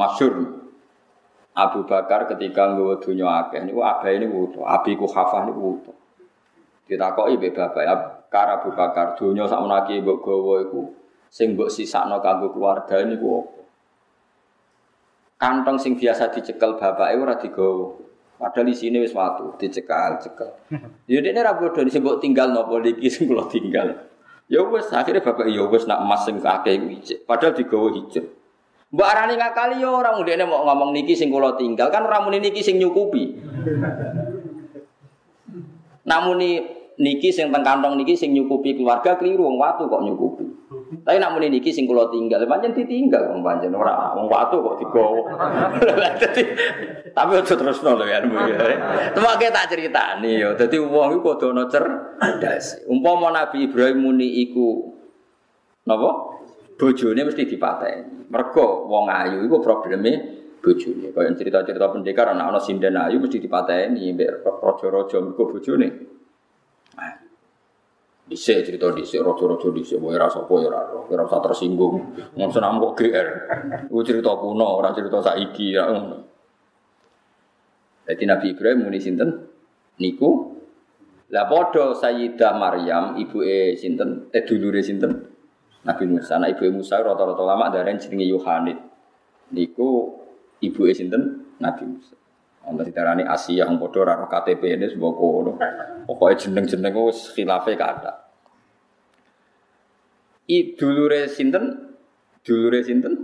Abu 1.53 1.80
Bakar 1.85 2.24
ketika 2.33 2.72
nggawa 2.72 2.97
dunya 2.97 3.28
akeh 3.28 3.61
niku 3.68 3.85
abahe 3.85 4.16
niku 4.16 4.49
wudu, 4.49 4.61
abiku 4.64 5.05
khafah 5.05 5.45
niku 5.45 5.61
wudu. 5.61 5.93
Ditakoki 6.89 7.37
mbek 7.37 7.53
bapak 7.53 7.83
ya 7.85 7.95
Kar 8.33 8.49
Abu 8.49 8.72
Bakar 8.72 9.12
dunya 9.12 9.45
sakmenaki 9.45 10.01
mbok 10.01 10.24
gawa 10.24 10.64
iku 10.64 10.89
sing 11.28 11.53
mbok 11.53 11.68
sisakno 11.68 12.24
kanggo 12.24 12.57
keluarga 12.57 13.05
niku 13.05 13.45
apa? 13.45 13.62
Kantong 15.43 15.74
sing 15.74 15.99
biasa 15.99 16.30
dicekel 16.30 16.78
bapake 16.78 17.18
ora 17.18 17.34
digawa. 17.34 17.99
Padahal 18.38 18.70
sini 18.74 19.03
wis 19.03 19.11
watu, 19.11 19.59
dicekal, 19.59 20.22
cekel. 20.22 20.51
Ya 21.11 21.18
ini 21.18 21.34
ra 21.34 21.59
bodho 21.59 21.82
sing 21.90 22.03
mbok 22.03 22.22
tinggal 22.22 22.55
napa 22.55 22.78
iki 22.82 23.11
sing 23.11 23.26
kula 23.26 23.51
tinggal. 23.51 24.07
Ya 24.47 24.62
wis 24.62 24.86
akhirnya 24.95 25.18
bapak 25.18 25.51
ya 25.51 25.66
wis 25.66 25.86
nak 25.90 26.07
emas 26.07 26.22
sing 26.22 26.38
akeh 26.38 26.78
iki. 26.78 27.26
Padahal 27.26 27.59
digawa 27.59 27.90
hijau. 27.90 28.22
Mbak 28.93 29.09
Arani 29.09 29.34
ngakali 29.34 29.82
ya 29.82 29.90
orang 29.90 30.22
udah 30.22 30.47
mau 30.47 30.62
ngomong 30.62 30.95
niki 30.95 31.18
sing 31.18 31.30
kula 31.30 31.59
tinggal 31.59 31.90
kan 31.90 32.07
orang 32.07 32.22
muni 32.22 32.38
niki 32.38 32.62
sing 32.62 32.78
nyukupi. 32.78 33.34
Namun 36.11 36.38
niki 37.03 37.34
sing 37.34 37.51
teng 37.51 37.66
kantong 37.66 37.99
niki 37.99 38.14
sing 38.14 38.30
nyukupi 38.30 38.78
keluarga 38.78 39.18
keliru 39.18 39.51
wong 39.51 39.59
watu 39.59 39.90
kok 39.90 40.07
nyukupi. 40.07 40.62
Tapi 41.01 41.16
nak 41.16 41.32
muni 41.32 41.49
niki 41.49 41.72
sing 41.72 41.88
kula 41.88 42.12
tinggal, 42.12 42.45
pancen 42.45 42.76
ditinggal 42.76 43.32
wong 43.32 43.40
pancen 43.40 43.72
ora 43.72 44.12
wong 44.12 44.28
watu 44.28 44.61
kok 44.61 44.76
digowo. 44.84 45.24
Tapi 47.16 47.30
aja 47.32 47.55
terus 47.57 47.80
lho 47.80 48.05
ya. 48.05 48.20
Temake 49.16 49.49
tak 49.49 49.72
critani 49.72 50.45
ya. 50.45 50.53
Dadi 50.53 50.76
wong 50.76 51.16
iku 51.16 51.32
kudu 51.32 51.57
ana 51.57 51.64
cerdas. 51.72 52.84
Umpama 52.84 53.32
Nabi 53.32 53.72
Ibrahim 53.72 54.05
muni 54.05 54.45
iku 54.45 54.93
napa? 55.88 56.32
bojone 56.82 57.20
mesti 57.22 57.47
dipateni. 57.47 58.26
Mergo 58.26 58.90
wong 58.90 59.07
ayu 59.07 59.47
iku 59.47 59.62
probleme 59.62 60.43
bojone. 60.59 61.14
Kaya 61.14 61.30
cerita-cerita 61.30 61.95
pendekar 61.95 62.34
anak 62.34 62.51
ana 62.51 62.59
sinden 62.59 62.99
ayu 62.99 63.22
mesti 63.22 63.38
dipateni 63.38 64.11
mbek 64.11 64.43
raja-raja 64.43 65.22
mergo 65.22 65.47
bojone. 65.47 65.88
Nah, 66.99 67.14
Dhisik 68.23 68.62
cerita 68.62 68.95
dhisik 68.95 69.18
raja-raja 69.18 69.68
dhisik 69.75 69.99
wae 69.99 70.14
rasa 70.14 70.47
apa 70.47 70.55
ya 70.62 70.70
ora 70.70 70.83
ora 71.11 71.23
usah 71.27 71.43
tersinggung. 71.43 72.14
Wong 72.39 72.51
senam 72.55 72.79
kok 72.79 72.95
GR. 73.03 73.29
Iku 73.91 74.01
cerita 74.07 74.33
kuno, 74.39 74.79
ora 74.79 74.95
cerita 74.95 75.18
saiki 75.18 75.75
ya. 75.75 75.85
Jadi 78.07 78.25
Nabi 78.27 78.47
Ibrahim 78.55 78.79
muni 78.87 78.99
sinten? 79.03 79.31
Niku 79.99 80.55
lah 81.33 81.49
padha 81.49 81.97
Sayyidah 81.99 82.53
Maryam 82.61 83.16
ibuke 83.18 83.75
sinten? 83.75 84.31
Eh 84.31 84.47
dulure 84.47 84.85
sinten? 84.85 85.33
Nabi 85.83 86.07
Musa, 86.07 86.39
ibu 86.39 86.62
Musa 86.70 87.03
rata-rata 87.03 87.43
lama 87.43 87.66
dari 87.75 87.99
jenenge 87.99 88.27
Yohanes. 88.31 88.79
Niku 89.51 90.14
ibu 90.62 90.83
sinten 90.95 91.57
Nabi 91.59 91.85
Musa. 91.91 92.22
Ana 92.63 92.83
ditarani 92.87 93.27
Asia 93.27 93.67
yang 93.67 93.79
padha 93.79 94.07
ora 94.07 94.15
KTP 94.27 94.79
ini 94.79 94.87
sebuah 94.87 95.13
kono. 95.19 95.53
Pokoke 96.07 96.35
jeneng-jeneng 96.39 96.95
wis 97.07 97.35
khilafe 97.35 97.75
kada. 97.75 98.23
Idulure 100.47 101.27
sinten 101.27 101.93
Dulure 102.43 102.83
sinten? 102.83 103.15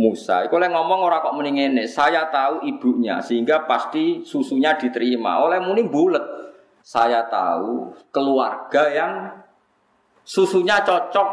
Musa. 0.00 0.48
Iku 0.48 0.56
oleh 0.56 0.72
ngomong 0.72 1.04
ora 1.04 1.20
kok 1.20 1.36
muni 1.36 1.52
ngene, 1.52 1.84
saya 1.84 2.32
tahu 2.32 2.64
ibunya 2.64 3.20
sehingga 3.20 3.68
pasti 3.68 4.24
susunya 4.24 4.72
diterima. 4.80 5.44
Oleh 5.44 5.60
muni 5.60 5.84
bulet. 5.84 6.24
Saya 6.82 7.28
tahu 7.28 7.94
keluarga 8.10 8.90
yang 8.90 9.12
susunya 10.24 10.82
cocok 10.82 11.28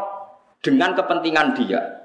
dengan 0.62 0.94
kepentingan 0.94 1.56
dia. 1.56 1.99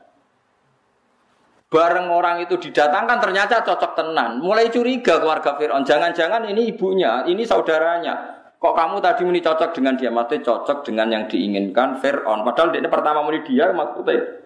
Bareng 1.66 2.14
orang 2.14 2.46
itu 2.46 2.56
didatangkan 2.62 3.18
ternyata 3.18 3.66
cocok 3.66 3.98
tenan. 3.98 4.38
Mulai 4.40 4.70
curiga 4.70 5.18
keluarga 5.18 5.58
Fir'aun. 5.58 5.82
Jangan-jangan 5.82 6.46
ini 6.46 6.70
ibunya, 6.72 7.26
ini 7.26 7.42
saudaranya. 7.42 8.36
Kok 8.62 8.74
kamu 8.74 9.02
tadi 9.02 9.22
muni 9.26 9.42
cocok 9.42 9.74
dengan 9.74 9.98
dia? 9.98 10.14
Maksudnya 10.14 10.46
cocok 10.46 10.86
dengan 10.86 11.08
yang 11.10 11.24
diinginkan 11.26 12.00
Fir'aun. 12.00 12.46
Padahal 12.46 12.74
ini 12.78 12.88
pertama 12.88 13.26
muni 13.26 13.42
dia 13.44 13.74
maksudnya 13.74 14.46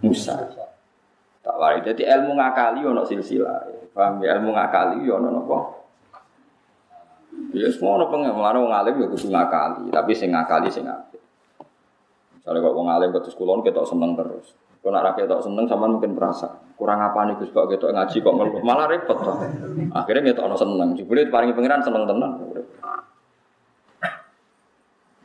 Musa. 0.00 0.38
Tak 1.40 1.56
wari. 1.56 1.82
Jadi 1.84 2.06
ilmu 2.06 2.38
ngakali 2.38 2.80
ono 2.86 3.02
silsilah. 3.04 3.92
Paham 3.92 4.22
ya? 4.22 4.38
Ilmu 4.38 4.54
ngakali 4.54 5.04
ono 5.10 5.28
apa? 5.44 5.58
Ya 7.50 7.66
semua 7.74 7.98
ono 7.98 8.06
pengen 8.06 8.36
melarang 8.36 8.68
wong 8.68 8.74
alim 8.74 8.94
ya 9.00 9.06
kudu 9.10 9.26
ngakali, 9.32 9.90
tapi 9.90 10.12
sing 10.14 10.30
ngakali 10.30 10.68
sing 10.70 10.86
apik. 10.86 11.18
Misalnya 12.38 12.62
kok 12.62 12.74
wong 12.76 12.88
alim 12.90 13.10
kulon 13.14 13.60
ketok 13.66 13.86
seneng 13.88 14.14
terus. 14.14 14.54
Kau 14.80 14.88
nak 14.88 15.12
rakyat 15.12 15.28
tak 15.28 15.44
seneng 15.44 15.68
sama 15.68 15.92
mungkin 15.92 16.16
perasa 16.16 16.48
kurang 16.80 17.04
apa 17.04 17.28
nih 17.28 17.36
Gus 17.36 17.52
kok 17.52 17.68
gitu 17.68 17.92
ngaji 17.92 18.16
kok 18.24 18.32
malah 18.64 18.88
repot 18.88 19.20
toh. 19.20 19.36
Akhirnya 19.92 20.32
gitu 20.32 20.40
ono 20.40 20.56
seneng. 20.56 20.96
Jebule 20.96 21.28
paling 21.28 21.52
pangeran 21.52 21.84
seneng 21.84 22.08
tenan. 22.08 22.40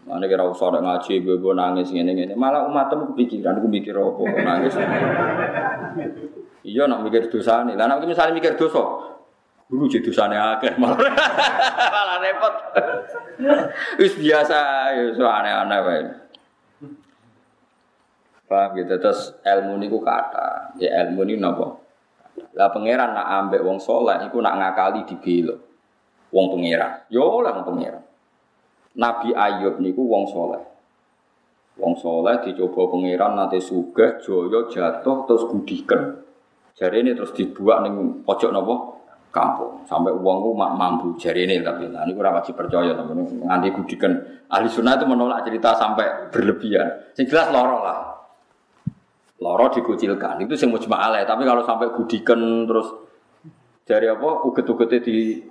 Mana 0.06 0.30
kira 0.30 0.46
usah 0.46 0.70
ada 0.70 0.84
ngaji, 0.84 1.24
gue 1.24 1.54
nangis 1.56 1.90
gini 1.90 2.12
gini. 2.14 2.36
Malah 2.38 2.68
umatmu 2.70 3.16
kepikiran, 3.16 3.58
gue 3.58 3.72
mikir 3.72 3.96
apa 3.96 4.22
nangis. 4.44 4.76
Iya 6.68 6.92
nak 6.92 7.08
mikir 7.08 7.32
dosa 7.32 7.64
nih. 7.64 7.80
Lah 7.80 7.88
nak 7.88 8.04
misalnya 8.04 8.36
mikir 8.36 8.60
dosa, 8.60 8.84
dulu 9.72 9.88
jadi 9.88 10.06
dosanya 10.06 10.60
akeh 10.60 10.76
malah 10.78 11.00
malah 11.96 12.18
repot. 12.22 12.54
Wis 13.98 14.14
biasa, 14.20 14.60
ya 15.16 15.26
aneh-aneh. 15.42 16.25
Paham 18.46 18.78
gitu. 18.78 18.94
Terus 19.02 19.34
ilmu 19.42 19.82
niku 19.82 19.98
kata, 20.06 20.78
ya 20.78 21.06
ilmu 21.06 21.26
ini 21.26 21.42
napa? 21.42 21.82
Lah 22.54 22.70
pangeran 22.70 23.16
nak 23.16 23.28
ambek 23.42 23.66
wong 23.66 23.82
soleh, 23.82 24.22
iku 24.28 24.38
nak 24.44 24.60
ngakali 24.62 25.02
dibelo. 25.08 25.56
Wong 26.30 26.54
pangeran, 26.54 27.10
yo 27.10 27.42
lah 27.42 27.58
wong 27.58 27.66
pangeran. 27.66 28.04
Nabi 28.96 29.34
Ayub 29.34 29.82
niku 29.82 30.06
wong 30.06 30.30
soleh. 30.30 30.64
Wong 31.82 31.98
soleh 31.98 32.40
dicoba 32.46 32.88
pangeran 32.92 33.34
nanti 33.34 33.58
sugih, 33.58 34.22
joyo 34.22 34.70
jatuh 34.70 35.26
terus 35.26 35.44
gudiken. 35.50 36.22
Jari 36.76 37.08
ini 37.08 37.16
terus 37.16 37.32
dibuat 37.32 37.88
ning 37.88 38.22
pojok 38.28 38.52
nopo 38.52 38.96
kampung 39.36 39.84
sampai 39.84 40.16
uangku 40.16 40.56
mak 40.56 40.80
mampu 40.80 41.12
jari 41.20 41.44
ini 41.44 41.60
tapi 41.60 41.92
nah 41.92 42.08
ini 42.08 42.16
kurang 42.16 42.40
wajib 42.40 42.56
percaya 42.56 42.96
teman 42.96 43.20
nganti 43.20 43.68
gudikan 43.76 44.16
ahli 44.48 44.72
sunnah 44.72 44.96
itu 44.96 45.04
menolak 45.04 45.44
cerita 45.44 45.76
sampai 45.76 46.32
berlebihan 46.32 47.12
sing 47.12 47.28
jelas 47.28 47.52
lah 47.52 48.15
loro 49.42 49.68
dikucilkan 49.72 50.44
itu 50.48 50.56
sing 50.56 50.72
mujma'alah 50.72 51.28
tapi 51.28 51.44
kalau 51.44 51.64
sampai 51.68 51.92
gudikan 51.92 52.40
terus 52.68 52.88
dari 53.86 54.08
apa 54.10 54.48
uget-ugetnya 54.48 55.00
di 55.04 55.44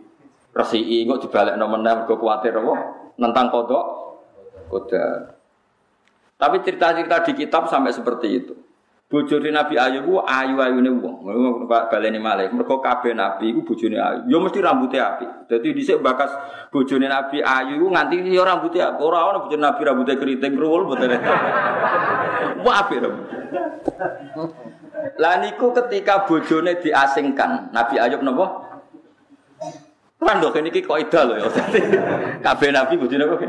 resi 0.54 1.04
kok 1.06 1.20
dibalik 1.22 1.54
nomor 1.58 1.82
enam 1.82 2.06
gue 2.06 2.16
khawatir 2.16 2.54
apa 2.56 2.74
tentang 3.14 3.46
kodok 3.50 4.04
koda. 4.68 5.36
Tapi 6.34 6.56
cerita-cerita 6.66 7.22
di 7.30 7.32
kitab 7.38 7.70
sampai 7.70 7.94
seperti 7.94 8.28
itu. 8.34 8.54
Bojone 9.14 9.54
Nabi 9.54 9.78
Ayub 9.78 10.10
ayu 10.26 10.58
ayu 10.58 10.82
nih 10.82 10.90
wong. 10.90 11.70
Pak 11.70 11.86
baleni 11.86 12.18
malih. 12.18 12.50
Mergo 12.50 12.82
kabeh 12.82 13.14
nabi 13.14 13.54
iku 13.54 13.62
bojone 13.62 13.94
ayu. 13.94 14.26
Ya 14.26 14.42
mesti 14.42 14.58
rambutnya 14.58 15.14
api. 15.14 15.46
Jadi 15.46 15.70
dhisik 15.70 16.02
bakas 16.02 16.34
bojone 16.74 17.06
Nabi 17.06 17.38
Ayu 17.38 17.78
iku 17.78 17.94
nganti 17.94 18.34
ya 18.34 18.42
rambutnya 18.42 18.90
api. 18.90 19.06
Ora 19.06 19.30
ono 19.30 19.46
bojone 19.46 19.62
Nabi 19.62 19.80
rambutnya 19.86 20.18
keriting 20.18 20.58
ruwul 20.58 20.90
mboten. 20.90 21.14
Wah 22.66 22.74
api 22.82 22.94
rambut. 22.98 23.26
Lah 25.22 25.38
niku 25.38 25.70
ketika 25.70 26.26
bojone 26.26 26.82
diasingkan, 26.82 27.70
Nabi 27.70 28.02
Ayub 28.02 28.18
napa? 28.26 28.66
Kan 30.24 30.40
dok 30.40 30.56
ini 30.56 30.74
kok 30.74 30.98
ida 30.98 31.20
loh 31.22 31.36
ya. 31.36 31.46
Kabeh 32.40 32.72
nabi 32.72 32.96
bujine 32.98 33.28
apa? 33.28 33.46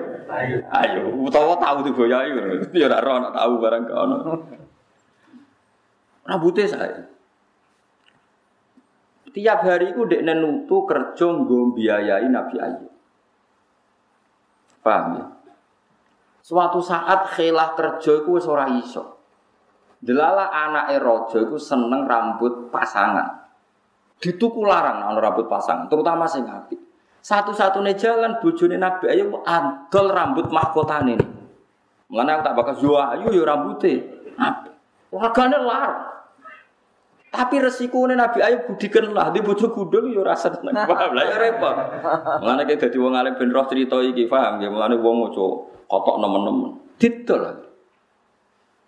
Ayo. 0.84 1.09
Utawa 1.26 1.57
tahu 1.57 1.88
tuh 1.89 2.05
ayo. 2.05 2.61
Ya 2.76 2.86
ora 2.86 2.99
ora 3.01 3.34
tahu 3.34 3.53
barang 3.63 3.82
gak 3.88 3.97
ono. 3.97 4.18
Rambutnya 6.26 6.65
saya. 6.65 7.05
Tiap 9.30 9.59
hari 9.61 9.93
itu 9.93 10.07
dek 10.07 10.23
nenutu 10.26 10.88
kerja 10.88 11.28
biayai 11.45 12.26
Nabi 12.32 12.55
Ayub. 12.55 12.93
Paham 14.80 15.05
ya? 15.19 15.26
Suatu 16.45 16.80
saat 16.80 17.36
khilah 17.36 17.76
kerja 17.76 18.21
itu 18.21 18.32
ora 18.47 18.69
iso. 18.80 19.17
Delala 19.99 20.53
anak 20.53 20.93
raja 21.01 21.41
iku 21.41 21.57
seneng 21.57 22.05
rambut 22.05 22.69
pasangan. 22.69 23.49
Dituku 24.21 24.63
larang 24.63 25.03
ana 25.11 25.19
rambut 25.19 25.51
pasang, 25.51 25.91
terutama 25.91 26.23
sing 26.30 26.47
apik. 26.47 26.80
Satu-satunya 27.26 27.97
jalan 27.97 28.38
bojone 28.39 28.78
Nabi 28.78 29.09
Ayub 29.09 29.41
adol 29.43 30.13
rambut 30.13 30.47
mahkotane 30.47 31.17
ini. 31.17 31.28
Mengenai 32.07 32.38
aku 32.38 32.41
tak 32.45 32.55
bakal 32.55 32.76
jual 32.78 33.01
ayu 33.01 33.34
ya 33.34 33.43
rambutnya. 33.43 34.05
Wargane 35.09 35.57
larang. 35.59 36.14
Tapi 37.36 37.59
resiko 37.59 38.07
Nabi 38.07 38.39
Ayub 38.39 38.71
budikan 38.71 39.11
lah 39.11 39.27
di 39.36 39.43
bojo 39.43 39.67
gudul 39.67 40.15
ya 40.15 40.23
rasa 40.23 40.55
tenang 40.55 40.88
paham 40.88 41.11
lah 41.19 41.23
ya 41.27 41.36
repot. 41.36 41.75
Mulane 42.39 42.63
dadi 42.63 42.95
wong 42.95 43.11
alim 43.11 43.36
ben 43.36 43.51
roh 43.51 43.67
cerita 43.67 43.99
iki 43.99 44.31
paham 44.31 44.63
ya 44.63 44.71
mulane 44.71 44.95
wong 44.95 45.27
maca 45.27 45.45
kotok 45.91 46.15
nemen-nemen. 46.23 46.71
Didol. 46.95 47.43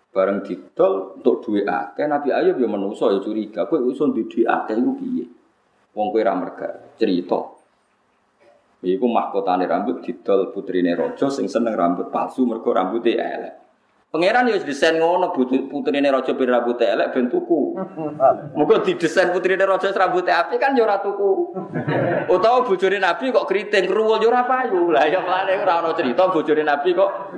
Bareng 0.08 0.40
didol 0.40 1.20
untuk 1.20 1.44
duit 1.44 1.68
akeh 1.68 2.08
Nabi 2.08 2.32
Ayub 2.32 2.56
ya 2.56 2.64
menungso 2.64 3.12
ya 3.12 3.20
curiga. 3.20 3.68
Kowe 3.68 3.84
usun 3.84 4.16
di 4.16 4.24
duit 4.24 4.48
akeh 4.48 4.80
iku 4.80 4.92
piye? 4.96 5.24
Wong 5.92 6.08
kowe 6.08 6.22
ra 6.24 6.32
merga 6.32 6.96
cerita. 6.96 7.52
Iku 8.80 9.06
mahkotane 9.12 9.68
rambut 9.68 10.00
didol 10.00 10.56
putrine 10.56 10.96
raja 10.96 11.28
sing 11.28 11.52
seneng 11.52 11.76
rambut 11.76 12.08
palsu 12.08 12.48
mergo 12.48 12.72
rambutnya 12.72 13.20
elek. 13.20 13.67
Pangeran 14.08 14.48
ya 14.48 14.56
desain 14.64 14.96
ngono 14.96 15.36
putrine 15.68 16.08
raja 16.08 16.32
ben 16.32 16.48
rambut 16.48 16.80
elek 16.80 17.12
ben 17.12 17.28
tuku. 17.28 17.76
Muga 18.56 18.80
didesain 18.80 19.28
putrine 19.36 19.60
raja 19.60 19.92
rambut 19.92 20.24
apik 20.24 20.56
kan 20.56 20.72
ya 20.72 20.96
tuku. 20.96 21.52
Utawa 22.32 22.64
bojone 22.64 23.04
Nabi 23.04 23.28
kok 23.28 23.44
keriting 23.44 23.84
kruwul 23.84 24.16
ya 24.16 24.32
ora 24.32 24.48
payu. 24.48 24.88
Lah 24.88 25.04
ya 25.04 25.20
mlane 25.20 25.60
ora 25.60 25.84
ana 25.84 25.92
cerita 25.92 26.24
bojone 26.32 26.64
Nabi 26.64 26.96
kok 26.96 27.36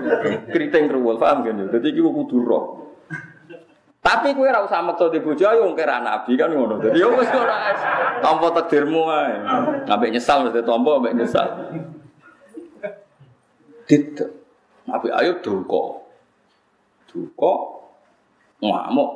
keriting 0.54 0.86
kruwul. 0.86 1.18
Paham 1.18 1.42
kan? 1.42 1.58
Dadi 1.58 1.90
iki 1.90 2.06
kudu. 2.06 2.38
Tapi 4.00 4.32
kowe 4.32 4.46
ora 4.46 4.62
usah 4.62 4.80
maksa 4.80 5.10
di 5.10 5.18
bojo 5.20 5.44
ayo 5.44 5.66
wong 5.66 5.74
kira 5.74 5.98
nabi 5.98 6.38
kan 6.38 6.54
ngono. 6.54 6.78
Dadi 6.78 7.02
yo 7.02 7.18
wis 7.18 7.28
ora 7.34 7.74
tampa 8.22 8.46
takdirmu 8.54 9.10
ae. 9.10 9.34
Ambek 9.90 10.14
nyesal 10.14 10.46
mesti 10.46 10.62
tampa 10.62 11.02
ambek 11.02 11.18
nyesal. 11.18 11.48
Dit. 13.90 14.22
Nabi 14.86 15.10
ayo 15.12 15.42
duka 15.42 15.99
duka 17.10 17.54
ngamuk. 18.62 19.10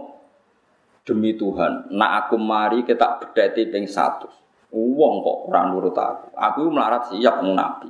Demi 1.05 1.37
Tuhan 1.37 1.95
nak 1.95 2.27
aku 2.27 2.41
mari 2.41 2.81
kita 2.81 3.21
bedati 3.21 3.69
ping 3.69 3.85
satu 3.85 4.45
uang 4.75 5.15
kok 5.23 5.39
ora 5.49 5.61
nurut 5.71 5.95
aku. 5.95 6.35
Aku 6.35 6.61
melarat 6.69 7.15
siap 7.15 7.41
nabi. 7.47 7.89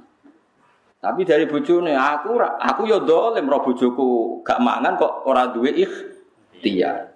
Tapi 1.01 1.21
dari 1.25 1.45
bojone 1.49 1.97
aku 1.97 2.37
aku 2.41 2.83
yo 2.89 3.05
dolim 3.05 3.49
roh 3.49 3.61
bojoku 3.65 4.41
gak 4.45 4.61
mangan 4.61 4.97
kok 5.01 5.25
ora 5.25 5.49
duwe 5.49 5.73
ikhtiar. 5.73 7.13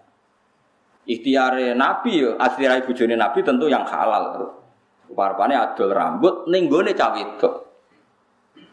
Ikhtiare 1.09 1.72
nabi 1.76 2.24
yo 2.24 2.36
aslirai 2.36 2.84
bojone 2.84 3.16
nabi 3.16 3.45
tentu 3.45 3.68
yang 3.68 3.84
halal. 3.84 4.57
Parpane 5.09 5.57
adol 5.57 5.93
rambut 5.93 6.49
ning 6.53 6.68
gone 6.68 6.93
cah 6.93 7.16
wedok. 7.16 7.55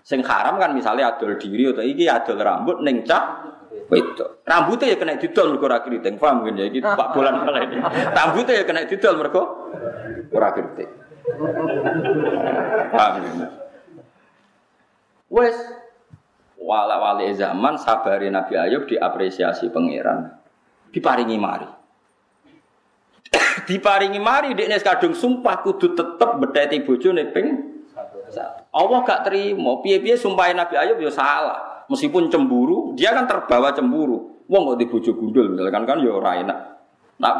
Sing 0.03 0.19
haram 0.19 0.59
kan 0.59 0.75
misalnya 0.75 1.15
adol 1.15 1.39
diri 1.39 1.71
atau 1.71 1.83
iki 1.83 2.11
adol 2.11 2.39
rambut 2.43 2.83
ning 2.83 3.07
cah 3.07 3.54
wedok. 3.91 4.41
Rambutnya 4.45 4.93
ya 4.93 4.97
kena 4.97 5.17
didol 5.17 5.55
mergo 5.55 5.65
ora 5.69 5.79
kriting. 5.81 6.15
Paham 6.17 6.45
kan 6.45 6.57
ya 6.57 6.65
iki 6.69 6.79
Pak 6.81 7.09
Bolan 7.13 7.45
kala 7.45 7.59
ini. 7.65 7.77
Rambutnya 8.13 8.53
ya 8.59 8.63
kena 8.63 8.81
didol 8.85 9.15
mergo 9.17 9.41
ora 10.33 10.49
kriting. 10.53 10.89
Paham 12.93 13.13
kan? 13.21 13.51
Wes 15.29 15.57
wala 16.65 16.97
wali 16.97 17.29
zaman 17.37 17.77
sabari 17.77 18.33
Nabi 18.33 18.57
Ayub 18.57 18.89
diapresiasi 18.89 19.69
pangeran 19.69 20.33
diparingi 20.89 21.37
mari 21.37 21.69
diparingi 23.69 24.17
mari 24.17 24.57
dekne 24.57 24.81
kadung 24.81 25.13
sumpah 25.13 25.61
kudu 25.61 25.93
tetep 25.93 26.29
bedheti 26.41 26.81
bojone 26.81 27.29
ping 27.29 27.47
Allah 28.73 28.99
gak 29.05 29.29
terima 29.29 29.79
piye-piye 29.85 30.17
sumpah 30.17 30.49
Nabi 30.55 30.75
Ayub 30.79 30.97
ya 31.03 31.11
salah 31.13 31.74
Meskipun 31.85 32.33
cemburu, 32.33 32.97
dia 32.97 33.13
kan 33.13 33.29
terbawa 33.29 33.71
cemburu. 33.71 34.45
Wong 34.45 34.61
kok 34.73 34.77
di 34.77 34.85
bojo 34.85 35.11
gundul 35.17 35.57
misalkan 35.57 35.89
kan 35.89 35.97
ya 36.01 36.11
ora 36.13 36.37
enak. 36.37 36.59
Nak 37.17 37.35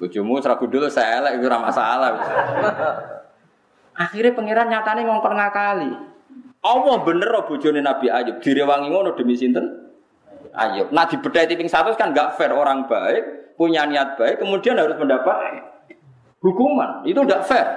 bojomu 0.00 0.40
serah 0.40 0.56
gundul 0.56 0.88
saya 0.88 1.20
elek 1.20 1.44
ora 1.44 1.58
masalah. 1.60 2.10
Akhirnya 3.96 4.32
pangeran 4.32 4.68
nyatane 4.68 5.04
ngongkon 5.04 5.34
ngakali. 5.36 5.92
Allah 6.64 6.96
bener 7.04 7.30
oh 7.36 7.44
bojone 7.44 7.80
Nabi 7.84 8.08
Ayub 8.08 8.40
direwangi 8.40 8.88
ngono 8.88 9.12
demi 9.16 9.36
sinten? 9.36 9.64
Ayub. 10.56 10.88
Nah 10.92 11.04
di 11.04 11.20
bedai 11.20 11.44
tiping 11.44 11.68
satu 11.68 11.92
kan 11.92 12.16
nggak 12.16 12.40
fair 12.40 12.56
orang 12.56 12.88
baik 12.88 13.54
punya 13.60 13.84
niat 13.84 14.16
baik 14.16 14.40
kemudian 14.40 14.80
harus 14.80 14.96
mendapat 14.96 15.60
hukuman 16.40 17.04
itu 17.04 17.20
tidak 17.20 17.44
fair. 17.44 17.68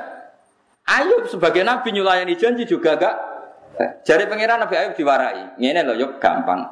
Ayub 0.87 1.27
sebagai 1.27 1.61
Nabi 1.67 1.93
nyulayani 1.93 2.33
janji 2.33 2.65
juga 2.65 2.97
gak 2.97 3.15
Jari 3.79 4.27
pangeran 4.27 4.59
Nabi 4.59 4.75
Ayub 4.75 4.93
diwarai. 4.99 5.55
Ngene 5.55 5.87
loh, 5.87 5.95
yuk 5.95 6.19
gampang. 6.19 6.67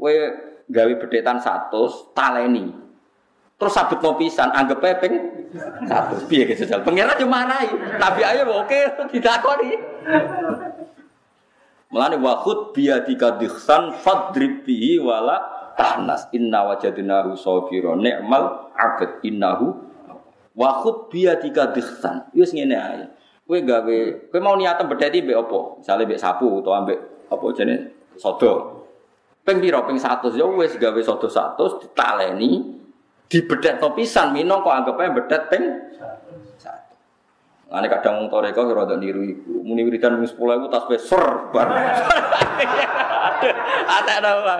We 0.00 0.16
gawe 0.68 0.92
bedetan 0.96 1.40
satu, 1.40 2.12
taleni. 2.16 2.72
Terus 3.58 3.74
sabut 3.74 3.98
no 3.98 4.14
pisan, 4.14 4.54
anggap 4.54 4.78
pepeng 4.78 5.18
satu. 5.82 6.24
Piye 6.30 6.46
gitu 6.46 6.64
jajal. 6.64 6.86
Pangeran 6.86 7.18
cuma 7.18 7.42
marai. 7.42 7.68
Nabi 7.98 8.22
Ayub 8.22 8.48
oke 8.54 8.80
ditakoni. 9.10 9.74
Melani 11.88 12.16
wahud 12.20 12.76
biadika 12.76 13.40
dikhsan 13.40 13.96
fadrib 14.04 14.62
wala 15.00 15.40
tahnas 15.74 16.28
inna 16.36 16.68
wajadnahu 16.68 17.32
sabira 17.32 17.96
ni'mal 17.96 18.70
abad 18.76 19.24
innahu 19.24 19.72
wahud 20.52 21.10
biadika 21.10 21.72
dikhsan. 21.74 22.30
Wis 22.36 22.54
ngene 22.54 22.76
ae. 22.76 23.04
Kowe 23.48 23.64
gawe, 23.64 23.98
kowe 24.28 24.40
mau 24.44 24.60
niatan 24.60 24.92
berdati 24.92 25.24
mbek 25.24 25.48
apa? 25.48 25.80
Misale 25.80 26.04
mbek 26.04 26.20
sapu 26.20 26.60
atau 26.60 26.76
ambek 26.76 26.98
apa 27.32 27.44
jenenge 27.56 28.12
sodo. 28.20 28.84
Ping 29.40 29.64
pira 29.64 29.80
ping 29.88 29.96
100 29.96 30.36
ya 30.36 30.44
wis 30.44 30.76
gawe 30.76 31.00
sodo 31.00 31.32
100 31.32 31.80
ditaleni 31.80 32.76
dibedhetno 33.28 33.96
pisan 33.96 34.36
mino 34.36 34.60
kok 34.60 34.72
anggape 34.72 35.16
bedet 35.16 35.42
Ane 37.68 37.84
kadang 37.92 38.24
wong 38.24 38.28
toreko 38.32 38.64
ya 38.64 38.72
rada 38.72 38.96
niru 38.96 39.20
iku. 39.28 39.60
Muni 39.60 39.84
wiridan 39.84 40.16
mung 40.16 40.24
10.000 40.24 40.72
tas 40.72 40.88
besar 40.88 41.52
bar. 41.52 41.68
Ate 43.84 44.12
ana. 44.16 44.56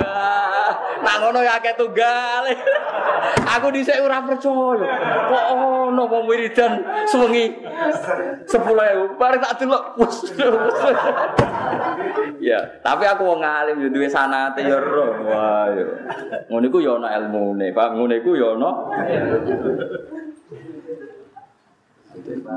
Nak 1.00 1.16
ngono 1.24 1.40
ya 1.40 1.56
akeh 1.56 1.72
tunggal. 1.72 2.52
Aku 3.56 3.72
dhisik 3.72 3.96
ora 4.04 4.20
percaya. 4.20 4.84
Kok 5.24 5.44
ono 5.56 6.04
wong 6.04 6.28
wiridan 6.28 6.84
sewengi 7.08 7.56
10.000 8.44 9.16
bar 9.16 9.40
tak 9.40 9.56
delok. 9.56 9.96
Ya, 12.38 12.78
tapi 12.86 13.02
aku 13.02 13.26
wong 13.26 13.42
alim 13.42 13.82
yo 13.82 13.90
duwe 13.90 14.06
sanate 14.06 14.62
yo 14.62 14.78
ro. 14.78 15.26
Wah 15.26 15.66
yo. 15.74 15.90
Ngono 16.46 16.64
iku 16.70 16.78
yo 16.78 17.02
ana 17.02 17.18
ilmune, 17.18 17.74
Pak. 17.74 17.98
Ngono 17.98 18.14
iku 18.14 18.38
yo 18.38 18.54
ana. 18.54 18.70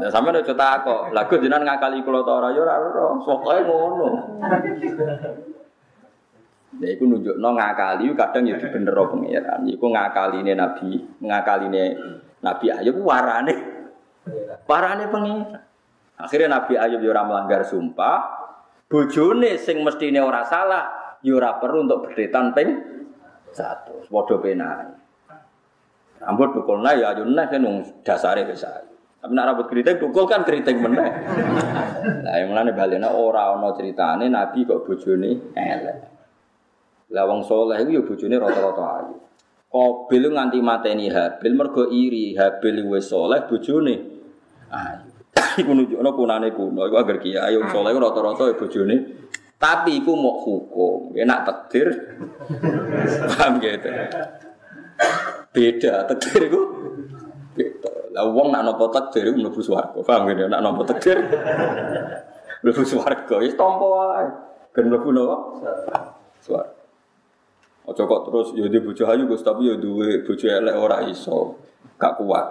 Ya 0.02 0.08
sampe 0.12 0.30
nek 0.32 0.44
cetak 0.44 0.84
kok. 0.84 1.02
Lagu 1.16 1.34
jenengan 1.40 1.64
ngakali 1.64 2.04
kula 2.04 2.24
ta 2.28 2.32
ora 2.42 2.50
ya 2.52 2.62
ora 2.64 2.76
ora. 2.80 3.04
Pokoke 3.22 3.60
ngono. 3.64 4.08
Ya 6.80 6.88
iku 6.92 7.04
nunjukno 7.08 7.50
ngakali 7.56 8.06
kadang 8.16 8.44
ya 8.48 8.56
dibenero 8.60 9.04
pangeran. 9.12 9.62
Iku 9.68 9.86
ngakaline 9.92 10.54
Nabi, 10.56 10.90
ngakaline 11.20 11.84
Nabi 12.44 12.66
Ayub 12.72 12.98
warane. 13.04 13.56
Warane 14.68 15.06
pangeran. 15.12 15.62
Akhirnya 16.20 16.48
Nabi 16.60 16.74
Ayub 16.80 17.00
ya 17.04 17.10
ora 17.12 17.24
melanggar 17.28 17.64
sumpah. 17.68 18.40
Bojone 18.92 19.56
sing 19.56 19.88
mestine 19.88 20.20
ora 20.20 20.44
salah, 20.44 21.16
ya 21.24 21.32
ora 21.40 21.56
perlu 21.64 21.88
untuk 21.88 22.12
berdetan 22.12 22.52
ping 22.52 22.70
satu. 23.56 24.04
Padha 24.12 24.36
penae. 24.44 25.02
Rambut 26.22 26.54
dukulna 26.54 26.94
ya 26.94 27.18
ayunna 27.18 27.50
kan 27.50 27.66
dasare 28.06 28.46
wis 28.46 28.62
tapi 29.22 29.38
nak 29.38 29.54
rambut 29.54 29.70
keriting 29.70 30.02
tukul 30.02 30.26
kan 30.26 30.42
keriting 30.42 30.82
meneh. 30.82 31.10
Lah 32.26 32.36
yang 32.42 32.50
mulane 32.50 32.74
balena 32.74 33.14
ora 33.14 33.54
ana 33.54 33.70
ceritane 33.78 34.26
nabi 34.34 34.66
kok 34.66 34.82
bojone 34.82 35.54
elek. 35.54 35.98
Lah 37.14 37.24
wong 37.30 37.46
saleh 37.46 37.86
iku 37.86 37.92
ya 37.94 38.02
bojone 38.02 38.36
rata-rata 38.42 38.84
ayu. 38.98 39.16
Qabil 39.72 40.26
nganti 40.26 40.60
mateni 40.60 41.08
Habil 41.14 41.54
mergo 41.54 41.86
iri, 41.86 42.34
Habil 42.34 42.82
wis 42.90 43.14
saleh 43.14 43.46
bojone 43.46 43.96
ayu. 44.74 45.10
Iku 45.62 45.70
nunjukno 45.70 46.10
kunane 46.18 46.50
kuno, 46.58 46.90
iku 46.90 46.98
agar 46.98 47.22
kiai 47.22 47.54
wong 47.62 47.70
saleh 47.70 47.94
rata-rata 47.94 48.50
ya 48.50 48.58
bojone 48.58 48.98
tapi 49.62 50.02
iku 50.02 50.18
mau 50.18 50.42
hukum, 50.42 51.14
enak 51.14 51.46
takdir. 51.46 51.94
Paham 53.30 53.62
gitu. 53.62 53.94
Beda 55.54 56.10
takdir 56.10 56.50
iku 56.50 56.62
lah 58.12 58.28
wong 58.28 58.51
nak 58.51 58.68
nopo 58.68 58.91
takdir 58.91 59.32
mlebu 59.32 59.59
swarga. 59.64 59.99
Paham 60.03 60.32
ya? 60.32 60.47
Nak 60.51 60.62
nopo 60.62 60.84
takdir 60.84 61.18
mlebu 62.64 62.84
swarga. 62.84 63.36
Wis 63.39 63.55
tampa 63.55 63.86
wae. 63.88 64.28
Ben 64.76 64.91
mlebu 64.91 65.09
napa? 65.16 65.38
Swarga. 66.43 66.82
Aja 67.82 68.05
kok 68.05 68.22
terus 68.30 68.47
ya 68.53 68.70
di 68.70 68.78
bojo 68.78 69.03
ayu 69.09 69.26
Gus 69.26 69.41
tapi 69.41 69.66
ya 69.66 69.76
duwe 69.76 70.22
bojo 70.22 70.45
elek 70.45 70.76
ora 70.78 71.01
iso. 71.09 71.57
Gak 71.97 72.22
kuat. 72.22 72.47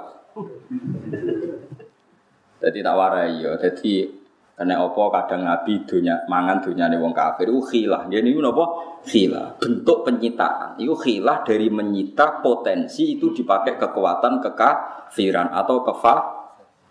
Jadi 2.60 2.78
tak 2.82 2.96
warai 2.98 3.38
ya. 3.38 3.54
Jadi 3.56 4.19
karena 4.60 4.76
apa 4.76 5.02
kadang 5.08 5.48
Nabi 5.48 5.88
dunia 5.88 6.28
mangan 6.28 6.60
dunia 6.60 6.92
wong 7.00 7.16
kafir 7.16 7.48
itu 7.48 7.64
khilah. 7.64 8.04
Jadi 8.12 8.28
ini 8.28 8.44
apa? 8.44 8.64
Khilah. 9.08 9.56
Bentuk 9.56 10.04
penyitaan. 10.04 10.76
Itu 10.76 10.92
khilah 11.00 11.48
dari 11.48 11.72
menyita 11.72 12.44
potensi 12.44 13.16
itu 13.16 13.32
dipakai 13.32 13.80
kekuatan 13.80 14.36
kekafiran 14.44 15.48
atau 15.56 15.80
kefa 15.80 16.14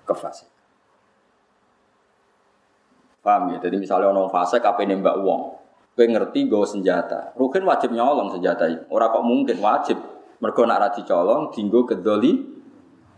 kefasik. 0.02 0.50
Paham 3.22 3.54
ya? 3.54 3.62
Jadi 3.62 3.78
misalnya 3.78 4.18
orang 4.18 4.34
fasik 4.34 4.66
apa 4.66 4.82
nembak 4.90 5.22
uang. 5.22 5.42
Kowe 5.94 6.06
ngerti 6.10 6.50
gue 6.50 6.66
senjata. 6.66 7.38
Rukin 7.38 7.70
wajib 7.70 7.94
nyolong 7.94 8.34
senjata 8.34 8.66
itu. 8.66 8.82
Orang 8.90 9.14
kok 9.14 9.22
mungkin 9.22 9.58
wajib. 9.62 9.98
Mergo 10.42 10.66
nak 10.66 10.82
ra 10.82 10.90
dicolong 10.90 11.54
dinggo 11.54 11.86
kedoli 11.86 12.34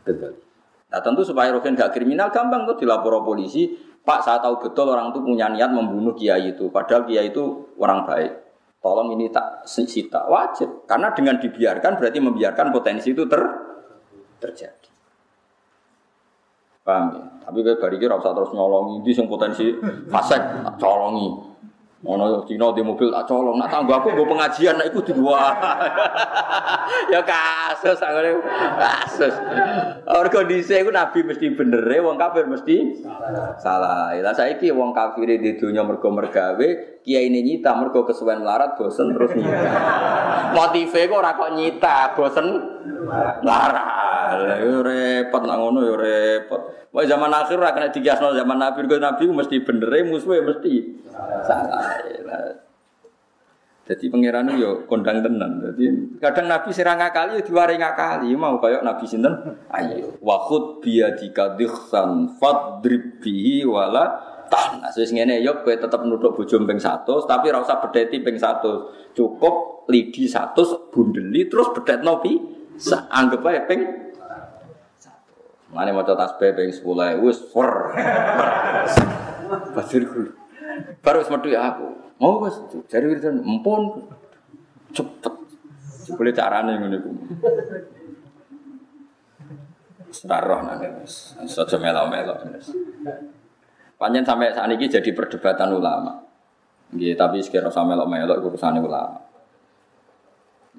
kedoli. 0.03 0.43
Nah 0.91 0.99
tentu 0.99 1.23
supaya 1.23 1.55
Rukin 1.55 1.79
gak 1.79 1.95
kriminal 1.95 2.35
gampang 2.35 2.67
tuh 2.67 2.75
dilapor 2.75 3.23
polisi 3.23 3.90
Pak 4.01 4.19
saya 4.25 4.41
tahu 4.41 4.57
betul 4.57 4.89
orang 4.89 5.13
itu 5.13 5.21
punya 5.21 5.45
niat 5.53 5.69
membunuh 5.69 6.17
kiai 6.17 6.57
itu, 6.57 6.73
padahal 6.73 7.05
kiai 7.05 7.29
itu 7.29 7.69
orang 7.77 8.01
baik. 8.05 8.33
Tolong 8.81 9.13
ini 9.13 9.29
tak 9.29 9.61
sita 9.69 10.25
wajib, 10.25 10.89
karena 10.89 11.13
dengan 11.13 11.37
dibiarkan 11.37 12.01
berarti 12.01 12.17
membiarkan 12.17 12.73
potensi 12.73 13.13
itu 13.13 13.29
ter 13.29 13.37
terjadi. 14.41 14.89
Paham 16.81 17.05
ya? 17.13 17.23
Tapi 17.45 17.57
kayak 17.61 18.01
kira 18.01 18.17
usah 18.17 18.33
terus 18.33 18.49
nyolongi, 18.57 19.05
ini 19.05 19.11
yang 19.13 19.29
potensi 19.29 19.69
fasek, 20.09 20.41
colongi. 20.81 21.50
Ono 22.01 22.41
Cina 22.49 22.73
di 22.73 22.81
mobil 22.81 23.13
tak 23.13 23.29
colong, 23.29 23.61
nak 23.61 23.69
tangguh 23.69 23.93
aku 23.93 24.17
gue 24.17 24.25
pengajian, 24.25 24.73
nak 24.73 24.89
ikut 24.89 25.13
dua. 25.13 25.53
ya 27.13 27.21
kasus, 27.21 28.01
aku 28.01 28.41
kasus. 28.81 29.33
Orang 30.09 30.33
kondisi 30.33 30.81
aku 30.81 30.89
nabi 30.89 31.21
mesti 31.21 31.53
bener, 31.53 31.85
wong 32.01 32.17
kafir 32.17 32.49
mesti 32.49 33.05
salah. 33.61 34.17
Lah 34.17 34.33
saya 34.33 34.57
ki 34.57 34.73
wong 34.73 34.97
kafir 34.97 35.29
di 35.29 35.61
dunia 35.61 35.85
mergo 35.85 36.09
mergawe, 36.09 36.69
kiai 37.01 37.29
ini 37.29 37.41
nyita 37.41 37.73
mergo 37.77 38.05
kesuwen 38.05 38.45
melarat, 38.45 38.77
bosen 38.77 39.13
terus 39.13 39.33
nyita. 39.33 39.71
Motifnya 40.53 41.09
kok 41.09 41.19
ora 41.21 41.31
kok 41.33 41.51
nyita, 41.57 41.95
bosen 42.13 42.47
melarat. 43.41 43.87
Yo 44.63 44.79
repot 44.85 45.41
nak 45.43 45.57
ngono 45.59 45.79
yo 45.83 45.95
repot. 45.97 46.61
Wah 46.91 47.03
zaman 47.07 47.31
akhir 47.31 47.57
ora 47.57 47.75
kena 47.75 47.91
dikiasno 47.91 48.35
zaman 48.35 48.57
nabi, 48.59 48.83
nabi 48.85 49.23
mesti 49.27 49.63
bener, 49.63 49.91
musuhnya 50.07 50.45
mesti 50.45 50.73
salah. 51.43 51.99
Jadi 53.91 54.07
pangeran 54.07 54.47
yo 54.55 54.87
kondang 54.87 55.19
tenan. 55.19 55.59
Jadi 55.59 56.15
kadang 56.23 56.47
Nabi 56.47 56.71
sira 56.71 56.95
ngakali 56.95 57.35
yo 57.35 57.41
diwari 57.43 57.75
ngakali 57.75 58.31
mau 58.39 58.55
kayak 58.61 58.87
Nabi 58.87 59.03
sinten? 59.03 59.35
Ayo 59.67 60.15
wa 60.23 60.37
khud 60.47 60.79
biyadika 60.79 61.59
dikhsan 61.59 62.39
fadrib 62.39 63.19
bihi 63.19 63.67
wala 63.67 64.30
tahnas. 64.51 64.93
Wis 64.99 65.15
ngene 65.15 65.39
yo 65.39 65.63
kowe 65.63 65.71
tetep 65.71 66.03
nuthuk 66.03 66.35
bojo 66.35 66.55
ping 66.67 66.77
100 66.77 67.07
tapi 67.07 67.45
ora 67.47 67.63
usah 67.63 67.79
bedheti 67.79 68.19
ping 68.19 68.35
100. 68.35 69.15
Cukup 69.15 69.87
lidi 69.87 70.27
100 70.27 70.91
bundeli 70.91 71.47
terus 71.47 71.71
bedhetno 71.71 72.19
pi 72.19 72.35
anggap 73.07 73.47
ae 73.47 73.63
ping 73.65 73.81
Mane 75.71 75.95
maca 75.95 76.19
tasbih 76.19 76.51
ping 76.51 76.69
10 76.75 77.23
wis 77.23 77.39
for. 77.47 77.95
Basir 79.71 80.03
kulo. 80.03 80.35
Baru 80.99 81.23
metu 81.31 81.47
ya 81.47 81.71
aku. 81.71 81.87
Oh 82.19 82.43
wis 82.43 82.59
jari 82.91 83.07
wiridan 83.07 83.39
empun 83.39 84.03
cepet. 84.91 85.33
Boleh 86.11 86.35
carane 86.35 86.75
ngene 86.75 86.99
iku. 86.99 87.11
Seroh 90.11 90.59
nang 90.59 90.83
wis. 90.99 91.39
Aja 91.39 91.77
melo-melo. 91.79 92.35
Panjen 94.01 94.25
sampai 94.25 94.49
saat 94.49 94.65
ini 94.73 94.89
jadi 94.89 95.13
perdebatan 95.13 95.77
ulama. 95.77 96.17
Nggih, 96.89 97.13
tapi 97.13 97.37
sekira 97.45 97.69
sampe 97.69 97.93
melo-melo 97.93 98.33
urusan 98.41 98.81
ulama. 98.81 99.21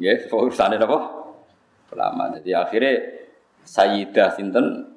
Ya, 0.03 0.19
urusane 0.35 0.75
napa? 0.75 0.99
Ulama. 1.95 2.35
Jadi 2.35 2.51
akhirnya 2.51 2.93
Sayyidah 3.63 4.35
sinten 4.35 4.91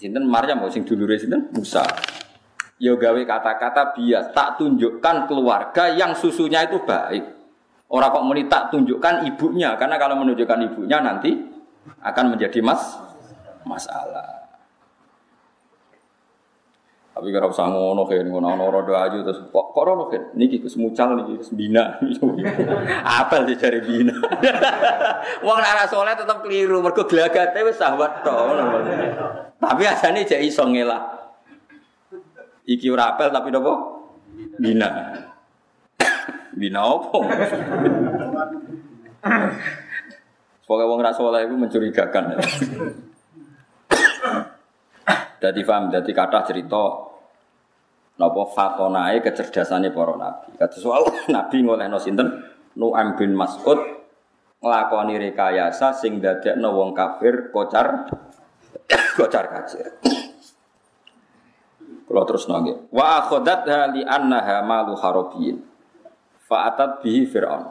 sinten 0.00 0.24
Maryam 0.24 0.64
sing 0.72 0.88
dulure 0.88 1.20
sinten 1.20 1.52
Musa. 1.52 1.84
Yo 2.80 2.96
gawe 2.96 3.20
kata-kata 3.28 3.92
bias, 3.96 4.32
tak 4.32 4.56
tunjukkan 4.56 5.28
keluarga 5.28 5.92
yang 5.92 6.16
susunya 6.16 6.64
itu 6.64 6.80
baik. 6.80 7.24
Orang 7.92 8.12
kok 8.12 8.24
muni 8.24 8.44
tak 8.48 8.72
tunjukkan 8.72 9.24
ibunya, 9.32 9.76
karena 9.80 9.96
kalau 9.96 10.16
menunjukkan 10.20 10.60
ibunya 10.72 11.00
nanti 11.00 11.32
akan 12.04 12.36
menjadi 12.36 12.60
mas 12.60 13.00
masalah. 13.64 14.35
Tapi 17.16 17.32
kalau 17.32 17.48
usah 17.48 17.72
ngono 17.72 18.04
kan 18.04 18.28
ngono 18.28 18.60
ono 18.60 18.68
rodo 18.68 18.92
aja 18.92 19.16
terus 19.24 19.40
kok 19.48 19.72
kok 19.72 19.84
rono 19.88 20.04
kan 20.12 20.36
niki 20.36 20.60
Gus 20.60 20.76
mucal 20.76 21.16
niki 21.16 21.40
Gus 21.40 21.48
bina. 21.48 21.96
Apel 23.08 23.48
di 23.48 23.56
cari 23.56 23.80
bina. 23.80 24.12
Wong 25.40 25.56
ora 25.56 25.88
saleh 25.88 26.12
tetep 26.12 26.44
keliru 26.44 26.84
mergo 26.84 27.08
glagate 27.08 27.56
wis 27.64 27.80
sahwat 27.80 28.20
to. 28.20 28.36
Tapi 29.56 29.82
asane 29.88 30.28
jek 30.28 30.44
iso 30.44 30.68
ngelak. 30.68 31.32
Iki 32.68 32.84
ora 32.92 33.16
apel 33.16 33.32
tapi 33.32 33.48
napa? 33.48 33.72
Bina. 34.60 34.88
Bina 36.52 36.80
opo? 36.84 37.24
Pokoknya 40.68 40.84
wong 40.84 41.00
ra 41.00 41.16
saleh 41.16 41.48
iku 41.48 41.56
mencurigakan. 41.56 42.44
Jadi 45.46 45.62
paham, 45.62 45.94
jadi 45.94 46.10
kata 46.10 46.42
cerita 46.42 47.06
Napa 48.16 48.48
fatonae 48.48 49.20
kecerdasannya 49.20 49.92
para 49.92 50.16
nabi. 50.16 50.56
Kata 50.56 50.80
soal 50.80 51.04
nabi 51.34 51.60
ngolehno 51.60 52.00
sinten 52.00 52.32
Nu'am 52.76 53.16
bin 53.16 53.32
Mas'ud 53.36 53.78
nglakoni 54.60 55.18
rekayasa 55.20 55.92
sing 55.92 56.20
dadekno 56.24 56.72
wong 56.72 56.96
kafir 56.96 57.52
kocar 57.52 58.08
kocar 59.20 59.44
kacir. 59.52 60.00
Kalau 62.08 62.24
terus 62.24 62.48
nangge. 62.48 62.88
Wa 62.88 63.20
akhodat 63.20 63.68
li 63.92 64.00
annaha 64.00 64.64
malu 64.64 64.96
harabiyin. 64.96 65.60
Fa'atat 66.48 67.04
bihi 67.04 67.28
Fir'aun. 67.28 67.68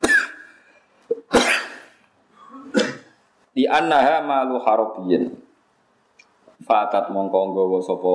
Di 3.56 3.68
annaha 3.68 4.24
malu 4.24 4.56
harabiyin. 4.64 5.45
Fatat 6.66 7.14
mongko 7.14 7.54
nggawa 7.54 7.78
sapa 7.78 8.14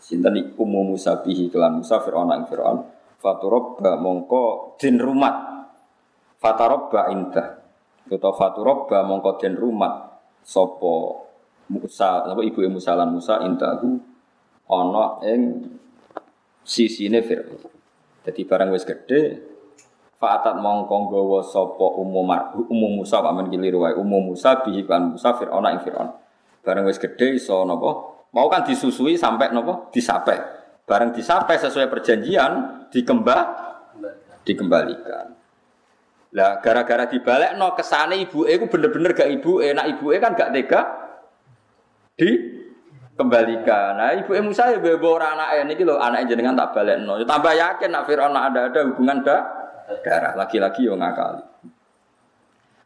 sinten 0.00 0.32
iku 0.40 0.64
Musa 0.64 1.20
bihi 1.20 1.52
kelan 1.52 1.84
Musa 1.84 2.00
Firaun 2.00 2.32
ing 2.32 2.48
Firaun. 2.48 2.80
Faturabba 3.20 4.00
mongko 4.00 4.74
din 4.80 4.96
rumat. 4.96 5.36
Fatarabba 6.40 7.12
indah. 7.12 7.60
Utawa 8.08 8.32
faturabba 8.32 9.04
mongko 9.04 9.36
den 9.36 9.60
rumat 9.60 10.24
sapa 10.40 10.94
Musa 11.68 12.24
apa 12.24 12.40
ibu 12.40 12.64
Musa 12.72 12.96
lan 12.96 13.12
Musa 13.12 13.44
indahu 13.44 14.00
ana 14.72 15.20
ing 15.28 15.68
sisine 16.64 17.20
Firaun. 17.20 17.60
Jadi 18.24 18.40
barang 18.48 18.72
wis 18.72 18.88
gede 18.88 19.52
Fa'atat 20.22 20.62
mongko 20.62 21.10
nggawa 21.10 21.42
sapa 21.42 21.98
umum 21.98 22.30
umum 22.70 23.02
Musa 23.02 23.18
pamen 23.18 23.50
keliru 23.50 23.82
wae 23.82 23.98
umum 23.98 24.30
Musa 24.30 24.62
bihi 24.62 24.86
kan 24.86 25.18
Musa 25.18 25.34
Firaun 25.34 25.66
ing 25.66 25.82
Firaun. 25.82 26.21
Barang 26.62 26.86
wis 26.86 26.98
gede 27.02 27.36
iso 27.36 27.66
napa? 27.66 27.90
Mau 28.32 28.46
kan 28.46 28.62
disusui 28.62 29.18
sampai 29.18 29.50
napa? 29.50 29.90
Disape. 29.90 30.38
Barang 30.86 31.10
disape 31.10 31.58
sesuai 31.58 31.90
perjanjian 31.90 32.86
dikembah 32.90 33.42
dikembalikan. 34.46 35.34
Lah 36.32 36.64
gara-gara 36.64 37.04
dibalik 37.04 37.60
no 37.60 37.76
kesane 37.76 38.16
ibu 38.24 38.48
iku 38.48 38.64
bener-bener 38.70 39.12
gak 39.12 39.28
ibu 39.28 39.60
nak 39.76 39.84
ibu 39.84 40.16
kan 40.16 40.32
gak 40.32 40.50
tega 40.56 40.80
di 42.16 42.30
kembalikan. 43.12 44.00
Nah 44.00 44.16
ibu 44.16 44.32
Musa 44.40 44.72
ya 44.72 44.80
bawa 44.80 45.08
orang 45.20 45.32
anak 45.36 45.48
ini 45.68 45.72
gitu 45.76 45.92
anak 46.00 46.24
jenengan 46.24 46.56
tak 46.56 46.72
balik 46.72 47.04
no. 47.04 47.20
Ya, 47.20 47.28
tambah 47.28 47.52
yakin 47.52 47.88
nak 47.92 48.08
Fir'aun 48.08 48.32
ada 48.32 48.72
ada 48.72 48.80
hubungan 48.88 49.20
da, 49.20 49.44
darah 50.00 50.32
laki-laki 50.32 50.88
yang 50.88 51.04
ngakali. 51.04 51.44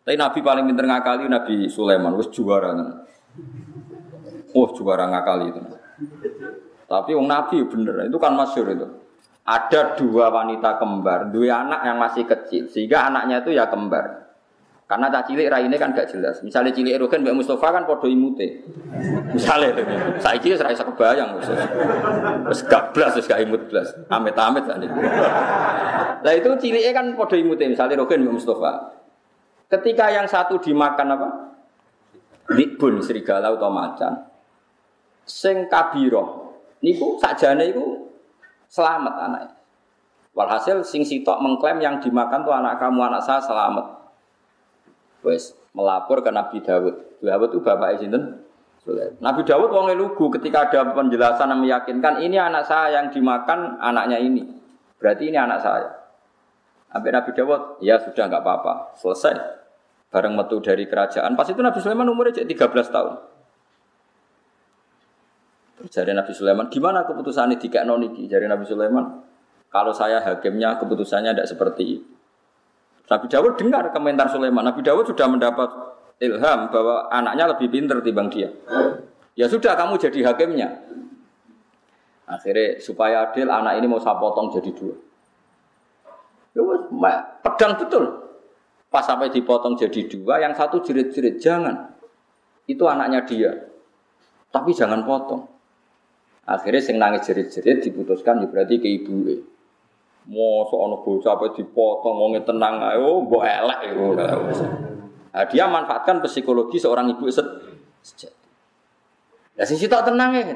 Tapi 0.06 0.14
Nabi 0.14 0.38
paling 0.38 0.64
pinter 0.70 0.86
ngakali 0.86 1.26
Nabi 1.26 1.54
Sulaiman, 1.66 2.14
wis 2.14 2.30
juara 2.30 2.74
kan. 2.74 3.06
Oh 4.54 4.68
juara 4.76 5.10
ngakali 5.10 5.46
itu. 5.50 5.60
Tapi 6.86 7.10
wong 7.18 7.26
Nabi 7.26 7.66
bener, 7.66 8.06
itu 8.06 8.18
kan 8.22 8.38
masyur 8.38 8.70
itu. 8.70 8.86
Ada 9.46 9.94
dua 9.98 10.30
wanita 10.30 10.78
kembar, 10.78 11.30
dua 11.30 11.66
anak 11.66 11.80
yang 11.86 11.98
masih 11.98 12.26
kecil, 12.26 12.66
sehingga 12.70 13.10
anaknya 13.10 13.42
itu 13.42 13.54
ya 13.54 13.66
kembar. 13.66 14.26
Karena 14.86 15.10
tak 15.10 15.26
cilik 15.26 15.50
rai 15.50 15.66
ini 15.66 15.74
kan 15.82 15.90
gak 15.90 16.14
jelas. 16.14 16.38
Misalnya 16.46 16.70
cilik 16.70 16.94
Erogen 16.94 17.26
Mbak 17.26 17.42
Mustafa 17.42 17.74
kan 17.74 17.82
podo 17.90 18.06
imute. 18.06 18.62
Misalnya 19.34 19.74
itu. 19.74 19.82
Saya 20.22 20.38
kira 20.38 20.62
saya 20.62 20.78
kebayang. 20.78 21.42
Terus 22.46 22.62
gak 22.70 22.94
belas, 22.94 23.18
terus 23.18 23.26
gak 23.26 23.42
imut 23.42 23.66
belas. 23.66 23.90
Amit-amit 24.06 24.62
kan. 24.62 24.78
Nah 26.22 26.32
itu 26.38 26.46
ciliknya 26.62 26.94
kan 26.94 27.18
podo 27.18 27.34
imute. 27.34 27.66
Misalnya 27.66 27.98
Erogen 27.98 28.30
Mbak 28.30 28.34
Mustafa. 28.38 28.94
Ketika 29.66 30.06
yang 30.14 30.30
satu 30.30 30.62
dimakan 30.62 31.18
apa? 31.18 31.28
Dibun 32.54 33.02
serigala 33.02 33.50
atau 33.58 33.74
macan 33.74 34.35
sing 35.26 35.66
kabiro 35.66 36.54
niku 36.80 37.18
sakjane 37.18 37.74
iku 37.74 38.08
selamat 38.70 39.14
anaknya. 39.26 39.54
Walhasil 40.36 40.84
sing 40.84 41.02
sitok 41.02 41.40
mengklaim 41.40 41.80
yang 41.80 41.96
dimakan 41.98 42.44
tuh 42.44 42.52
anak 42.52 42.76
kamu 42.76 43.08
anak 43.08 43.24
saya 43.24 43.40
selamat. 43.42 43.86
Wes 45.24 45.56
melapor 45.72 46.22
ke 46.22 46.30
Nabi 46.30 46.60
Dawud. 46.62 47.20
Dawud 47.24 47.48
itu 47.50 47.60
bapak 47.60 47.98
sinten? 47.98 48.46
Nabi 49.18 49.42
Dawud 49.42 49.72
wong 49.72 49.90
lugu 49.98 50.30
ketika 50.38 50.70
ada 50.70 50.94
penjelasan 50.94 51.50
yang 51.50 51.60
meyakinkan 51.66 52.22
ini 52.22 52.38
anak 52.38 52.68
saya 52.70 53.02
yang 53.02 53.10
dimakan 53.10 53.82
anaknya 53.82 54.22
ini. 54.22 54.46
Berarti 55.02 55.26
ini 55.26 55.38
anak 55.40 55.58
saya. 55.58 55.90
Sampai 56.92 57.10
Nabi 57.10 57.30
Dawud, 57.34 57.82
ya 57.82 57.98
sudah 57.98 58.24
nggak 58.30 58.40
apa-apa, 58.46 58.96
selesai. 58.96 59.34
Bareng 60.08 60.38
metu 60.38 60.62
dari 60.62 60.86
kerajaan. 60.86 61.34
Pas 61.34 61.50
itu 61.50 61.58
Nabi 61.60 61.82
Sulaiman 61.82 62.08
umurnya 62.08 62.46
13 62.46 62.46
tahun. 62.88 63.14
Jadi 65.86 66.10
Nabi 66.12 66.32
Sulaiman, 66.34 66.66
gimana 66.66 67.06
keputusan 67.06 67.52
ini 67.52 67.56
tiga 67.62 67.86
noniki? 67.86 68.26
Jadi 68.26 68.50
Nabi 68.50 68.66
Sulaiman, 68.66 69.22
kalau 69.70 69.94
saya 69.94 70.18
hakimnya 70.22 70.78
keputusannya 70.82 71.34
tidak 71.36 71.48
seperti 71.48 71.84
itu. 72.00 72.06
Nabi 73.06 73.26
Dawud 73.30 73.54
dengar 73.54 73.86
komentar 73.94 74.26
Sulaiman. 74.26 74.66
Nabi 74.66 74.82
Dawud 74.82 75.06
sudah 75.06 75.30
mendapat 75.30 75.70
ilham 76.18 76.60
bahwa 76.74 77.06
anaknya 77.12 77.54
lebih 77.54 77.70
pintar 77.70 78.02
timbang 78.02 78.26
dia. 78.26 78.50
Ya 79.38 79.46
sudah 79.46 79.78
kamu 79.78 79.94
jadi 80.00 80.32
hakimnya. 80.32 80.68
Akhirnya 82.26 82.82
supaya 82.82 83.30
adil 83.30 83.46
anak 83.46 83.78
ini 83.78 83.86
mau 83.86 84.02
saya 84.02 84.18
potong 84.18 84.50
jadi 84.50 84.70
dua. 84.74 84.96
Ya 86.50 86.62
pedang 87.46 87.78
betul. 87.78 88.04
Pas 88.90 89.06
sampai 89.06 89.30
dipotong 89.30 89.78
jadi 89.78 90.08
dua, 90.10 90.42
yang 90.42 90.56
satu 90.56 90.82
jerit-jerit 90.82 91.38
jangan. 91.38 91.94
Itu 92.66 92.90
anaknya 92.90 93.22
dia. 93.22 93.52
Tapi 94.50 94.74
jangan 94.74 95.06
potong. 95.06 95.55
Akhirnya 96.46 96.78
sing 96.78 96.96
nangis 97.02 97.26
jerit-jerit 97.26 97.82
diputuskan 97.82 98.38
ya 98.38 98.46
berarti 98.46 98.78
ke 98.78 98.86
ibu. 98.86 99.26
Mosok 100.26 100.78
ana 100.78 100.96
bocah 101.02 101.32
apa 101.38 101.54
dipotong 101.54 102.14
wong 102.18 102.32
tenang 102.42 102.82
ae 102.82 102.98
oh 102.98 103.22
mbok 103.26 103.42
elek 103.46 103.80
iku. 103.90 104.14
Nah, 104.14 105.44
dia 105.50 105.66
manfaatkan 105.66 106.22
psikologi 106.22 106.78
seorang 106.78 107.10
ibu 107.14 107.26
sejati. 107.30 108.46
Ya 109.58 109.62
sing 109.66 109.78
sitok 109.78 110.06
tenang 110.06 110.30
ya. 110.38 110.54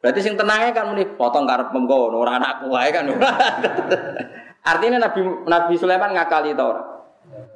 Berarti 0.00 0.20
sing 0.20 0.36
tenangnya 0.36 0.76
kan 0.76 0.92
muni 0.92 1.08
potong 1.16 1.48
karep 1.48 1.72
mengko 1.72 2.12
ora 2.12 2.36
anakku 2.36 2.68
wae 2.68 2.92
kan. 2.92 3.08
Artinya 4.76 5.08
Nabi 5.08 5.20
Nabi 5.48 5.74
Sulaiman 5.80 6.12
ngakali 6.12 6.52
ta 6.52 6.64
ora? 6.64 6.82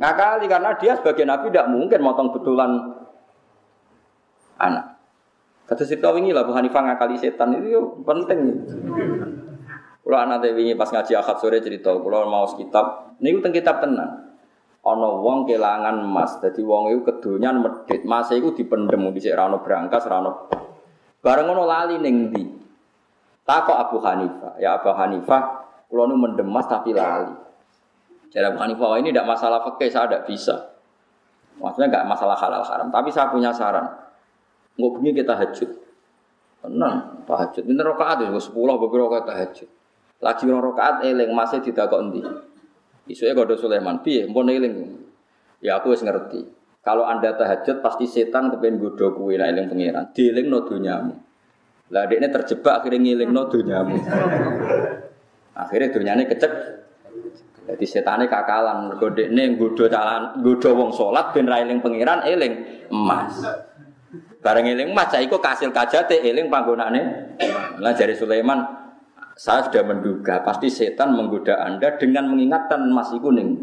Ngakali 0.01 0.47
karena 0.49 0.71
dia 0.81 0.97
sebagai 0.97 1.29
nabi 1.29 1.53
tidak 1.53 1.69
mungkin 1.69 2.01
motong 2.01 2.33
betulan 2.33 2.71
anak. 4.57 5.00
Kata 5.71 5.87
cerita 5.87 6.11
wingi 6.11 6.35
lah 6.35 6.43
Bu 6.43 6.51
Hanifah 6.51 6.83
ngakali 6.83 7.15
setan 7.15 7.55
itu 7.55 8.03
penting. 8.03 8.59
Kalau 10.03 10.19
anak 10.19 10.43
wingi 10.51 10.75
pas 10.75 10.91
ngaji 10.91 11.15
akad 11.15 11.39
sore 11.39 11.63
cerita, 11.63 11.95
kalau 11.95 12.27
mau 12.27 12.43
kitab, 12.59 13.15
ini 13.23 13.39
tentang 13.39 13.55
kitab 13.55 13.77
tenan. 13.79 14.35
Ono 14.83 15.23
wong 15.23 15.47
kelangan 15.47 16.03
emas, 16.03 16.43
jadi 16.43 16.59
wong 16.67 16.91
itu 16.91 17.07
kedonyan 17.07 17.63
medit, 17.63 18.03
mas 18.03 18.27
itu 18.35 18.51
dipendem 18.51 18.99
di 19.15 19.31
rano 19.31 19.63
berangkas, 19.63 20.11
rano. 20.11 20.51
Bareng 21.23 21.47
ono 21.55 21.63
lali 21.63 22.03
neng 22.03 22.35
di. 22.35 22.43
Takok 23.47 23.77
Abu 23.79 24.03
Hanifah, 24.03 24.59
ya 24.59 24.75
Abu 24.83 24.91
Hanifah, 24.91 25.43
kalau 25.87 26.11
nu 26.11 26.19
mendem 26.19 26.51
mas 26.51 26.67
tapi 26.67 26.91
lali. 26.91 27.31
Jadi 28.35 28.43
Abu 28.43 28.59
Hanifah, 28.59 28.99
ini 28.99 29.15
tidak 29.15 29.39
masalah 29.39 29.63
fakih, 29.63 29.87
saya 29.87 30.11
tidak 30.11 30.27
bisa. 30.27 30.75
Maksudnya 31.63 31.95
nggak 31.95 32.07
masalah 32.11 32.35
halal 32.35 32.67
haram, 32.67 32.91
tapi 32.91 33.15
saya 33.15 33.31
punya 33.31 33.55
saran. 33.55 34.10
Nggak 34.81 34.93
punya 34.97 35.13
kita 35.13 35.33
hajut. 35.37 35.71
Tenang, 36.61 37.25
tahajud. 37.25 37.65
Ini 37.65 37.81
rokaat 37.81 38.25
ya, 38.25 38.33
sepuluh 38.41 38.81
beberapa 38.81 39.09
rokaat 39.09 39.25
tahajud. 39.29 39.69
Lagi 40.21 40.45
orang 40.45 40.65
rokaat 40.73 40.95
eling 41.05 41.33
masih 41.33 41.65
tidak 41.65 41.89
kok 41.89 42.01
endi. 42.05 42.21
Isuke 43.09 43.33
kode 43.33 43.57
Sulaiman, 43.57 44.05
piye 44.05 44.29
mpun 44.29 44.53
eling. 44.53 44.75
Ya 45.65 45.81
aku 45.81 45.97
wis 45.97 46.05
ngerti. 46.05 46.45
Kalau 46.81 47.05
Anda 47.05 47.37
tahajud 47.37 47.85
pasti 47.85 48.09
setan 48.09 48.53
kepengen 48.53 48.81
godho 48.81 49.13
kuwi 49.17 49.37
nek 49.37 49.53
eling 49.53 49.67
pangeran. 49.73 50.05
Dielingno 50.17 50.65
donyamu. 50.65 51.15
Lah 51.91 52.05
dekne 52.07 52.29
terjebak 52.29 52.85
akhirnya 52.85 53.01
ngilingno 53.03 53.43
donyamu. 53.49 53.97
Akhirnya 55.57 55.89
dunyane 55.93 56.25
kecek. 56.29 56.53
Jadi 57.71 57.85
setane 57.87 58.25
kakalan 58.29 58.93
mergo 58.93 59.13
dekne 59.13 59.57
nggodho 59.57 59.89
calan 59.89 60.41
nggodho 60.41 60.71
wong 60.77 60.91
salat 60.93 61.33
ben 61.33 61.49
ra 61.49 61.61
eling 61.61 61.81
pangeran 61.81 62.25
eling 62.25 62.53
emas. 62.93 63.45
Bareng 64.41 64.67
eling 64.73 64.97
emas 64.97 65.13
iku 65.21 65.37
kasil 65.37 65.69
kajate 65.69 66.25
eling 66.25 66.49
panggonane. 66.49 67.37
Lah 67.77 67.93
jari 67.93 68.17
Sulaiman 68.17 68.65
saya 69.37 69.65
sudah 69.69 69.85
menduga 69.85 70.41
pasti 70.45 70.69
setan 70.69 71.17
menggoda 71.17 71.61
Anda 71.61 71.97
dengan 71.97 72.29
mengingatkan 72.29 72.89
emas 72.89 73.13
iku 73.13 73.33
ning 73.33 73.57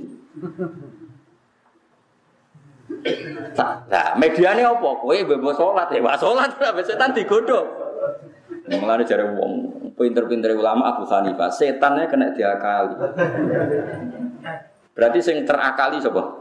Nah, 3.88 4.16
mediane 4.16 4.64
apa? 4.64 4.90
Kowe 5.02 5.18
bebo 5.18 5.52
salat 5.52 5.92
ya, 5.92 6.00
wah 6.02 6.16
salat 6.16 6.54
sampe 6.56 6.82
setan 6.86 7.12
digodho. 7.12 7.66
Mulane 8.68 9.04
jare 9.08 9.28
wong 9.32 9.54
pinter-pinter 9.96 10.54
ulama 10.56 10.96
Abu 10.96 11.08
Hanifah, 11.08 11.50
setannya 11.52 12.06
kena 12.08 12.36
diakali. 12.36 12.96
Berarti 14.94 15.20
sing 15.24 15.46
terakali 15.46 15.98
sapa? 16.04 16.37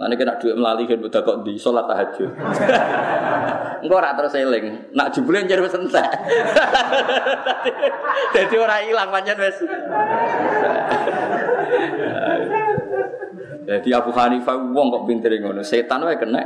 Nanti 0.00 0.16
kena 0.16 0.40
duit 0.40 0.56
melalui 0.56 0.88
kan 0.88 0.96
budak 0.96 1.20
kok 1.28 1.44
di 1.44 1.60
sholat 1.60 1.84
tahajud. 1.84 2.32
Engkau 3.84 4.00
ora 4.00 4.16
terus 4.16 4.32
eling. 4.32 4.96
Nak 4.96 5.12
jebule 5.12 5.44
jadi 5.44 5.60
wis 5.60 5.76
entek. 5.76 6.08
Dadi 8.32 8.56
ora 8.56 8.80
ilang 8.80 9.12
pancen 9.12 9.36
wis. 9.36 9.60
Jadi 13.70 13.94
Abu 13.94 14.10
Hanifah 14.10 14.58
wong 14.74 14.90
kok 14.90 15.04
pinter 15.06 15.30
ngono, 15.38 15.62
setan 15.62 16.02
wae 16.02 16.18
kena. 16.18 16.42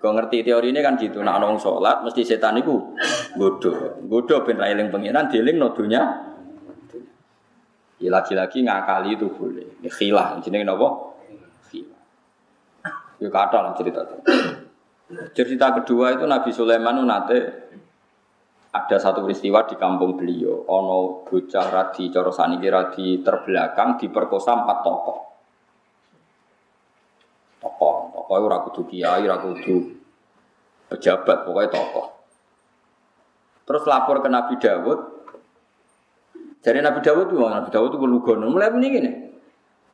Kau 0.00 0.16
ngerti 0.16 0.40
teori 0.40 0.72
ini 0.72 0.80
kan 0.80 0.96
gitu, 0.96 1.20
nak 1.20 1.36
nong 1.36 1.60
sholat 1.60 2.00
mesti 2.00 2.24
setan 2.24 2.56
itu 2.56 2.96
godo, 3.36 4.00
godo 4.08 4.40
ben 4.40 4.56
railing 4.56 4.88
pengiran, 4.88 5.28
dieling 5.28 5.60
nodunya. 5.60 6.32
Ya 8.00 8.08
lagi-lagi 8.08 8.64
ngakali 8.64 9.20
itu 9.20 9.28
boleh, 9.28 9.84
khilah, 9.84 10.40
jenis 10.40 10.64
nopo. 10.64 11.11
Ya 13.22 13.30
kata 13.30 13.78
cerita 13.78 14.02
itu. 14.02 14.16
Cerita 15.30 15.70
kedua 15.78 16.18
itu 16.18 16.26
Nabi 16.26 16.50
Sulaiman 16.50 17.06
nate 17.06 17.38
ada 18.74 18.96
satu 18.98 19.22
peristiwa 19.22 19.62
di 19.68 19.78
kampung 19.78 20.18
beliau. 20.18 20.66
Ono 20.66 21.22
bocah 21.22 21.66
radi 21.70 22.10
coro 22.10 22.34
saniki 22.34 22.66
radi 22.66 23.22
terbelakang 23.22 24.00
diperkosa 24.00 24.58
empat 24.58 24.78
tokoh. 24.82 25.18
Tokoh, 27.62 27.94
tokoh 28.10 28.34
ragu 28.50 28.70
kiai, 28.90 29.22
ragu 29.22 29.54
pejabat, 30.90 31.46
pokoknya 31.46 31.70
tokoh. 31.70 32.06
Terus 33.62 33.86
lapor 33.86 34.18
ke 34.18 34.28
Nabi 34.32 34.58
Dawud. 34.58 35.00
Jadi 36.58 36.78
Nabi 36.82 36.98
Dawud 36.98 37.30
itu, 37.30 37.38
Nabi 37.38 37.70
Dawud 37.70 37.94
itu 37.94 38.02
lugono. 38.02 38.50
Mulai 38.50 38.74
mending 38.74 38.94
ini. 38.98 39.12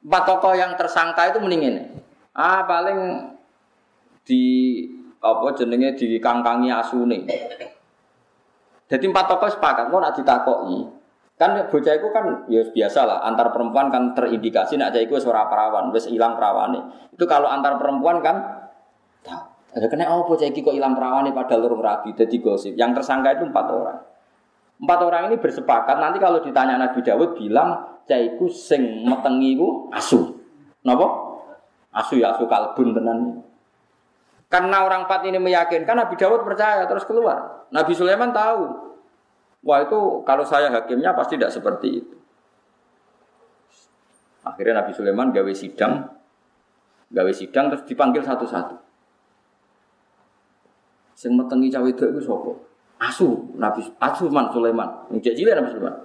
Empat 0.01 0.23
tokoh 0.25 0.57
yang 0.57 0.73
tersangka 0.81 1.29
itu 1.29 1.45
mending 1.45 1.63
ini. 1.69 1.83
Ah 2.37 2.65
paling 2.69 3.31
di 4.29 4.45
apa 5.19 5.47
jenenge 5.57 5.99
dikangkangi 5.99 6.69
asune. 6.71 7.19
Jadi 8.89 9.05
empat 9.05 9.25
tokoh 9.29 9.51
sepakat, 9.53 9.93
kok 9.93 10.01
nak 10.01 10.15
ditakoki. 10.17 10.79
Kan 11.39 11.55
bocah 11.71 11.95
itu 11.95 12.09
kan 12.11 12.25
ya 12.51 12.65
biasa 12.67 13.01
lah, 13.05 13.19
antar 13.23 13.53
perempuan 13.55 13.93
kan 13.93 14.17
terindikasi 14.17 14.75
nak 14.75 14.91
cah 14.91 15.03
iku 15.05 15.21
suara 15.21 15.47
perawan, 15.47 15.93
wis 15.93 16.09
hilang 16.09 16.35
perawane. 16.35 17.13
Itu 17.13 17.29
kalau 17.29 17.47
antar 17.47 17.77
perempuan 17.77 18.25
kan. 18.25 18.37
Ada 19.69 19.85
kena 19.93 20.09
apa 20.09 20.25
bocah 20.25 20.49
iki 20.49 20.65
kok 20.65 20.73
hilang 20.73 20.97
perawane 20.97 21.31
padahal 21.37 21.69
urung 21.69 21.85
rabi 21.85 22.17
dadi 22.17 22.41
gosip. 22.41 22.73
Yang 22.75 23.05
tersangka 23.05 23.37
itu 23.37 23.45
empat 23.45 23.67
orang. 23.69 24.01
Empat 24.81 24.99
orang 25.05 25.23
ini 25.29 25.37
bersepakat 25.37 26.01
nanti 26.01 26.17
kalau 26.23 26.41
ditanya 26.41 26.81
Nabi 26.81 27.05
Dawud 27.05 27.37
bilang 27.37 28.01
cah 28.09 28.17
iku 28.17 28.49
sing 28.49 29.05
metengi 29.05 29.59
iku 29.59 29.93
asu. 29.93 30.41
Napa? 30.89 31.28
Asu 31.93 32.21
ya 32.21 32.37
asu 32.37 32.45
kalbun 32.45 32.93
tenan. 32.93 33.43
Karena 34.49 34.81
orang 34.85 35.05
empat 35.05 35.29
ini 35.29 35.37
meyakinkan 35.37 35.93
Nabi 35.93 36.17
Dawud 36.17 36.41
percaya 36.45 36.89
terus 36.89 37.05
keluar. 37.05 37.69
Nabi 37.69 37.93
Sulaiman 37.93 38.33
tahu. 38.33 38.89
Wah 39.61 39.85
itu 39.85 40.25
kalau 40.25 40.45
saya 40.47 40.73
hakimnya 40.73 41.13
pasti 41.13 41.37
tidak 41.37 41.53
seperti 41.53 41.89
itu. 42.01 42.17
Akhirnya 44.47 44.81
Nabi 44.81 44.97
Sulaiman 44.97 45.29
gawe 45.29 45.53
sidang, 45.53 46.09
gawe 47.13 47.33
sidang 47.37 47.69
terus 47.69 47.85
dipanggil 47.85 48.25
satu-satu. 48.25 48.77
Sing 51.13 51.37
metengi 51.37 51.69
cawe 51.69 51.85
itu 51.85 52.05
itu 52.09 52.21
sopo. 52.25 52.57
Asu 52.97 53.53
Nabi 53.61 53.85
Asu 54.01 54.33
Man 54.33 54.49
Sulaiman. 54.49 55.11
Njek 55.13 55.37
cilik 55.37 55.53
Nabi 55.53 55.69
Sulaiman. 55.75 55.97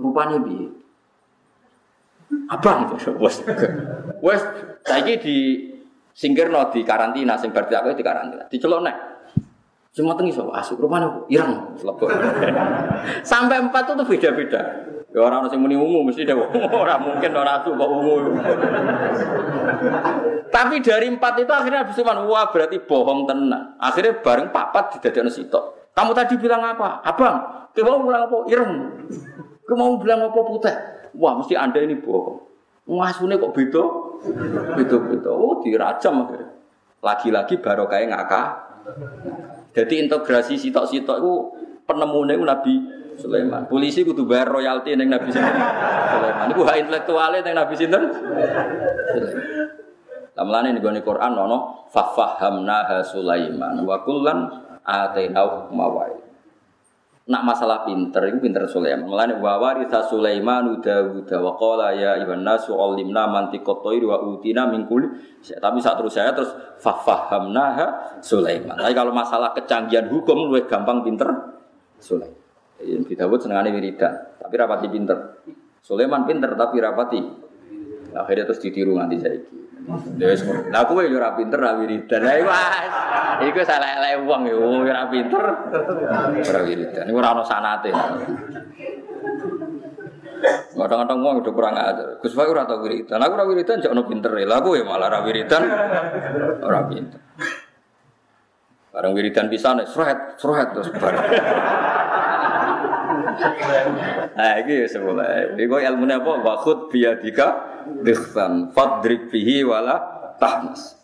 Rupanya 0.00 0.36
bi. 0.42 0.66
Abang 2.48 2.88
wes 3.20 3.44
wes 4.24 4.40
saiki 4.84 5.14
di 5.18 5.36
Singkirno 6.12 6.68
di 6.68 6.84
karantina, 6.84 7.40
sing 7.40 7.56
berarti 7.56 7.72
aku 7.72 7.96
di 7.96 8.04
karantina. 8.04 8.44
Dicelok 8.44 8.80
nek. 8.84 8.96
Semua 9.92 10.16
tengi 10.16 10.32
so, 10.32 10.48
asuk 10.52 10.80
rumahnya 10.80 11.08
irang, 11.28 11.76
selebok. 11.76 12.08
Sampai 13.30 13.60
empat 13.60 13.92
itu 13.92 14.04
beda-beda. 14.04 14.88
Ya 15.12 15.20
orang 15.20 15.44
yang 15.52 15.60
muni 15.60 15.76
ungu 15.76 16.08
mesti 16.08 16.24
deh, 16.24 16.32
orang 16.84 17.00
mungkin 17.04 17.32
orang 17.36 17.60
asuk 17.60 17.76
kok 17.76 17.90
ungu. 17.92 18.16
Tapi 20.54 20.80
dari 20.84 21.12
empat 21.12 21.44
itu 21.44 21.52
akhirnya 21.52 21.84
habis 21.84 21.96
cuman 21.96 22.24
wah 22.28 22.48
berarti 22.48 22.80
bohong 22.80 23.28
tenang. 23.28 23.76
Akhirnya 23.80 24.20
bareng 24.20 24.48
papat 24.52 24.96
di 24.96 24.98
dada 25.04 25.28
sitok. 25.28 25.92
Kamu 25.92 26.16
tadi 26.16 26.40
bilang 26.40 26.64
apa? 26.64 27.04
Abang, 27.04 27.68
kamu 27.76 28.08
bilang 28.08 28.28
apa? 28.28 28.36
Ireng. 28.48 28.72
Kamu 29.64 29.76
mau 29.76 29.96
bilang 30.00 30.28
apa 30.28 30.40
putih? 30.44 30.76
Wah 31.16 31.36
mesti 31.36 31.56
anda 31.56 31.80
ini 31.80 32.00
bohong. 32.00 32.51
Ngasune 32.86 33.34
kok 33.38 33.54
beda? 33.54 33.84
Beda-beda. 34.78 35.30
Oh, 35.30 35.62
dirajam 35.62 36.26
akhirnya. 36.26 36.50
Lagi-lagi 37.02 37.58
baru 37.58 37.86
kayak 37.90 38.14
ngakak. 38.14 38.46
Jadi 39.74 40.06
integrasi 40.06 40.54
sitok-sitok 40.58 41.18
itu 41.18 41.32
penemunya 41.86 42.38
itu 42.38 42.44
Nabi 42.46 42.74
Sulaiman. 43.18 43.66
Polisi 43.66 44.06
kudu 44.06 44.26
bayar 44.26 44.50
royalti 44.50 44.94
neng 44.94 45.10
Nabi 45.10 45.30
Sulaiman. 45.34 45.68
Itu 46.50 46.62
hak 46.62 46.76
intelektualnya 46.86 47.42
neng 47.42 47.54
Nabi 47.58 47.74
Sinten. 47.74 48.02
Lamlane 50.32 50.72
ning 50.72 50.80
gone 50.80 51.00
Quran 51.04 51.32
ono 51.36 51.88
fafahamna 51.92 53.02
Sulaiman 53.04 53.82
wa 53.84 54.00
kullan 54.06 54.38
atainau 54.86 55.68
mawai. 55.74 56.21
Nak 57.22 57.42
masalah 57.46 57.86
pinter, 57.86 58.18
itu 58.26 58.42
pinter 58.42 58.66
Sulaiman. 58.66 59.06
Mulane 59.06 59.38
wa 59.38 59.54
waritha 59.62 60.02
Sulaiman 60.10 60.82
Dawud 60.82 61.30
wa 61.30 61.54
qala 61.54 61.94
ya 61.94 62.18
ibn 62.18 62.42
nasu 62.42 62.74
alimna 62.74 63.30
mantiqat 63.30 63.78
thairi 63.78 64.02
wa 64.02 64.18
utina 64.26 64.66
min 64.66 64.90
kulli. 64.90 65.06
Tapi 65.38 65.78
saat 65.78 66.02
terus 66.02 66.18
saya 66.18 66.34
terus 66.34 66.50
fafahamnaha 66.82 68.18
Sulaiman. 68.18 68.74
Tapi 68.74 68.90
kalau 68.90 69.14
masalah 69.14 69.54
kecanggihan 69.54 70.10
hukum 70.10 70.50
lebih 70.50 70.66
gampang 70.66 71.06
pinter 71.06 71.30
Sulaiman. 72.02 72.42
Nabi 72.82 73.14
Dawud 73.14 73.38
senengane 73.38 73.70
wiridan, 73.70 74.42
tapi 74.42 74.54
rapati 74.58 74.90
pinter. 74.90 75.46
Sulaiman 75.78 76.26
pinter 76.26 76.50
tapi 76.58 76.82
rapati. 76.82 77.22
Akhirnya 78.18 78.50
terus 78.50 78.58
ditiru 78.58 78.98
nganti 78.98 79.16
saiki. 79.22 79.56
Wis 80.22 80.46
Lah 80.70 80.86
kowe 80.86 81.02
yo 81.02 81.18
ora 81.18 81.34
pinter 81.34 81.58
ra 81.58 81.74
wiridan. 81.74 82.20
Lah 82.22 82.34
wis. 82.38 83.50
Iku 83.50 83.58
salah 83.66 83.98
elek 83.98 84.22
wong 84.22 84.46
yo 84.46 84.58
ora 84.86 85.10
pinter. 85.10 85.42
Ora 86.38 86.60
wiridan. 86.62 87.04
Iku 87.10 87.16
ora 87.18 87.34
ono 87.34 87.42
sanate. 87.42 87.90
Kadang-kadang 90.72 91.18
wong 91.22 91.34
udah 91.42 91.52
kurang 91.54 91.74
ajar. 91.78 92.18
Gus 92.18 92.34
Pak 92.34 92.46
ora 92.46 92.66
tau 92.66 92.82
wiridan. 92.82 93.18
Aku 93.22 93.32
ora 93.34 93.46
wiridan 93.46 93.82
jek 93.82 93.90
ono 93.90 94.06
pinter. 94.06 94.30
Lah 94.46 94.62
kowe 94.62 94.78
malah 94.86 95.10
ora 95.10 95.20
wiridan. 95.26 95.62
Ora 96.62 96.80
pinter. 96.86 97.20
Barang 98.92 99.16
wiridan 99.16 99.48
pisan 99.48 99.80
sret, 99.88 100.36
sret 100.36 100.68
terus 100.76 100.92
bareng. 101.00 101.24
Nah, 104.36 104.52
iki 104.60 104.84
sebelah. 104.84 105.56
Iku 105.56 105.80
ilmune 105.80 106.20
apa? 106.20 106.32
Wa 106.44 106.60
khud 106.60 106.92
biyadika 106.92 107.71
dikhsan 108.02 108.70
fadrib 108.74 109.30
bihi 109.30 109.62
wala 109.66 109.98
tahmas. 110.40 111.02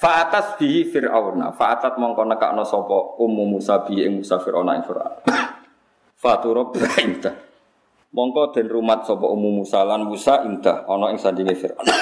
Fa'atas 0.00 0.56
bihi 0.56 0.88
fir'auna, 0.88 1.52
fa'atat 1.52 2.00
mongko 2.00 2.24
nekakno 2.24 2.64
sapa 2.64 3.20
ummu 3.20 3.60
Musa 3.60 3.84
bi 3.84 4.00
ing 4.00 4.24
Musa 4.24 4.40
fir'auna 4.40 4.80
ing 4.80 4.84
fir'aun. 4.88 5.20
Faturab 6.16 6.72
indah. 7.04 7.36
Mongko 8.16 8.56
den 8.56 8.72
rumat 8.72 9.04
sapa 9.04 9.28
ummu 9.28 9.60
Musa 9.60 9.84
lan 9.84 10.08
Musa 10.08 10.40
indah 10.48 10.88
ana 10.88 11.12
ing 11.12 11.20
sandinge 11.20 11.56
fir'aun. 11.56 11.88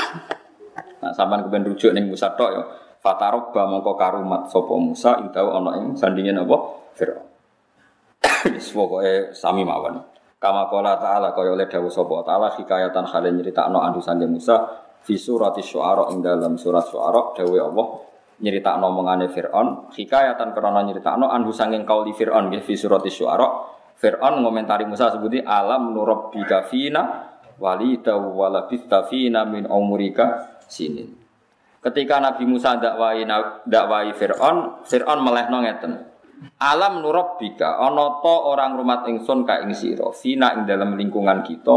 Nah, 0.98 1.14
sampean 1.14 1.46
kepen 1.46 1.62
rujuk 1.62 1.94
ning 1.94 2.10
Musa 2.10 2.34
tok 2.34 2.50
ya. 2.50 2.62
Fatarabba 2.98 3.70
mongko 3.70 3.94
karumat 3.94 4.50
sapa 4.50 4.74
Musa 4.74 5.18
indah 5.22 5.46
ana 5.46 5.78
ing 5.78 5.94
sandinge 5.94 6.34
napa 6.34 6.58
fir'aun. 6.94 7.26
Wis 8.54 8.70
pokoke 8.74 9.34
sami 9.34 9.62
mawon. 9.62 10.17
Kama 10.38 10.70
qala 10.70 10.94
ta'ala 10.94 11.34
kaya 11.34 11.50
oleh 11.58 11.66
dawuh 11.66 11.90
sapa 11.90 12.22
ta'ala 12.22 12.54
hikayatan 12.54 13.10
hale 13.10 13.34
nyeritakno 13.34 13.82
andu 13.82 13.98
sange 13.98 14.22
Musa 14.30 14.70
fi 15.02 15.18
surati 15.18 15.58
syu'ara 15.58 16.14
ing 16.14 16.22
dalam 16.22 16.54
surat 16.54 16.86
syu'ara 16.86 17.34
dawuh 17.34 17.58
Allah 17.58 17.86
nyeritakno 18.38 18.86
omongane 18.86 19.26
Firaun 19.34 19.90
hikayatan 19.90 20.54
krana 20.54 20.86
nyeritakno 20.86 21.26
andu 21.26 21.50
sange 21.50 21.82
kauli 21.82 22.14
Firaun 22.14 22.54
nggih 22.54 22.62
fi 22.62 22.78
surati 22.78 23.10
syu'ara. 23.10 23.46
Firaun 23.98 24.46
ngomentari 24.46 24.86
Musa 24.86 25.10
sebuti 25.10 25.42
alam 25.42 25.90
nurabbika 25.90 26.70
fina 26.70 27.34
walida 27.58 28.14
walabista 28.14 29.10
fina 29.10 29.42
min 29.42 29.66
umurika 29.66 30.54
sinin. 30.70 31.18
Ketika 31.82 32.22
Nabi 32.22 32.46
Musa 32.46 32.78
dakwai 32.78 33.26
dakwai 33.66 34.14
Firaun 34.14 34.86
Firaun 34.86 35.18
melehno 35.18 35.66
ngeten 35.66 35.92
Alam 36.58 37.02
nurabbika 37.02 37.78
ana 37.82 38.22
ta 38.22 38.34
orang 38.46 38.78
rumat 38.78 39.00
ingsun 39.10 39.42
ka 39.42 39.62
ing 39.62 39.74
sira 39.74 40.10
fina 40.14 40.54
ing 40.54 40.66
dalam 40.66 40.94
lingkungan 40.94 41.42
kita 41.42 41.76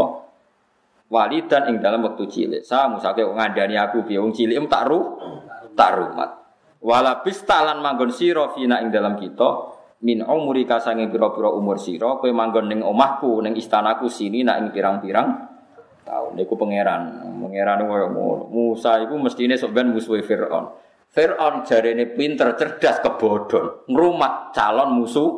walidan 1.10 1.70
ing 1.70 1.76
dalam 1.82 2.02
waktu 2.06 2.24
cilik. 2.30 2.62
Sa 2.62 2.86
musake 2.86 3.22
ngandani 3.26 3.78
aku 3.78 4.06
piye 4.06 4.22
wong 4.22 4.34
cilik 4.34 4.58
tak 4.70 4.86
ru 4.86 5.00
tak 5.74 5.98
rumat. 5.98 6.30
Wala 6.82 7.22
bistalan 7.22 7.78
manggon 7.78 8.10
sira 8.10 8.50
fina 8.54 8.82
ing 8.82 8.90
dalam 8.90 9.18
kita 9.18 9.72
min 10.02 10.18
umuri 10.26 10.66
kasange 10.66 11.06
pira-pira 11.06 11.46
umur 11.54 11.78
sira 11.78 12.18
kowe 12.18 12.30
manggon 12.34 12.66
ning 12.66 12.82
omahku 12.82 13.38
ning 13.38 13.54
istanaku 13.54 14.10
sini 14.10 14.42
nak 14.42 14.58
ing 14.58 14.68
pirang-pirang 14.74 15.30
tahun 16.02 16.34
niku 16.34 16.58
pangeran 16.58 17.22
pangeran 17.38 17.86
koyo 17.86 18.06
Musa 18.50 18.98
iku 18.98 19.14
mestine 19.22 19.54
sok 19.54 19.70
ben 19.70 19.94
musuhe 19.94 20.26
Firaun 20.26 20.74
Fir'aun 21.12 21.68
jarene 21.68 22.08
pinter, 22.16 22.56
cerdas, 22.56 23.04
kebodhon, 23.04 23.84
ngrumat 23.84 24.56
calon 24.56 24.96
musuh. 24.96 25.30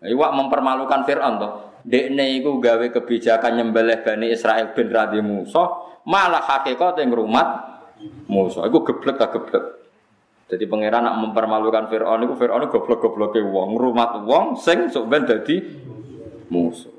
Iwak 0.00 0.32
mempermalukan 0.32 1.04
Fir'aun 1.04 1.36
toh. 1.36 1.52
Dekne 1.86 2.34
iku 2.40 2.58
gawe 2.58 2.82
kebijakan 2.90 3.60
nyembelih 3.60 4.02
Bani 4.02 4.32
Israel 4.32 4.74
bin 4.74 4.90
Radhi 4.90 5.22
Musa, 5.22 5.68
malah 6.08 6.42
hakikat 6.42 6.98
yang 6.98 7.12
ngrumat 7.12 7.48
Musa. 8.26 8.64
Iku 8.66 8.82
geblek 8.82 9.20
tak 9.20 9.36
geblek. 9.36 9.64
Jadi 10.46 10.64
pangeran 10.64 11.04
nak 11.04 11.16
mempermalukan 11.20 11.92
Fir'aun 11.92 12.24
iku 12.24 12.34
Fir'aun 12.40 12.66
goblok-gobloke 12.72 13.38
wong, 13.44 13.76
ngrumat 13.76 14.24
wong 14.24 14.56
sing 14.56 14.88
sok 14.88 15.06
ben 15.12 15.28
dadi 15.28 15.60
musuh. 16.48 16.94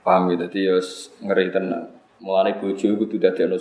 Paham 0.00 0.32
ya, 0.32 0.46
dadi 0.48 0.58
ya 0.72 0.80
ngeri 1.20 1.52
tenan. 1.52 1.84
Mulane 2.24 2.56
bojo 2.56 2.80
iku 2.80 3.04
kudu 3.04 3.20
dadi 3.20 3.44
ana 3.44 3.60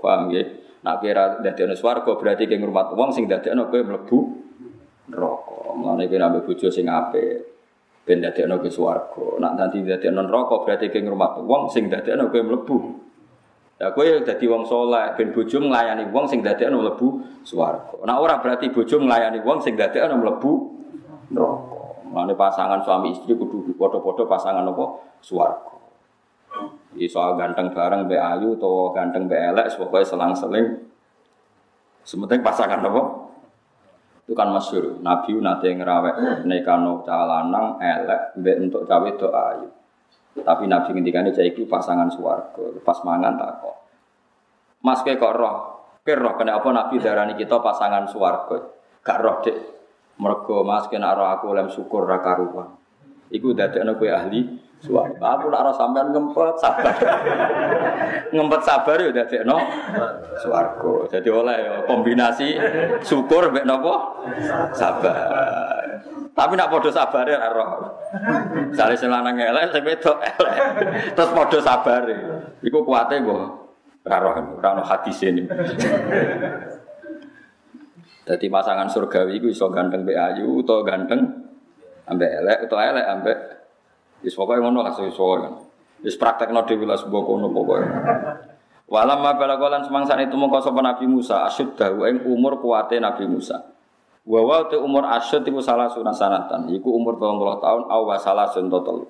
paham 0.00 0.32
ya? 0.32 0.42
Nak 0.82 0.98
kira 0.98 1.38
ana 1.38 1.76
swarga 1.78 2.18
berarti 2.18 2.50
ke 2.50 2.58
ngrumat 2.58 2.90
wong 2.98 3.14
sing 3.14 3.30
ana 3.30 3.70
kowe 3.70 3.80
mlebu 3.86 4.18
neraka. 5.14 5.78
Mulane 5.78 6.10
kowe 6.10 6.18
nambah 6.18 6.42
bojo 6.42 6.66
sing 6.74 6.90
apik 6.90 7.46
ben 8.02 8.18
ana 8.18 8.58
kowe 8.58 8.66
swarga. 8.66 9.38
Nak 9.38 9.52
nanti 9.54 9.78
ana 9.86 10.26
neraka 10.26 10.58
berarti 10.66 10.90
ke 10.90 10.98
ngrumat 10.98 11.38
wong 11.46 11.70
sing 11.70 11.86
ana 11.86 12.26
kowe 12.26 12.42
mlebu. 12.42 12.76
Ya 13.78 13.94
kowe 13.94 14.06
dadi 14.26 14.46
wong 14.50 14.66
saleh 14.66 15.14
ben 15.14 15.30
bojo 15.30 15.58
nglayani 15.62 16.10
wong 16.10 16.26
sing 16.26 16.42
ana 16.42 16.74
mlebu 16.74 17.22
swarga. 17.46 18.02
Nak 18.02 18.18
ora 18.18 18.42
berarti 18.42 18.74
bojo 18.74 18.98
nglayani 18.98 19.38
wong 19.46 19.62
sing 19.62 19.78
ana 19.78 20.18
mlebu 20.18 20.52
neraka. 21.30 21.78
Mulane 22.10 22.34
pasangan 22.34 22.82
suami 22.82 23.14
istri 23.14 23.38
kudu 23.38 23.72
padha-padha 23.78 24.26
pasangan 24.28 24.66
apa? 24.66 24.84
Swarga. 25.22 25.71
Di 26.92 27.08
soal 27.08 27.40
ganteng 27.40 27.72
bareng 27.72 28.04
be 28.04 28.20
ayu 28.20 28.56
atau 28.60 28.92
ganteng 28.92 29.24
be 29.26 29.36
elek, 29.36 29.72
pokoknya 29.80 30.04
selang-seling. 30.04 30.66
Sementing 32.04 32.44
pasangan 32.44 32.84
apa? 32.84 33.02
Itu 34.26 34.36
kan 34.36 34.52
masyur. 34.52 35.00
Nabi 35.00 35.38
nanti 35.40 35.72
ngerawek 35.72 36.44
nekano 36.44 37.00
calanang 37.02 37.80
elek 37.80 38.36
be 38.38 38.52
untuk 38.60 38.84
cawe 38.84 39.10
do 39.16 39.28
ayu. 39.32 39.68
Tapi 40.32 40.64
Nabi 40.64 40.96
ngendikane 40.96 41.32
iki 41.32 41.68
pasangan 41.68 42.08
suwargo, 42.08 42.80
pas 42.80 42.96
mangan 43.04 43.36
tak 43.36 43.60
kok. 43.60 43.76
Mas 44.80 45.04
kok 45.04 45.20
roh, 45.36 45.56
ke 46.00 46.16
roh 46.16 46.34
kenapa 46.34 46.68
Nabi 46.72 46.96
darani 46.98 47.36
kita 47.36 47.60
pasangan 47.60 48.08
suwargo? 48.08 48.80
Gak 49.04 49.18
roh 49.20 49.36
dek. 49.44 49.56
Mergo 50.22 50.62
Mas 50.62 50.86
kena 50.86 51.16
roh 51.16 51.26
aku 51.26 51.50
lem 51.50 51.68
syukur 51.72 52.06
ra 52.06 52.22
karuan. 52.22 52.78
Iku 53.32 53.56
dadekno 53.56 53.96
kowe 53.96 54.10
ahli 54.12 54.44
Suami, 54.82 55.14
aku 55.14 55.46
nak 55.46 55.62
rasa 55.62 55.86
sampean 55.86 56.10
ngempet 56.10 56.58
sabar. 56.58 56.90
ngempet 58.34 58.60
sabar 58.66 58.98
ya 58.98 59.14
udah 59.14 59.26
no. 59.46 59.58
Suarco. 60.42 61.06
Jadi 61.06 61.30
oleh 61.30 61.54
ya, 61.54 61.74
kombinasi 61.86 62.58
syukur 63.06 63.54
mbek 63.54 63.62
nopo? 63.62 64.26
Sabar. 64.74 66.02
Tapi 66.34 66.52
nak 66.58 66.66
podo 66.74 66.90
sabar 66.90 67.22
ya 67.30 67.46
roh. 67.54 67.94
Sale 68.74 68.98
sing 68.98 69.06
lanang 69.06 69.38
elek, 69.38 69.70
sing 69.70 69.86
wedok 69.86 70.18
elek. 70.18 70.54
Terus 71.14 71.30
podo 71.30 71.58
sabar. 71.62 72.02
Iku 72.58 72.82
kuate 72.82 73.22
mbok. 73.22 73.40
Ora 74.02 74.18
roh, 74.18 74.34
ora 74.58 74.68
ono 74.74 74.82
ini. 75.06 75.42
Jadi 78.26 78.46
pasangan 78.50 78.90
surgawi 78.90 79.38
itu 79.38 79.46
iso 79.46 79.70
ganteng 79.70 80.02
mbek 80.02 80.18
ayu 80.18 80.58
utawa 80.58 80.82
ganteng 80.82 81.22
ambek 82.10 82.30
elek 82.42 82.58
utawa 82.66 82.82
elek 82.90 83.06
ambek 83.06 83.38
Wis 84.22 84.38
pokoke 84.38 84.62
ngono 84.62 84.86
lah 84.86 84.94
sesuai 84.94 85.38
kan. 85.42 85.54
Wis 86.02 86.14
praktekno 86.18 86.62
dhewe 86.66 86.86
lah 86.86 86.98
sebuah 86.98 87.22
kono 87.26 87.50
pokoke. 87.50 87.86
Walam 88.92 89.24
ma 89.24 89.32
balagolan 89.34 89.82
semangsa 89.82 90.18
itu 90.20 90.36
mongko 90.36 90.62
sapa 90.62 90.80
Nabi 90.84 91.08
Musa 91.08 91.48
asyuddahu 91.48 92.04
ing 92.06 92.16
umur 92.28 92.60
kuate 92.60 93.00
Nabi 93.00 93.24
Musa. 93.24 93.56
Wa 94.22 94.40
wa 94.44 94.68
te 94.70 94.78
umur 94.78 95.02
asyud 95.08 95.42
iku 95.42 95.58
salah 95.58 95.90
sunah 95.90 96.14
Iku 96.70 96.88
umur 96.94 97.18
30 97.18 97.58
tahun 97.58 97.82
aw 97.90 98.02
salah 98.22 98.46
sun 98.52 98.70
total. 98.70 99.08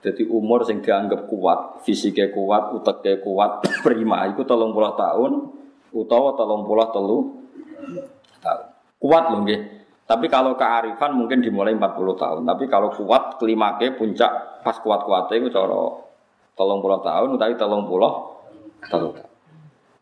Jadi 0.00 0.24
umur 0.32 0.64
sing 0.64 0.80
dianggap 0.80 1.28
kuat, 1.28 1.84
fisiknya 1.84 2.32
kuat, 2.32 2.72
uteknya 2.72 3.20
kuat, 3.20 3.60
prima 3.84 4.24
iku 4.32 4.42
30 4.48 4.72
tahun 4.72 5.32
utawa 5.92 6.32
30 6.40 6.94
telu 6.96 7.18
tahun. 8.40 8.64
Kuat 8.96 9.24
nggih. 9.44 9.60
Tapi 10.10 10.26
kalau 10.26 10.58
kearifan 10.58 11.14
mungkin 11.14 11.38
dimulai 11.38 11.70
40 11.70 12.18
tahun. 12.18 12.42
Tapi 12.42 12.66
kalau 12.66 12.90
kuat 12.90 13.38
kelimake 13.38 13.94
puncak 13.94 14.58
pas 14.66 14.74
kuat-kuatnya 14.82 15.38
itu 15.38 15.54
cara 15.54 16.10
tolong 16.58 16.82
puluh 16.82 16.98
tahun, 16.98 17.38
tapi 17.38 17.54
tolong 17.54 17.86
puluh 17.86 18.10
tahun. 18.90 19.22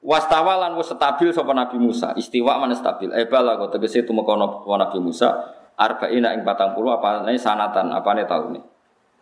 Wastawalan 0.00 0.80
wis 0.80 0.88
stabil 0.88 1.28
sapa 1.28 1.52
Nabi 1.52 1.76
Musa. 1.76 2.16
Istiwa 2.16 2.56
mana 2.56 2.72
stabil. 2.72 3.12
Eh 3.12 3.28
bala 3.28 3.60
kok 3.60 3.76
tegese 3.76 4.08
tumekono 4.08 4.64
Nabi 4.64 4.98
Musa 5.04 5.28
arba'ina 5.78 6.34
ing 6.34 6.42
40 6.42 6.74
apa 6.90 7.22
ini 7.30 7.38
sanatan, 7.38 7.94
apa 7.94 8.08
ini 8.18 8.24
tahun 8.26 8.46
ini. 8.56 8.60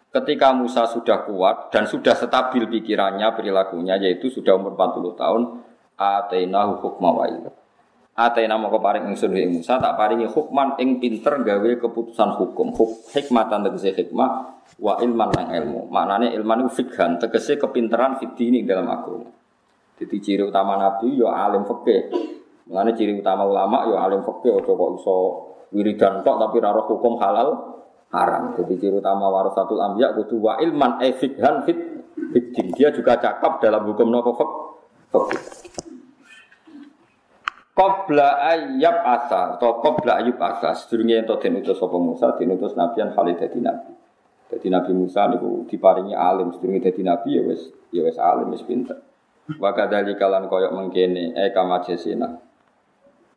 Ketika 0.09 0.57
Musa 0.57 0.89
sudah 0.89 1.28
kuat 1.28 1.68
dan 1.68 1.84
sudah 1.84 2.16
stabil 2.16 2.64
pikirannya, 2.64 3.37
perilakunya 3.37 4.01
yaitu 4.01 4.32
sudah 4.32 4.57
umur 4.57 4.72
40 4.72 5.12
tahun, 5.12 5.43
atainahu 6.01 6.80
hukma 6.80 7.11
wa 7.12 7.26
Atena 8.16 8.56
moko 8.56 8.80
paring 8.80 9.12
ingsun 9.12 9.36
ing 9.36 9.60
Musa 9.60 9.76
tak 9.76 9.92
paringi 9.92 10.24
hukman 10.24 10.80
ing 10.80 10.96
pinter 11.04 11.36
gawe 11.36 11.70
keputusan 11.76 12.40
hukum. 12.40 12.72
Huk, 12.72 13.12
hikmatan 13.12 13.68
tegese 13.68 13.92
hikmah 13.92 14.56
wa 14.80 14.96
ilman 15.04 15.36
nang 15.36 15.52
ilmu. 15.52 15.92
Maknane 15.92 16.32
ilman 16.32 16.64
iku 16.64 16.80
fikhan 16.80 17.20
tegese 17.20 17.60
kepinteran 17.60 18.16
fitini 18.16 18.64
dalam 18.64 18.88
agama. 18.88 19.28
Jadi 20.00 20.16
ciri 20.24 20.48
utama 20.48 20.80
nabi 20.80 21.12
yo 21.12 21.28
ya 21.28 21.44
alim 21.44 21.68
fikih. 21.68 22.00
Maknane 22.72 22.96
ciri 22.96 23.12
utama 23.20 23.44
ulama 23.44 23.84
yo 23.84 24.00
ya 24.00 24.08
alim 24.08 24.24
fikih 24.24 24.64
aja 24.64 24.72
kok 24.72 24.90
iso 24.96 25.16
wiridan 25.76 26.24
tok 26.24 26.36
tapi 26.40 26.56
ora 26.64 26.72
hukum 26.88 27.20
halal 27.20 27.48
haram. 28.16 28.56
Jadi 28.56 28.80
ciri 28.80 28.96
utama 28.96 29.28
warasatul 29.28 29.76
anbiya 29.76 30.16
kudu 30.16 30.40
wa 30.40 30.56
ilman 30.56 31.04
e 31.04 31.12
fikhan 31.12 31.68
fit 31.68 31.76
fitin. 32.32 32.72
Dia 32.72 32.88
juga 32.96 33.20
cakap 33.20 33.60
dalam 33.60 33.84
hukum 33.84 34.08
nopo 34.08 34.32
fikih. 34.40 35.65
Qabla 37.76 38.40
ayyab 38.56 39.04
asa 39.04 39.60
atau 39.60 39.84
qabla 39.84 40.24
ayyub 40.24 40.40
asa 40.40 40.72
sedurunge 40.72 41.20
ento 41.20 41.36
den 41.36 41.60
utus 41.60 41.76
sapa 41.76 42.00
Musa 42.00 42.32
den 42.40 42.56
utus 42.56 42.72
nabian 42.72 43.12
Khalid 43.12 43.36
dadi 43.36 43.60
nabi. 43.60 43.92
Dadi 44.48 44.72
Nabi 44.72 44.96
Musa 44.96 45.28
niku 45.28 45.68
diparingi 45.68 46.16
alim 46.16 46.56
sedurunge 46.56 46.88
dadi 46.88 47.04
nabi 47.04 47.36
ya 47.36 47.44
wis 47.44 47.68
ya 47.92 48.00
wis 48.00 48.16
alim 48.16 48.48
wis 48.48 48.64
pinter. 48.64 48.96
Wa 49.60 49.76
kadzalika 49.76 50.24
lan 50.24 50.48
koyok 50.48 50.72
mengkene 50.72 51.36
e 51.36 51.52
kama 51.52 51.84
jesina. 51.84 52.40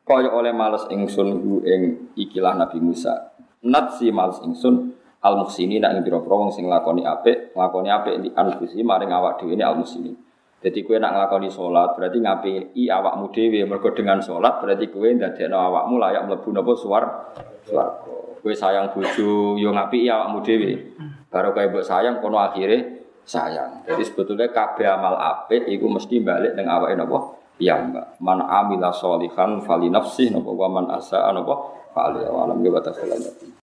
Koyok 0.07 0.31
oleh 0.31 0.55
males 0.55 0.87
ingsun 0.87 1.27
hu 1.43 1.59
ing 1.67 2.15
ikilah 2.15 2.55
Nabi 2.55 2.79
Musa. 2.79 3.35
Nat 3.67 3.99
si 3.99 4.07
males 4.07 4.39
ingsun 4.39 4.95
al 5.19 5.35
muhsini 5.35 5.83
nak 5.83 5.99
ing 5.99 6.07
pira-pira 6.07 6.47
sing 6.55 6.71
lakoni 6.71 7.03
apik, 7.03 7.51
lakoni 7.59 7.91
apik 7.91 8.15
di 8.23 8.31
anfusi 8.31 8.87
maring 8.87 9.11
awak 9.11 9.43
dhewe 9.43 9.59
al 9.59 9.75
muhsini. 9.75 10.28
Jadi 10.59 10.83
kue 10.83 10.99
nak 10.99 11.15
ngelakoni 11.15 11.47
sholat 11.47 11.95
berarti 11.95 12.19
ngapi 12.19 12.51
i 12.75 12.91
awakmu 12.91 13.31
dewi 13.31 13.63
mergo 13.63 13.95
dengan 13.95 14.19
sholat 14.19 14.59
berarti 14.59 14.91
kue 14.91 15.15
ndadekno 15.15 15.55
awakmu 15.55 15.95
layak 15.95 16.27
mlebu 16.27 16.51
napa 16.51 16.75
suar 16.75 17.03
suar. 17.63 17.87
Kue 18.43 18.51
sayang 18.51 18.91
bojo 18.91 19.55
yo 19.55 19.71
ngapi 19.71 20.03
i 20.03 20.07
awakmu 20.11 20.43
dewi. 20.43 20.75
Baru 21.31 21.55
kue 21.55 21.63
mbok 21.71 21.87
sayang 21.87 22.19
kono 22.19 22.43
akhirnya 22.43 22.99
sayang. 23.23 23.87
Jadi 23.87 24.03
sebetulnya 24.03 24.51
kabeh 24.51 24.83
amal 24.83 25.15
apik 25.15 25.63
iku 25.71 25.87
mesti 25.87 26.19
balik 26.19 26.59
ning 26.59 26.67
awake 26.67 26.99
napa 26.99 27.39
mbak. 27.59 28.19
Man 28.19 28.39
amila 28.43 28.91
sholihan 28.91 29.63
fali 29.63 29.87
nafsih 29.87 30.27
napa 30.27 30.51
wa 30.51 30.67
man 30.67 30.85
asa 30.91 31.31
napa 31.31 31.55
fali 31.95 32.19
alam 32.19 32.59
ge 32.59 32.67
batas 32.67 32.99